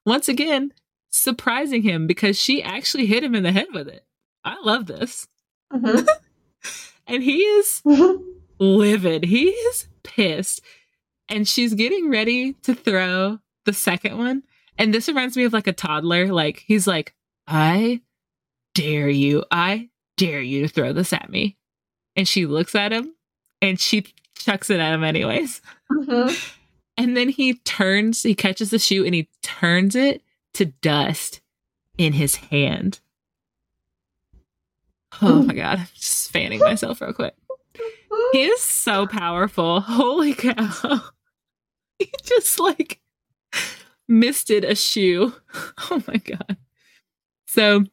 [0.04, 0.74] Once again,
[1.16, 4.06] surprising him because she actually hit him in the head with it.
[4.44, 5.28] I love this.
[5.74, 6.06] Mm-hmm.
[7.08, 8.22] and he is mm-hmm.
[8.60, 9.26] livid.
[9.26, 10.62] He is pissed.
[11.28, 14.44] And she's getting ready to throw the second one.
[14.78, 16.28] And this reminds me of like a toddler.
[16.28, 17.16] Like, he's like,
[17.48, 18.02] I
[18.74, 19.44] dare you.
[19.50, 21.58] I dare you to throw this at me.
[22.16, 23.14] And she looks at him
[23.62, 24.06] and she
[24.38, 25.62] chucks it at him, anyways.
[25.92, 26.36] Mm-hmm.
[26.98, 30.24] And then he turns, he catches the shoe and he turns it
[30.56, 31.42] to dust
[31.98, 33.00] in his hand.
[35.22, 37.36] Oh my god, I'm just fanning myself real quick.
[38.32, 39.82] He is so powerful.
[39.82, 41.02] Holy cow.
[41.98, 43.00] He just like
[44.06, 45.34] misted a shoe.
[45.90, 46.58] Oh my god.
[47.48, 47.86] So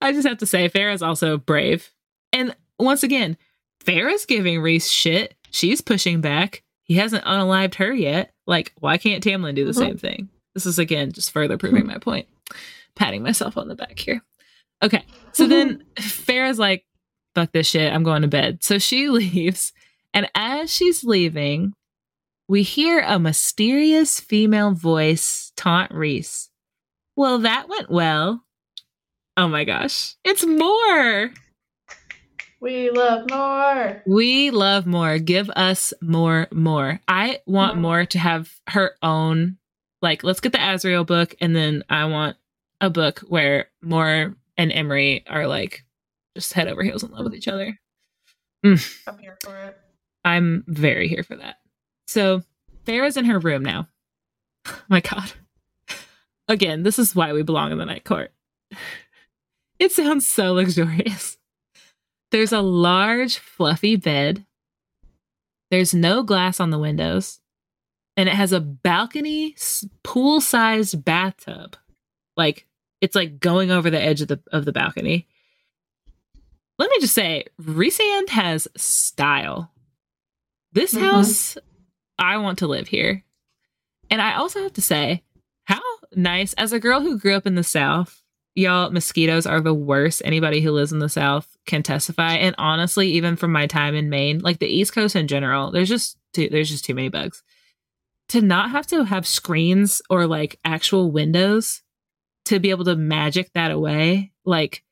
[0.00, 1.92] I just have to say Feyre's also brave.
[2.32, 3.36] And once again,
[3.80, 5.34] Feyre's giving Rhys shit.
[5.50, 6.64] She's pushing back.
[6.82, 8.34] He hasn't unalived her yet.
[8.46, 9.80] Like, why can't Tamlin do the mm-hmm.
[9.80, 10.28] same thing?
[10.54, 11.88] This is again just further proving hmm.
[11.88, 12.28] my point.
[12.94, 14.22] Patting myself on the back here.
[14.82, 15.04] Okay.
[15.32, 15.50] So mm-hmm.
[15.50, 16.84] then Feyre's like,
[17.34, 17.92] fuck this shit.
[17.92, 18.62] I'm going to bed.
[18.62, 19.72] So she leaves.
[20.12, 21.72] And as she's leaving,
[22.46, 26.50] we hear a mysterious female voice taunt Rhys.
[27.16, 28.44] Well, that went well.
[29.36, 30.14] Oh my gosh.
[30.24, 31.30] It's Mor.
[32.60, 34.02] We love Mor.
[34.06, 35.18] We love Mor.
[35.18, 37.00] Give us more, more.
[37.08, 39.58] I want Mor to have her own
[40.04, 42.36] like let's get the Azriel book and then I want
[42.80, 45.84] a book where Mor and Emerie are like
[46.36, 47.80] just head over heels in love with each other.
[48.64, 49.02] Mm.
[49.08, 49.76] I'm here for it.
[50.22, 51.56] I'm very here for that.
[52.06, 52.42] So
[52.84, 53.88] Feyre's in her room now.
[54.66, 55.32] Oh my god.
[56.48, 58.32] Again, this is why we belong in the night court.
[59.78, 61.38] It sounds so luxurious.
[62.30, 64.44] There's a large, fluffy bed.
[65.70, 67.40] There's no glass on the windows
[68.16, 69.56] and it has a balcony
[70.02, 71.76] pool sized bathtub.
[72.36, 72.66] Like
[73.00, 75.26] it's like going over the edge of the of the balcony.
[76.78, 79.70] Let me just say Rhysand has style.
[80.72, 81.04] This mm-hmm.
[81.04, 81.56] house
[82.18, 83.24] i want to live here.
[84.10, 85.22] And i also have to say
[85.64, 85.80] how
[86.14, 88.22] nice as a girl who grew up in the south
[88.56, 90.22] y'all mosquitoes are the worst.
[90.24, 92.34] Anybody who lives in the south can testify.
[92.34, 95.88] And honestly even from my time in maine like the east coast in general there's
[95.88, 97.42] just too, there's just too many bugs
[98.30, 101.82] to not have to have screens or like actual windows
[102.46, 104.82] to be able to magic that away, like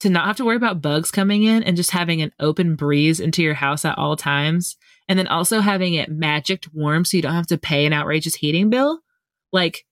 [0.00, 3.20] to not have to worry about bugs coming in and just having an open breeze
[3.20, 4.76] into your house at all times.
[5.08, 8.36] And then also having it magicked warm so you don't have to pay an outrageous
[8.36, 9.00] heating bill.
[9.52, 9.84] Like,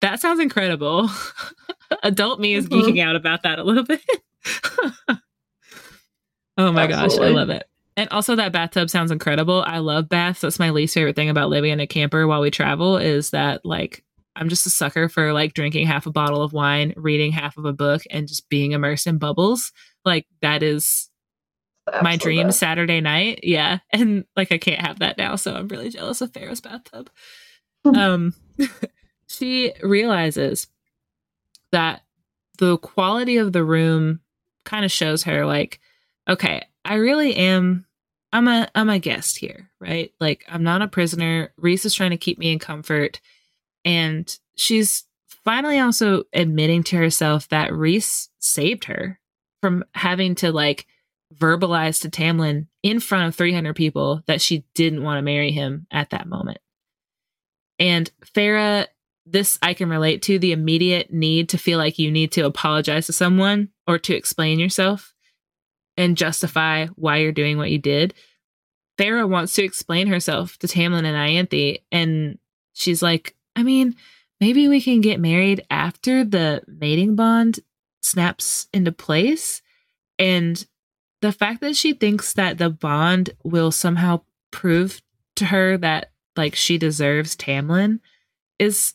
[0.00, 1.10] that sounds incredible.
[2.02, 2.90] Adult me is mm-hmm.
[2.90, 4.00] geeking out about that a little bit.
[6.56, 6.88] oh my Absolutely.
[6.88, 7.64] gosh, I love it.
[7.96, 9.62] And also that bathtub sounds incredible.
[9.66, 10.40] I love baths.
[10.40, 13.64] That's my least favorite thing about living in a camper while we travel is that
[13.64, 14.02] like
[14.34, 17.66] I'm just a sucker for like drinking half a bottle of wine, reading half of
[17.66, 19.72] a book, and just being immersed in bubbles.
[20.06, 21.10] Like that is
[21.86, 22.10] Absolutely.
[22.10, 23.40] my dream Saturday night.
[23.42, 23.78] Yeah.
[23.92, 25.36] And like I can't have that now.
[25.36, 27.10] So I'm really jealous of Feyre's bathtub.
[27.84, 28.32] um
[29.26, 30.66] she realizes
[31.72, 32.02] that
[32.58, 34.20] the quality of the room
[34.64, 35.80] kind of shows her like,
[36.28, 37.86] okay, I really am
[38.32, 40.12] I'm a I'm a guest here, right?
[40.20, 41.52] Like I'm not a prisoner.
[41.56, 43.20] Rhys is trying to keep me in comfort
[43.84, 45.04] and she's
[45.44, 49.18] finally also admitting to herself that Rhys saved her
[49.60, 50.86] from having to like
[51.34, 55.86] verbalize to Tamlin in front of 300 people that she didn't want to marry him
[55.90, 56.58] at that moment.
[57.78, 58.86] And Feyre,
[59.24, 63.06] this I can relate to the immediate need to feel like you need to apologize
[63.06, 65.14] to someone or to explain yourself
[65.96, 68.14] and justify why you're doing what you did.
[68.98, 72.38] Feyre wants to explain herself to Tamlin and Ianthe, and
[72.74, 73.96] she's like, I mean,
[74.40, 77.60] maybe we can get married after the mating bond
[78.02, 79.62] snaps into place.
[80.18, 80.64] And
[81.20, 85.00] the fact that she thinks that the bond will somehow prove
[85.36, 88.00] to her that like she deserves Tamlin
[88.58, 88.94] is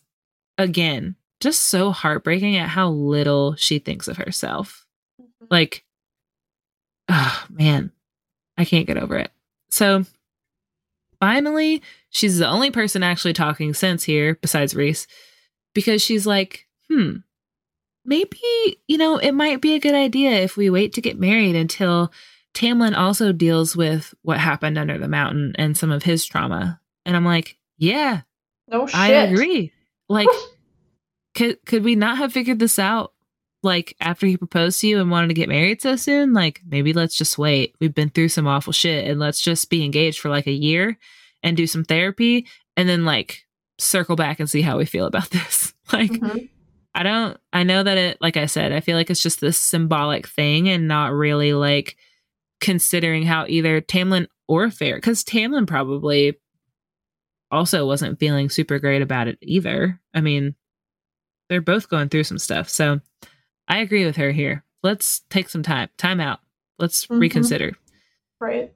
[0.57, 4.85] again just so heartbreaking at how little she thinks of herself.
[5.21, 5.45] Mm-hmm.
[5.49, 5.83] Like,
[7.09, 7.91] oh man,
[8.57, 9.31] I can't get over it.
[9.69, 10.05] So
[11.19, 15.07] finally, she's the only person actually talking sense here besides Rhys
[15.73, 17.17] because she's like, hmm,
[18.05, 18.39] maybe,
[18.87, 22.11] you know, it might be a good idea if we wait to get married until
[22.53, 26.79] Tamlin also deals with what happened under the mountain and some of his trauma.
[27.05, 28.21] And I'm like, yeah,
[28.67, 28.95] no shit.
[28.95, 29.71] I agree.
[30.09, 30.29] Like,
[31.35, 33.13] could could we not have figured this out
[33.67, 36.33] like after he proposed to you and wanted to get married so soon?
[36.33, 37.75] Like, maybe let's just wait.
[37.79, 40.97] We've been through some awful shit and let's just be engaged for like a year
[41.43, 43.45] and do some therapy and then like
[43.77, 45.73] circle back and see how we feel about this.
[45.93, 46.45] like mm-hmm.
[46.95, 49.59] I don't I know that it like I said, I feel like it's just this
[49.59, 51.95] symbolic thing and not really like
[52.59, 56.39] considering how either Tamlin or Fair cuz Tamlin probably
[57.51, 60.01] also wasn't feeling super great about it either.
[60.13, 60.55] I mean,
[61.49, 62.67] they're both going through some stuff.
[62.67, 62.99] So
[63.67, 64.63] I agree with her here.
[64.83, 65.89] Let's take some time.
[65.97, 66.39] Time out.
[66.79, 67.19] Let's mm-hmm.
[67.19, 67.73] reconsider.
[68.39, 68.73] Right.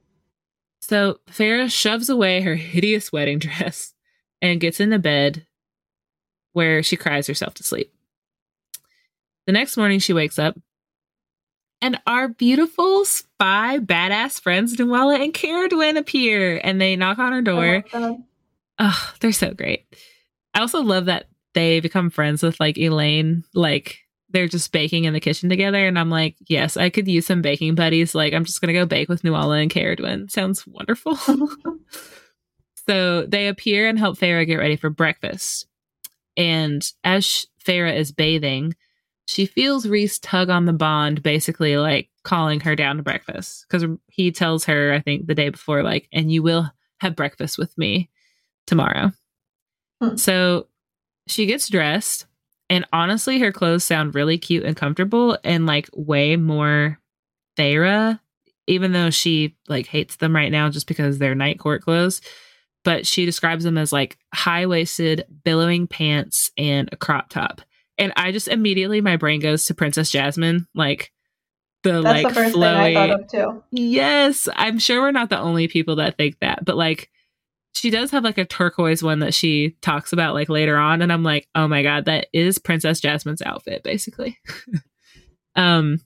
[0.82, 3.94] So Feyre shoves away her hideous wedding dress
[4.42, 5.46] and gets in the bed
[6.54, 7.94] where she cries herself to sleep.
[9.46, 10.58] The next morning, she wakes up
[11.82, 17.42] and our beautiful spy badass friends Nuala and Cerridwen appear and they knock on her
[17.42, 17.84] door.
[18.78, 19.86] Oh, they're so great.
[20.54, 24.00] I also love that they become friends with like Elain, like
[24.32, 25.86] they're just baking in the kitchen together.
[25.86, 28.16] And I'm like, yes, I could use some baking buddies.
[28.16, 30.30] Like, I'm just going to go bake with Nuala and Cerridwen.
[30.30, 31.16] Sounds wonderful.
[32.88, 35.68] so they appear and help Feyre get ready for breakfast.
[36.38, 38.76] And as Feyre is bathing,
[39.28, 43.66] she feels Rhys tug on the bond, basically like calling her down to breakfast.
[43.70, 47.58] Because he tells her, I think, the day before, like, and you will have breakfast
[47.58, 48.10] with me
[48.68, 49.12] tomorrow.
[50.02, 50.16] Hmm.
[50.18, 50.68] So
[51.28, 52.26] she gets dressed
[52.72, 56.98] and honestly, her clothes sound really cute and comfortable and like way more
[57.58, 58.18] Feyre,
[58.66, 62.22] even though she like hates them right now just because they're night court clothes.
[62.86, 67.60] But she describes them as like high waisted, billowing pants and a crop top.
[67.98, 71.12] And I just immediately my brain goes to Princess Jasmine, like
[71.84, 72.84] the That's like the first flowy.
[72.86, 73.64] Thing I thought of too.
[73.72, 77.10] Yes, I'm sure we're not the only people that think that, but like
[77.74, 81.12] she does have like a turquoise one that she talks about like later on and
[81.12, 84.40] i'm like oh my god that is princess jasmine's outfit basically.
[85.54, 86.00] Um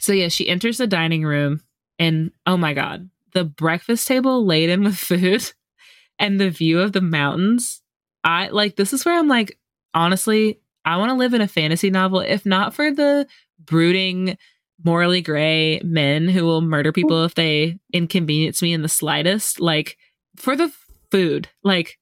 [0.00, 1.60] so yeah she enters the dining room
[2.00, 5.52] and oh my god the breakfast table laden with food
[6.18, 7.80] and the view of the mountains.
[8.24, 9.56] I like this is where i'm like
[9.94, 13.28] honestly i want to live in a fantasy novel if not for the
[13.60, 14.36] brooding
[14.84, 19.60] morally gray men who will murder people if they inconvenience me in the slightest.
[19.60, 19.96] Like
[20.36, 20.72] for the
[21.10, 21.98] food, like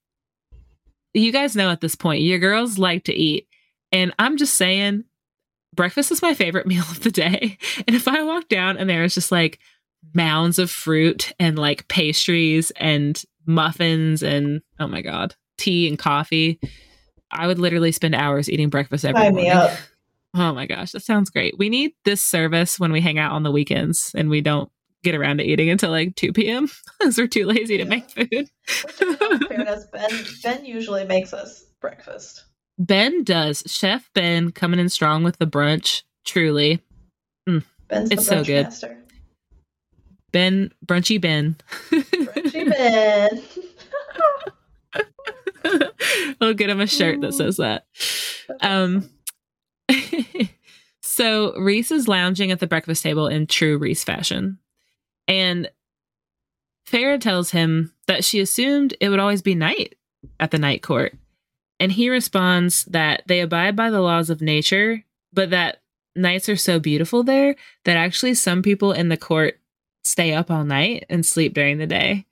[1.13, 3.47] you guys know at this point, your girls like to eat.
[3.93, 5.05] And I'm just saying,
[5.75, 7.59] breakfast is my favorite meal of the day.
[7.87, 9.59] And if I walk down and there's just like
[10.13, 16.59] mounds of fruit and like pastries and muffins and oh my god, tea and coffee,
[17.31, 19.77] I would literally spend hours eating breakfast every Sign morning.
[20.37, 21.57] Oh my gosh, that sounds great.
[21.59, 24.69] We need this service when we hang out on the weekends and we don't
[25.05, 26.69] get around to eating until like 2 p.m.
[26.99, 28.49] because we're too lazy to make food.
[28.67, 32.45] Fairness, Ben, ben usually makes us breakfast.
[32.79, 33.63] Ben does.
[33.67, 36.03] Chef Ben coming in strong with the brunch.
[36.25, 36.83] Truly.
[37.49, 37.63] Mm.
[37.89, 38.65] Ben's it's so good.
[38.65, 38.99] Master.
[40.33, 41.57] Ben, brunchy Ben.
[41.91, 43.43] brunchy Ben.
[46.41, 47.87] I'll get him a shirt that says that.
[48.61, 49.09] Um,
[51.03, 54.59] so Rhys is lounging at the breakfast table in true Rhys fashion.
[55.27, 55.71] And
[56.87, 59.97] Feyre tells him that she assumed it would always be night
[60.39, 61.17] at the night court.
[61.81, 65.83] And he responds that they abide by the laws of nature, but that
[66.15, 69.59] nights are so beautiful there that actually some people in the court
[70.05, 72.27] stay up all night and sleep during the day.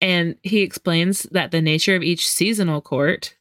[0.00, 3.34] And he explains that the nature of each seasonal court,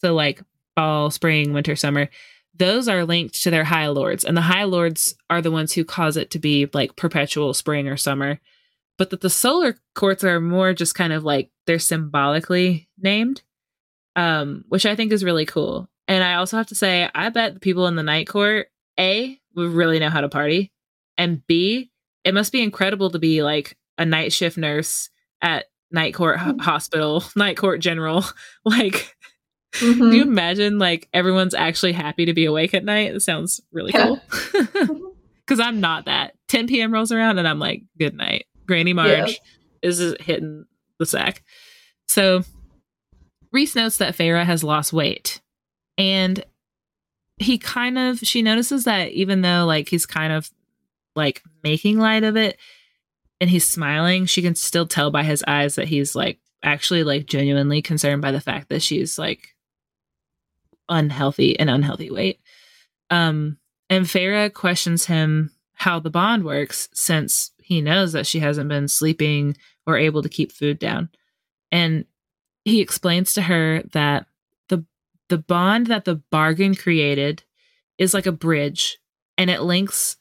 [0.00, 0.42] so like
[0.74, 2.08] fall, spring, winter, summer,
[2.54, 4.24] those are linked to their high lords.
[4.24, 7.88] And the high lords are the ones who cause it to be like perpetual spring
[7.88, 8.40] or summer.
[8.98, 13.42] But that the solar courts are more just kind of like they're symbolically named,
[14.16, 15.88] um, which I think is really cool.
[16.08, 18.68] And I also have to say, I bet the people in the night court,
[18.98, 20.72] A, would really know how to party.
[21.16, 21.90] And B,
[22.24, 25.10] it must be incredible to be like a night shift nurse
[25.40, 28.24] at night court h- hospital, night court general.
[28.64, 29.16] like,
[29.72, 30.10] mm-hmm.
[30.10, 33.14] do you imagine like everyone's actually happy to be awake at night?
[33.14, 34.16] It sounds really yeah.
[34.74, 35.12] cool.
[35.44, 36.34] Because I'm not that.
[36.48, 36.94] 10 p.m.
[36.94, 38.46] rolls around and I'm like, good night.
[38.66, 39.40] Granny Marge
[39.82, 39.88] yeah.
[39.88, 40.66] is hitting
[40.98, 41.42] the sack.
[42.06, 42.42] So
[43.52, 45.40] Rhys notes that Feyre has lost weight.
[45.98, 46.44] And
[47.38, 50.48] he kind of, she notices that even though like he's kind of
[51.16, 52.56] like making light of it
[53.40, 57.26] and he's smiling, she can still tell by his eyes that he's like actually like
[57.26, 59.48] genuinely concerned by the fact that she's like
[60.88, 62.40] unhealthy and unhealthy weight.
[63.10, 63.58] Um
[63.90, 68.88] and Feyre questions him how the bond works since he knows that she hasn't been
[68.88, 69.56] sleeping
[69.86, 71.08] or able to keep food down.
[71.70, 72.04] And
[72.64, 74.26] he explains to her that
[74.68, 74.84] the
[75.28, 77.42] the bond that the bargain created
[77.98, 78.98] is like a bridge
[79.36, 80.16] and it links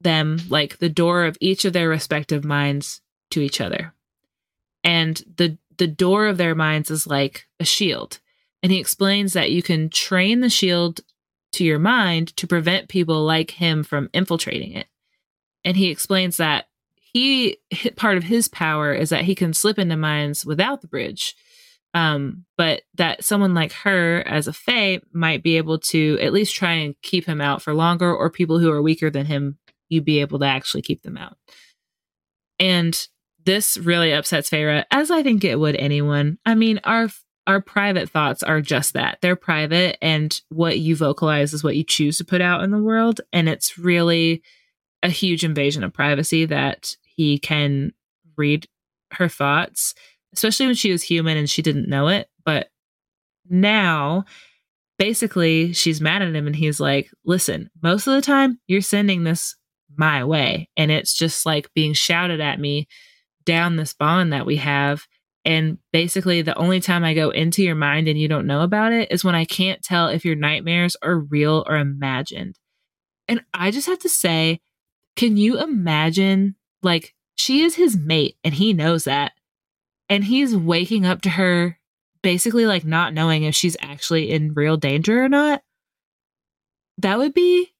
[0.00, 3.00] them like the door of each of their respective minds
[3.30, 3.94] to each other.
[4.84, 8.20] And the the door of their minds is like a shield.
[8.62, 11.00] And he explains that you can train the shield
[11.52, 14.86] to your mind to prevent people like him from infiltrating it.
[15.64, 17.58] And he explains that he
[17.96, 21.34] part of his power is that he can slip into minds without the bridge.
[21.94, 26.54] Um, but that someone like her as a Fae might be able to at least
[26.54, 29.56] try and keep him out for longer, or people who are weaker than him
[29.88, 31.38] you'd be able to actually keep them out.
[32.58, 33.08] And
[33.44, 36.38] this really upsets Feyre, as I think it would anyone.
[36.44, 37.08] I mean, our
[37.46, 39.18] our private thoughts are just that.
[39.22, 42.82] They're private and what you vocalize is what you choose to put out in the
[42.82, 43.20] world.
[43.32, 44.42] And it's really
[45.02, 47.92] a huge invasion of privacy that he can
[48.36, 48.66] read
[49.12, 49.94] her thoughts,
[50.34, 52.28] especially when she was human and she didn't know it.
[52.44, 52.68] But
[53.48, 54.24] now
[54.98, 59.24] basically she's mad at him and he's like, listen, most of the time you're sending
[59.24, 59.54] this
[59.96, 60.68] my way.
[60.76, 62.88] And it's just like being shouted at me
[63.44, 65.06] down this bond that we have.
[65.46, 68.92] And basically, the only time I go into your mind and you don't know about
[68.92, 72.58] it is when I can't tell if your nightmares are real or imagined.
[73.28, 74.60] And I just have to say,
[75.14, 76.56] can you imagine?
[76.82, 79.32] Like, she is his mate and he knows that.
[80.08, 81.78] And he's waking up to her
[82.22, 85.62] basically like not knowing if she's actually in real danger or not.
[86.98, 87.72] That would be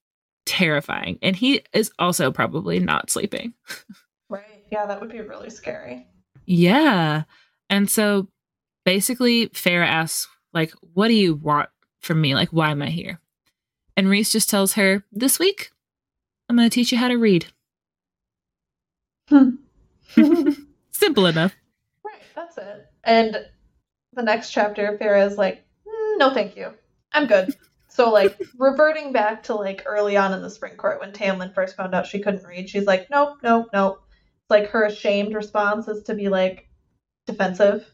[0.44, 1.18] terrifying.
[1.20, 3.54] And he is also probably not sleeping.
[4.28, 4.64] right.
[4.70, 6.06] Yeah, that would be really scary.
[6.44, 7.24] Yeah.
[7.68, 8.28] And so
[8.84, 11.68] basically, Feyre asks, like, what do you want
[12.00, 12.34] from me?
[12.34, 13.20] Like, why am I here?
[13.96, 15.70] And Rhys just tells her, this week,
[16.48, 17.46] I'm going to teach you how to read.
[20.92, 21.54] Simple enough.
[22.04, 22.22] Right.
[22.34, 22.86] That's it.
[23.04, 23.36] And
[24.12, 26.72] the next chapter, Feyre is like, mm, no, thank you.
[27.12, 27.54] I'm good.
[27.88, 31.76] So like reverting back to like early on in the spring court when Tamlin first
[31.76, 34.02] found out she couldn't read, she's like, nope, nope, nope.
[34.42, 36.65] It's like her ashamed response is to be like
[37.26, 37.86] defensive.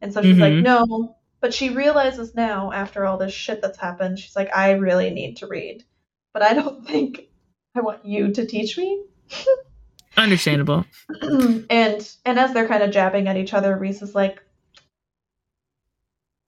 [0.00, 0.40] And so she's mm-hmm.
[0.40, 1.16] like, no.
[1.40, 5.38] But she realizes now, after all this shit that's happened, she's like, I really need
[5.38, 5.84] to read.
[6.32, 7.28] But I don't think
[7.74, 9.04] I want you to teach me.
[10.16, 10.84] Understandable.
[11.22, 14.42] and and as they're kind of jabbing at each other, Rhys is like,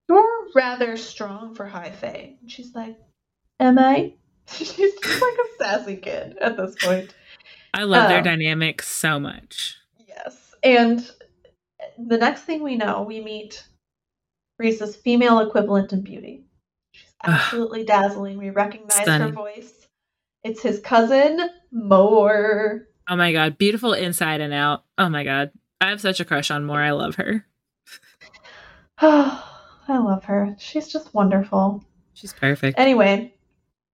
[0.09, 2.37] You're rather strong for High Fae.
[2.41, 2.99] And she's like,
[3.61, 4.15] Am I?
[4.47, 7.15] she's just like a sassy kid at this point.
[7.73, 9.79] I love um, their dynamic so much.
[10.07, 10.55] Yes.
[10.63, 11.11] And
[11.99, 13.65] the next thing we know, we meet
[14.59, 16.45] Rhys's female equivalent in beauty.
[16.93, 18.39] She's absolutely dazzling.
[18.39, 19.29] We recognize Stunning.
[19.29, 19.73] her voice.
[20.45, 21.41] It's his cousin,
[21.71, 22.87] Mor.
[23.09, 24.85] Oh my god, beautiful inside and out.
[24.99, 25.51] Oh my god.
[25.81, 26.81] I have such a crush on Mor.
[26.81, 27.47] I love her.
[29.01, 29.49] Oh,
[29.89, 30.55] I love her.
[30.59, 31.85] She's just wonderful.
[32.15, 32.79] She's perfect.
[32.79, 33.35] Anyway,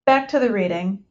[0.05, 1.05] back to the reading.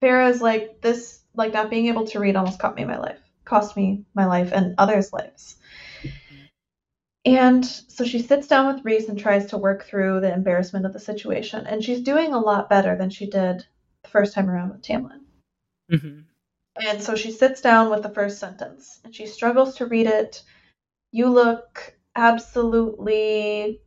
[0.00, 3.76] Feyre's like, this, like, not being able to read almost cost me my life, cost
[3.76, 5.56] me my life and others' lives.
[7.24, 10.92] And so she sits down with Rhys and tries to work through the embarrassment of
[10.92, 11.66] the situation.
[11.66, 13.66] And she's doing a lot better than she did
[14.02, 15.20] the first time around with Tamlin.
[15.90, 16.20] hmm
[16.76, 20.42] And so she sits down with the first sentence and she struggles to read it.
[21.12, 23.82] You look absolutely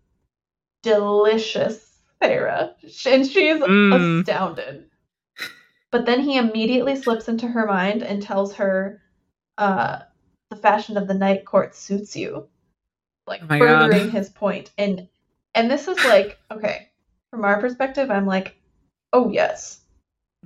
[0.84, 2.76] delicious, Feyre.
[3.08, 4.20] And she's Mm.
[4.20, 4.90] astounded.
[5.90, 9.02] But then he immediately slips into her mind and tells her
[9.58, 10.00] uh,
[10.50, 12.48] the fashion of the night court suits you.
[13.28, 13.90] Like Oh my God.
[13.92, 14.72] furthering his point.
[14.78, 15.08] And
[15.56, 16.90] and this is like, okay,
[17.30, 18.56] from our perspective, I'm like,
[19.12, 19.82] oh yes,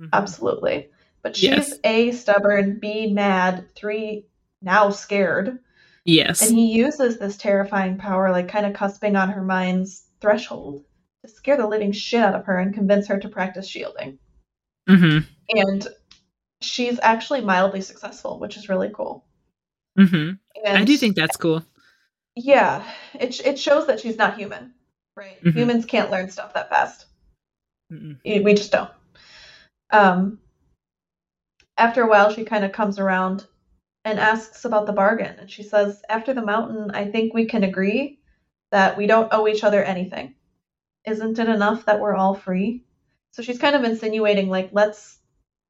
[0.00, 0.08] Mhm.
[0.12, 0.90] Absolutely.
[1.22, 1.74] But she's Yes.
[1.84, 4.26] A, stubborn, B, mad, three,
[4.62, 5.58] now scared.
[6.04, 6.40] Yes.
[6.46, 10.84] And he uses this terrifying power, like kind of cusping on her mind's threshold,
[11.24, 14.18] to scare the living shit out of her and convince her to practice shielding.
[14.86, 15.18] hmm
[15.50, 15.88] And
[16.60, 19.24] she's actually mildly successful, which is really cool.
[19.96, 20.30] hmm
[20.64, 21.64] And I do think that's cool.
[22.38, 22.84] Yeah,
[23.14, 24.72] it, it shows that she's not human,
[25.16, 25.42] right?
[25.42, 25.56] Mhm.
[25.56, 27.06] Humans can't learn stuff that fast.
[27.92, 28.18] Mm-mm.
[28.24, 28.90] We just don't.
[29.90, 30.38] Um,
[31.76, 33.46] after a while, she kind of comes around
[34.04, 35.36] and asks about the bargain.
[35.38, 38.20] And she says, After the mountain, I think we can agree
[38.70, 40.34] that we don't owe each other anything.
[41.04, 42.84] Isn't it enough that we're all free?
[43.32, 45.18] So she's kind of insinuating, like, let's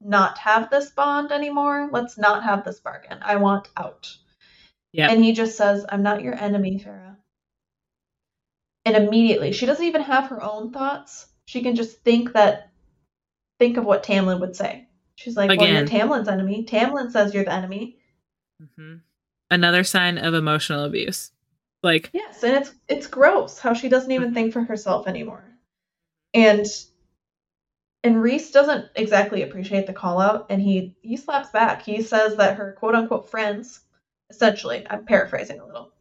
[0.00, 1.88] not have this bond anymore.
[1.92, 3.18] Let's not have this bargain.
[3.22, 4.14] I want out.
[4.92, 5.10] Yeah.
[5.10, 7.16] And he just says, I'm not your enemy, Feyre.
[8.84, 11.26] And immediately, she doesn't even have her own thoughts.
[11.46, 12.70] She can just think that,
[13.58, 14.88] think of what Tamlin would say.
[15.16, 16.64] She's like, well, you're Tamlin's enemy.
[16.64, 17.98] Tamlin says you're the enemy.
[18.76, 18.96] hmm
[19.50, 21.32] Another sign of emotional abuse.
[21.82, 25.44] Like, Yes, and it's it's gross how she doesn't even think for herself anymore.
[26.34, 26.66] And
[28.04, 31.82] and Rhys doesn't exactly appreciate the call out and he he slaps back.
[31.82, 33.80] He says that her quote unquote friends,
[34.30, 35.92] essentially, I'm paraphrasing a little,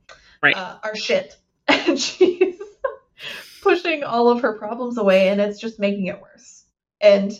[0.41, 0.55] Right.
[0.55, 1.35] uh, are shit.
[1.69, 2.59] And she's
[3.61, 6.63] pushing all of her problems away and it's just making it worse.
[7.01, 7.33] And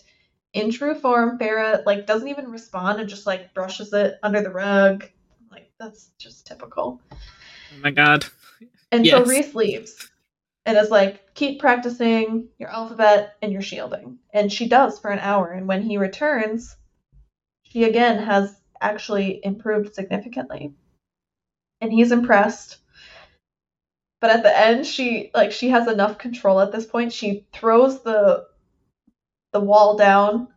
[0.51, 4.49] in true form, Feyre like doesn't even respond and just like brushes it under the
[4.49, 5.05] rug.
[5.49, 7.01] Like that's just typical.
[7.11, 7.18] oh
[7.81, 8.26] my god.
[8.91, 10.09] And so Rhys leaves
[10.65, 14.19] and is like, keep practicing your alphabet and your shielding.
[14.34, 15.51] And she does for an hour.
[15.51, 16.76] And when he returns,
[17.64, 20.74] she again has actually improved significantly.
[21.82, 22.78] And he's impressed.
[24.20, 27.14] But at the end, she like she has enough control at this point.
[27.14, 28.48] She throws the
[29.54, 30.48] the wall down,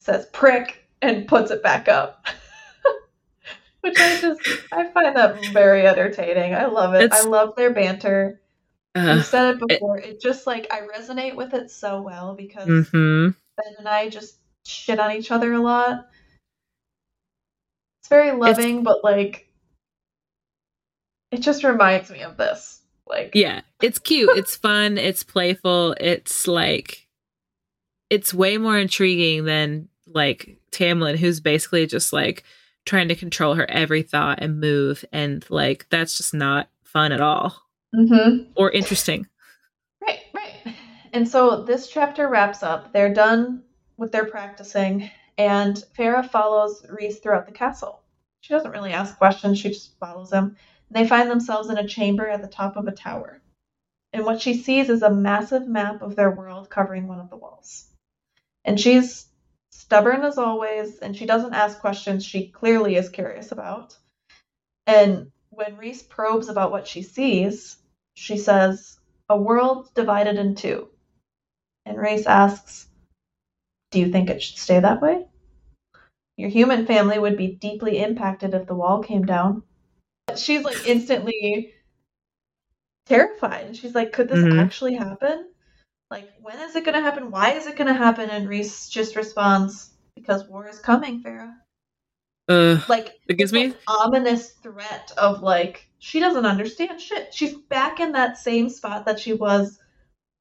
[0.00, 2.26] says prick, and puts it back up.
[3.82, 4.40] Which I just
[4.72, 6.54] I find that very entertaining.
[6.54, 7.02] I love it.
[7.02, 8.40] It's- I love their banter.
[8.96, 9.98] you Uh, said it before.
[9.98, 13.30] It, just like I resonate with it so well because mm-hmm.
[13.56, 16.08] Ben and I just shit on each other a lot.
[18.12, 19.48] It's very loving, but like
[21.30, 22.80] it just reminds me of this.
[23.06, 24.30] Like Yeah, it's cute.
[24.36, 24.98] It's fun.
[24.98, 25.96] It's playful.
[25.98, 27.08] It's like,
[28.10, 32.44] it's way more intriguing than like Tamlin, who's basically just like
[32.84, 35.04] trying to control her every thought and move.
[35.12, 37.56] And like, that's just not fun at all
[37.94, 39.26] hmm or interesting.
[40.00, 40.74] Right, right.
[41.12, 42.92] And so this chapter wraps up.
[42.92, 43.62] They're done
[43.96, 48.01] with their practicing, and Feyre follows Rhys throughout the castle.
[48.42, 50.56] She doesn't really ask questions, she just follows him.
[50.90, 53.40] They find themselves in a chamber at the top of a tower.
[54.12, 57.36] And what she sees is a massive map of their world covering one of the
[57.36, 57.86] walls.
[58.64, 59.26] And she's
[59.70, 63.96] stubborn as always, and she doesn't ask questions she clearly is curious about.
[64.88, 67.78] And when Rhys probes about what she sees,
[68.14, 68.98] she says,
[69.28, 70.88] A world divided in two.
[71.86, 72.88] And Rhys asks,
[73.92, 75.26] Do you think it should stay that way?
[76.36, 79.62] Your human family would be deeply impacted if the wall came down.
[80.36, 81.74] She's like instantly
[83.06, 83.66] terrified.
[83.66, 84.60] And she's like, Could this Mhm.
[84.60, 85.48] actually happen?
[86.10, 87.30] Like, when is it going to happen?
[87.30, 88.30] Why is it going to happen?
[88.30, 91.54] And Rhys just responds, Because war is coming, Feyre.
[92.48, 97.32] Uh, Like, It gives me- ominous threat of like she doesn't understand shit.
[97.32, 99.78] She's back in that same spot that she was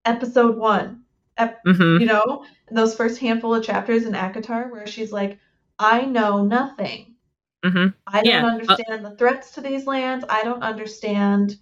[0.06, 1.04] episode one.
[1.38, 2.00] Ep- mhm.
[2.00, 5.40] You know, in those first handful of chapters in ACOTAR, where she's like,
[5.82, 7.16] "I know nothing.
[7.66, 7.94] Mhm.
[8.06, 10.24] I don't Yeah, uh understand the threats to these lands.
[10.30, 11.58] I don't understand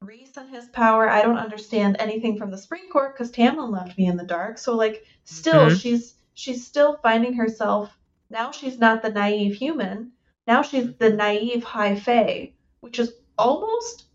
[0.00, 1.08] Rhys and his power.
[1.08, 4.58] I don't understand anything from the Spring Court because Tamlin left me in the dark.
[4.58, 5.80] So like, still, Mhm.
[5.80, 7.96] she's she's still finding herself.
[8.28, 10.12] Now she's not the naive human.
[10.48, 14.06] Now she's the naive high fae, which is almost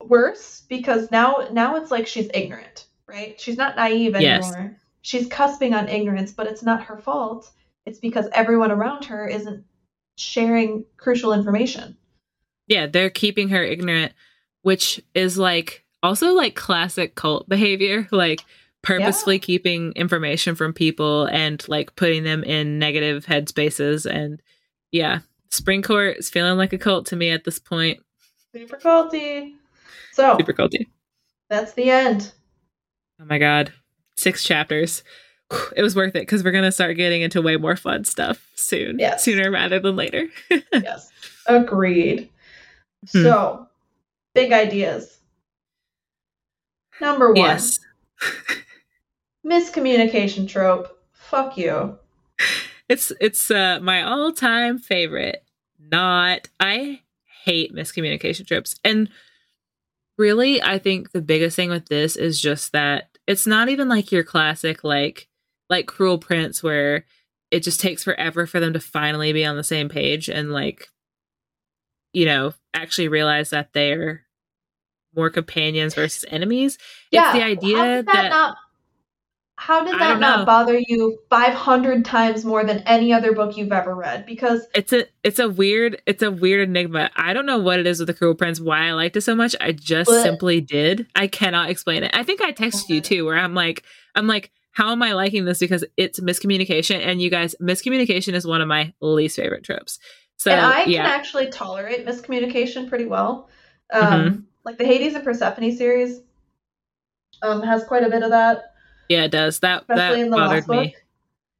[0.00, 3.38] worse because now now it's like she's ignorant, right?
[3.40, 4.50] She's not naive Yes.
[4.52, 4.80] anymore.
[5.02, 7.50] She's cusping on ignorance, but it's not her fault.
[7.86, 9.64] It's because everyone around her isn't
[10.18, 11.96] sharing crucial information.
[12.66, 14.12] Yeah, they're keeping her ignorant,
[14.62, 18.40] which is like also like classic cult behavior, like
[18.82, 24.04] purposefully keeping information from people and like putting them in negative headspaces.
[24.04, 24.42] And
[24.90, 28.00] yeah, Spring Court is feeling like a cult to me at this point.
[28.52, 29.54] Super culty.
[30.12, 30.86] So Super culty.
[31.48, 32.32] that's the end.
[33.20, 33.72] Oh my god,
[34.16, 35.02] six chapters.
[35.76, 38.98] It was worth it because we're gonna start getting into way more fun stuff soon.
[38.98, 39.22] Yes.
[39.24, 40.28] Sooner rather than later.
[40.72, 41.10] yes.
[41.46, 42.28] Agreed.
[43.12, 43.22] Hmm.
[43.22, 43.66] So,
[44.34, 45.18] big ideas.
[47.00, 47.78] Number one, yes.
[49.46, 50.98] miscommunication trope.
[51.12, 51.98] Fuck you.
[52.88, 55.44] It's it's uh my all-time favorite.
[55.78, 57.02] Not I
[57.44, 58.80] hate miscommunication trips.
[58.84, 59.08] And
[60.18, 64.10] really I think the biggest thing with this is just that it's not even like
[64.10, 65.28] your classic like
[65.68, 67.04] like Cruel Prince where
[67.50, 70.88] it just takes forever for them to finally be on the same page and like
[72.12, 74.22] you know, actually realize that they're
[75.14, 76.78] more companions versus enemies.
[77.10, 77.30] Yeah.
[77.30, 78.56] it's the idea did that, that, not
[79.58, 80.44] how did that not know.
[80.44, 84.26] bother you 500 times more than any other book you've ever read?
[84.26, 87.10] Because it's a it's a weird it's a weird enigma.
[87.16, 89.34] I don't know what it is with the Cruel Prince, why I liked it so
[89.34, 89.54] much.
[89.60, 91.06] I just But- simply did.
[91.16, 92.14] I cannot explain it.
[92.14, 93.82] I think I texted you too, where I'm like,
[94.14, 95.58] I'm like, how am I liking this?
[95.58, 99.98] Because it's miscommunication, and you guys, miscommunication is one of my least favorite tropes.
[100.36, 103.48] So and I yeah, can actually tolerate miscommunication pretty well.
[103.90, 104.40] Um, Mm-hmm.
[104.64, 106.20] Like the Hades and Persephone series
[107.40, 108.74] um, has quite a bit of that,
[109.08, 109.60] yeah, it does.
[109.60, 110.92] That especially that in the bothered last book.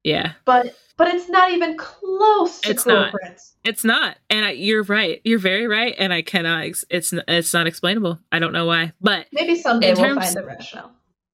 [0.03, 3.13] Yeah, But but it's not even close to It's Cruel not.
[3.13, 3.55] Prince.
[3.63, 5.21] it's not, and I, you're right.
[5.23, 6.65] You're very right, and I cannot.
[6.65, 8.19] Ex- it's it's not explainable.
[8.31, 10.91] I don't know why, but Maybe someday we'll terms- find the rationale.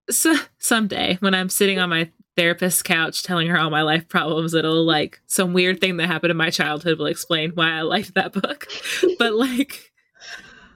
[0.10, 4.54] So, someday when I'm sitting on my therapist's couch telling her all my life problems,
[4.54, 8.16] it'll like some weird thing that happened in my childhood will explain why I liked
[8.16, 8.68] that book.
[9.20, 9.92] but like,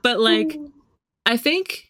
[0.04, 0.58] but like,
[1.26, 1.84] I think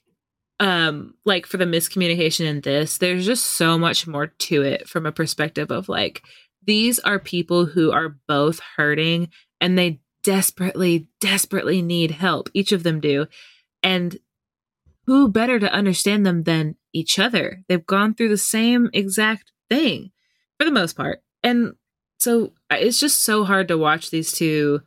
[0.60, 5.06] um like for the miscommunication in this there's just so much more to it from
[5.06, 6.24] a perspective of like
[6.68, 9.30] these are people who are both hurting
[9.62, 12.50] and they desperately desperately need help.
[12.54, 13.28] Each of them do.
[13.82, 14.18] And
[15.08, 17.64] who better to understand them than each other?
[17.68, 20.12] They've gone through the same exact thing
[20.60, 21.24] for the most part.
[21.42, 21.74] And
[22.20, 24.82] so it's just so hard to watch these two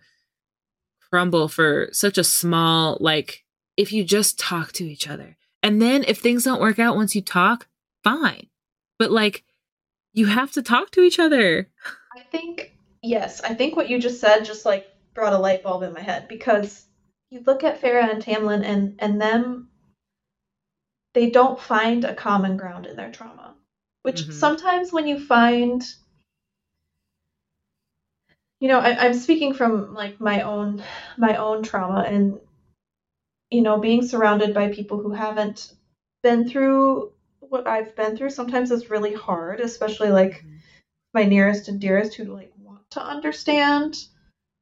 [1.11, 3.45] crumble for such a small like
[3.77, 5.39] if you just talk to each other.
[5.63, 7.67] And then if things don't work out once you talk
[8.05, 8.47] fine.
[8.99, 9.45] But like
[10.13, 11.71] you have to talk to each other.
[12.15, 15.83] I think yes, I think what you just said just like brought a light bulb
[15.83, 16.85] in my head because
[17.31, 19.70] you look at Feyre and Tamlin and and them
[21.15, 23.55] they don't find a common ground in their trauma.
[24.03, 24.33] Which Mhm.
[24.33, 25.83] sometimes when you find
[28.61, 30.83] you know, I, I'm speaking from like my own
[31.17, 32.39] my own trauma and
[33.51, 35.73] you know, being surrounded by people who haven't
[36.23, 37.11] been through
[37.41, 40.45] what I've been through sometimes is really hard, especially like
[41.15, 43.97] my nearest and dearest who like want to understand.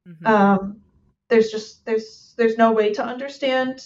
[0.05, 0.25] Mhm.
[0.25, 0.81] Um,
[1.29, 3.81] there's just there's there's no way to understand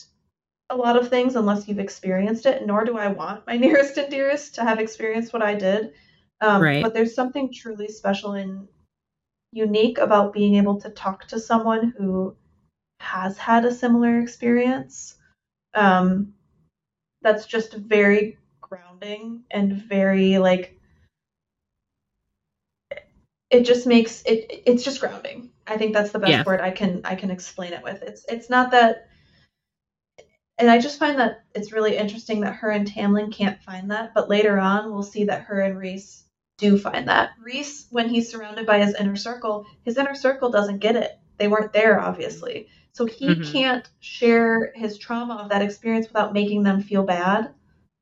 [0.74, 2.66] a lot of things unless you've experienced it.
[2.66, 5.94] Nor do I want my nearest and dearest to have experienced what I did.
[6.42, 6.84] Um, Right.
[6.84, 8.68] But there's something truly special and
[9.52, 12.36] unique about being able to talk to someone who
[13.00, 15.16] has had a similar experience.
[15.76, 16.34] Um,
[17.22, 20.78] that's just very grounding and very like
[23.50, 26.44] it just makes it it's just grounding i think that's the best Yeah.
[26.44, 29.08] word i can i can explain it with it's it's not that
[30.58, 34.14] and i just find that it's really interesting that her and tamlin can't find that
[34.14, 36.24] but later on we'll see that her and Rhys
[36.60, 37.32] do find that.
[37.44, 41.12] Rhys when he's surrounded by his inner circle his inner circle doesn't get it.
[41.38, 42.68] They weren't there obviously.
[42.94, 43.52] So he Mhm.
[43.52, 47.54] can't share his trauma of that experience without making them feel bad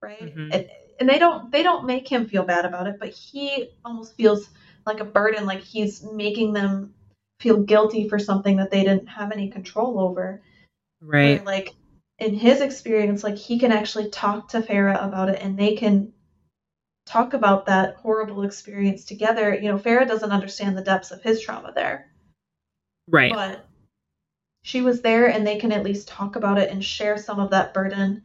[0.01, 0.35] right?
[0.35, 0.49] Mhm.
[0.53, 0.69] and,
[0.99, 4.49] and they don't they don't make him feel bad about it but he almost feels
[4.85, 6.93] like a burden like he's making them
[7.39, 10.41] feel guilty for something that they didn't have any control over.
[11.01, 11.43] Right.
[11.45, 11.73] like
[12.21, 16.13] in his experience like he can actually talk to Feyre about it and they can
[17.07, 21.41] talk about that horrible experience together you know Feyre doesn't understand the depths of his
[21.41, 22.11] trauma there
[23.07, 23.65] right but
[24.63, 27.49] she was there and they can at least talk about it and share some of
[27.49, 28.21] that burden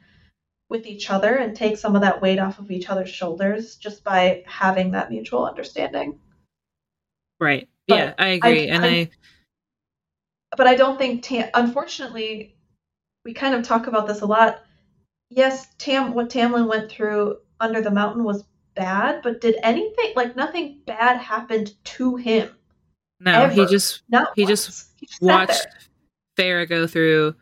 [0.69, 4.05] with each other and take some of that weight off of each other's shoulders just
[4.05, 6.19] by having that mutual understanding.
[7.39, 7.69] Right.
[7.87, 8.69] But yeah, I agree.
[8.69, 9.11] I, and I, I,
[10.57, 12.56] but I don't think Tam unfortunately
[13.27, 14.63] we kind of talk about this a lot.
[15.31, 18.45] Yes, Tam what Tamlin went through under the mountain was
[18.77, 22.51] bad, but did anything like nothing bad happened to him?
[23.19, 23.53] No, ever.
[23.53, 24.51] he just Not he once.
[24.51, 25.67] just, he just watched
[26.39, 27.35] Feyre go through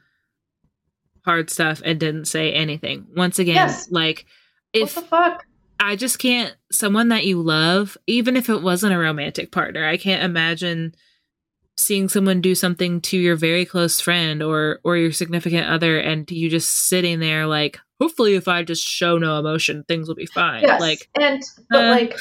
[1.27, 3.07] hard stuff and didn't say anything.
[3.15, 3.91] Once again, yes.
[3.91, 4.25] like
[4.73, 5.47] if what the fuck?
[5.79, 9.99] I just can't someone that you love, even if it wasn't a romantic partner, I
[9.99, 10.95] can't imagine
[11.77, 16.31] seeing someone do something to your very close friend or or your significant other and
[16.31, 20.27] you just sitting there like hopefully if I just show no emotion things will be
[20.27, 20.63] fine.
[20.63, 20.81] Yes.
[20.81, 22.17] Like and but uh, like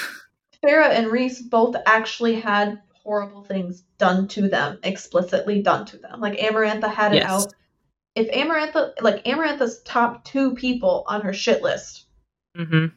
[0.64, 6.20] Feyre and Rhys both actually had horrible things done to them, explicitly done to them.
[6.20, 7.30] Like Amarantha had it yes.
[7.30, 7.54] out.
[8.16, 12.06] If Amarantha, like Amarantha's top two people on her shit list
[12.58, 12.88] mm-hmm.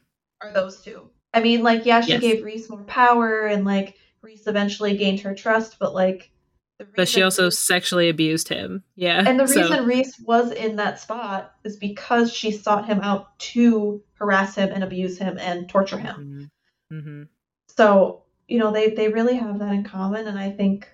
[0.40, 1.10] are those two.
[1.34, 2.20] I mean, like, yeah, she yes.
[2.20, 6.30] gave Rhys more power and like Rhys eventually gained her trust, but like,
[6.94, 8.84] but she also Rhys, sexually abused him.
[8.94, 9.22] Yeah.
[9.26, 9.62] And the so.
[9.62, 14.70] reason Rhys was in that spot is because she sought him out to harass him
[14.72, 16.50] and abuse him and torture him.
[16.92, 16.98] Mm-hmm.
[16.98, 17.22] Mm-hmm.
[17.68, 20.88] So you know they they really have that in common and i think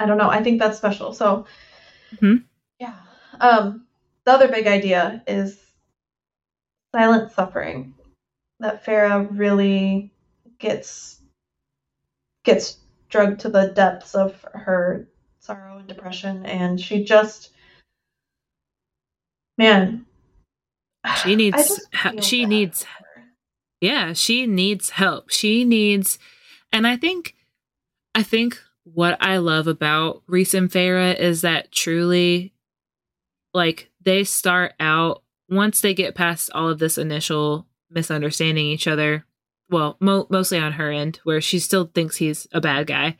[0.00, 1.46] i don't know i think that's special so
[2.14, 2.36] mm-hmm.
[2.78, 2.94] yeah
[3.40, 3.86] um
[4.24, 5.60] the other big idea is
[6.94, 7.94] silent suffering
[8.60, 10.12] that Feyre really
[10.58, 11.20] gets
[12.44, 12.78] gets
[13.08, 15.08] drugged to the depths of her
[15.40, 17.50] sorrow and depression and she just
[19.58, 20.04] man
[21.22, 21.80] she needs
[22.20, 22.86] she needs
[23.84, 25.30] yeah, she needs help.
[25.30, 26.18] She needs,
[26.72, 27.34] and I think,
[28.14, 32.54] I think what I love about Rhys and Feyre is that truly,
[33.52, 39.26] like, they start out once they get past all of this initial misunderstanding each other.
[39.70, 43.16] Well, mo- mostly on her end, where she still thinks he's a bad guy.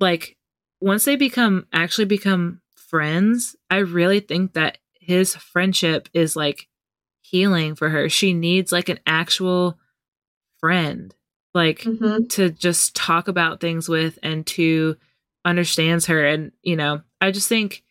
[0.00, 0.36] Like,
[0.80, 6.68] once they become actually become friends, I really think that his friendship is like
[7.20, 8.08] healing for her.
[8.08, 9.78] She needs like an actual
[10.60, 11.14] friend
[11.54, 12.24] like mm-hmm.
[12.26, 14.96] to just talk about things with and to
[15.44, 17.82] understands her and you know i just think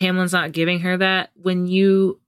[0.00, 2.20] tamlin's not giving her that when you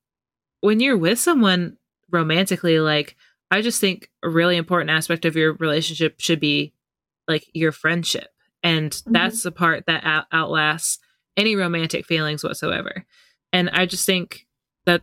[0.60, 1.76] when you're with someone
[2.10, 3.16] romantically like
[3.50, 6.72] i just think a really important aspect of your relationship should be
[7.28, 8.28] like your friendship
[8.62, 9.12] and mm-hmm.
[9.12, 10.98] that's the part that out- outlasts
[11.36, 13.04] any romantic feelings whatsoever
[13.52, 14.46] and i just think
[14.84, 15.02] that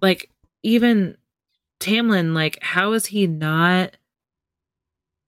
[0.00, 0.30] like
[0.62, 1.16] even
[1.80, 3.96] Tamlin, like, how is he not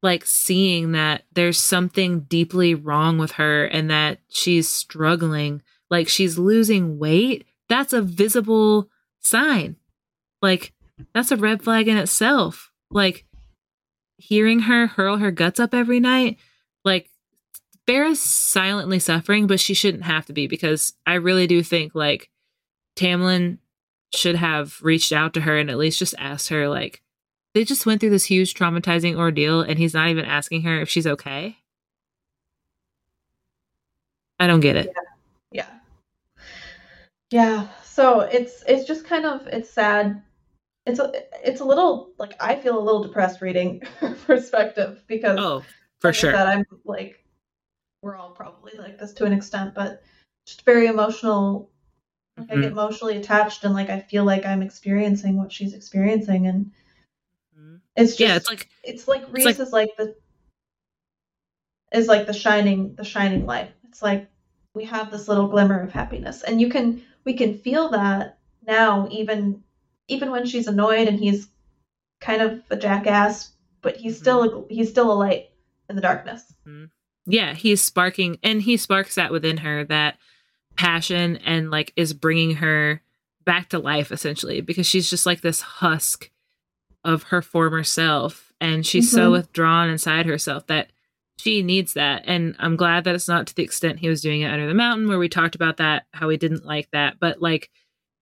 [0.02, 5.62] like seeing that there's something deeply wrong with her and that she's struggling?
[5.90, 7.46] Like, she's losing weight.
[7.68, 8.88] That's a visible
[9.20, 9.76] sign.
[10.40, 10.72] Like,
[11.14, 12.70] that's a red flag in itself.
[12.90, 13.26] Like,
[14.16, 16.38] hearing her hurl her guts up every night,
[16.84, 17.10] like,
[17.86, 22.30] Feyre's silently suffering, but she shouldn't have to be because I really do think, like,
[22.96, 23.58] Tamlin
[24.14, 27.02] should have reached out to her and at least just asked her like
[27.54, 30.88] they just went through this huge traumatizing ordeal and he's not even asking her if
[30.88, 31.58] she's okay
[34.40, 34.92] i don't get it
[35.52, 35.66] yeah
[37.30, 37.68] yeah, yeah.
[37.84, 40.22] so it's it's just kind of it's sad
[40.88, 41.12] it's a
[41.44, 43.80] it's a little like i feel a little depressed reading
[44.26, 45.62] perspective because oh
[46.00, 47.24] for like sure that i'm like
[48.02, 50.02] we're all probably like this to an extent but
[50.46, 51.70] just very emotional
[52.38, 52.58] like mm-hmm.
[52.58, 56.66] I get emotionally attached and like I feel like I'm experiencing what she's experiencing and
[57.58, 57.76] mm-hmm.
[57.96, 60.14] it's just yeah, it's like it's like Rhys like, is like the
[61.92, 63.70] is like the shining the shining light.
[63.88, 64.28] It's like
[64.74, 69.08] we have this little glimmer of happiness and you can we can feel that now
[69.10, 69.62] even
[70.08, 71.48] even when she's annoyed and he's
[72.20, 73.52] kind of a jackass,
[73.82, 74.22] but he's mm-hmm.
[74.22, 75.50] still a, he's still a light
[75.88, 76.42] in the darkness.
[76.66, 76.86] Mm-hmm.
[77.26, 80.16] Yeah, he's sparking and he sparks that within her that
[80.76, 83.02] passion and like is bringing her
[83.44, 86.30] back to life essentially because she's just like this husk
[87.04, 89.16] of her former self and she's mm-hmm.
[89.16, 90.90] so withdrawn inside herself that
[91.38, 94.42] she needs that and i'm glad that it's not to the extent he was doing
[94.42, 97.40] it under the mountain where we talked about that how he didn't like that but
[97.40, 97.70] like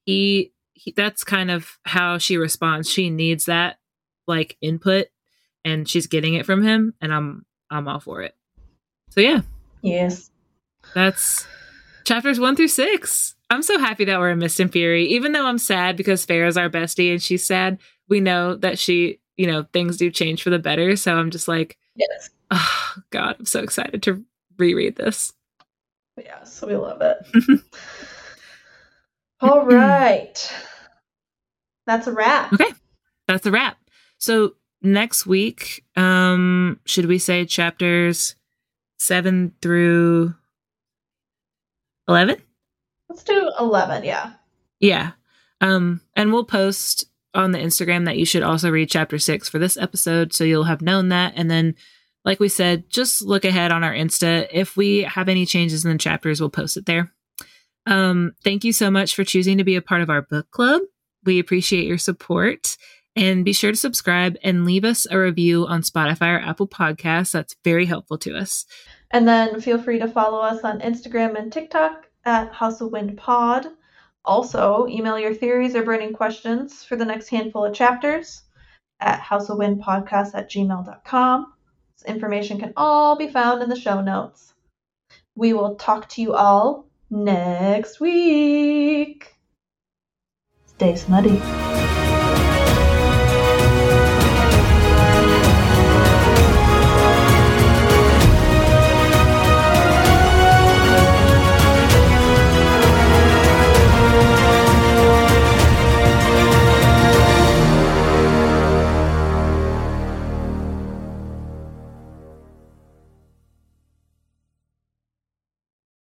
[0.07, 3.79] he, he that's kind of how she responds she needs that
[4.27, 5.07] like input
[5.65, 8.35] and she's getting it from him and i'm i'm all for it
[9.11, 9.41] so yeah
[9.83, 10.31] yes
[10.95, 11.47] that's
[12.07, 13.35] chapters one through six.
[13.51, 16.57] I'm so happy that we're in Mist and Fury, even though I'm sad because Feyre's
[16.57, 17.79] our bestie and she's sad.
[18.09, 20.97] We know that she, you know, things do change for the better.
[20.97, 22.31] So I'm just like, yes.
[22.51, 24.25] oh God, I'm so excited to
[24.57, 25.33] reread this.
[26.17, 27.19] Yeah, so we love it.
[29.41, 30.53] All right.
[31.87, 32.53] That's a wrap.
[32.53, 32.73] Okay.
[33.29, 33.79] That's a wrap.
[34.19, 38.37] So next week, um, should we say chapters
[38.99, 40.35] seven through
[42.09, 42.41] eleven?
[43.09, 44.33] Let's do eleven, yeah.
[44.81, 45.13] Yeah.
[45.61, 49.59] Um, and we'll post on the Instagram that you should also read chapter six for
[49.59, 51.35] this episode, so you'll have known that.
[51.37, 51.75] And then,
[52.25, 54.49] like we said, just look ahead on our Insta.
[54.51, 57.13] If we have any changes in the chapters, we'll post it there.
[57.87, 60.83] Um, thank you so much for choosing to be a part of our book club.
[61.25, 62.77] We appreciate your support.
[63.15, 67.33] And be sure to subscribe and leave us a review on Spotify or Apple Podcasts.
[67.33, 68.67] That's very helpful to us.
[69.11, 73.17] And then feel free to follow us on Instagram and TikTok at House of Wind
[73.17, 73.69] Pod.
[74.27, 78.43] Also, email your theories or burning questions for the next handful of chapters
[79.01, 81.53] at houseofwindpodcast at gmail.com.
[81.97, 84.53] This information can all be found in the show notes.
[85.37, 89.35] We will talk to you all next week.
[90.67, 91.41] Stay smutty.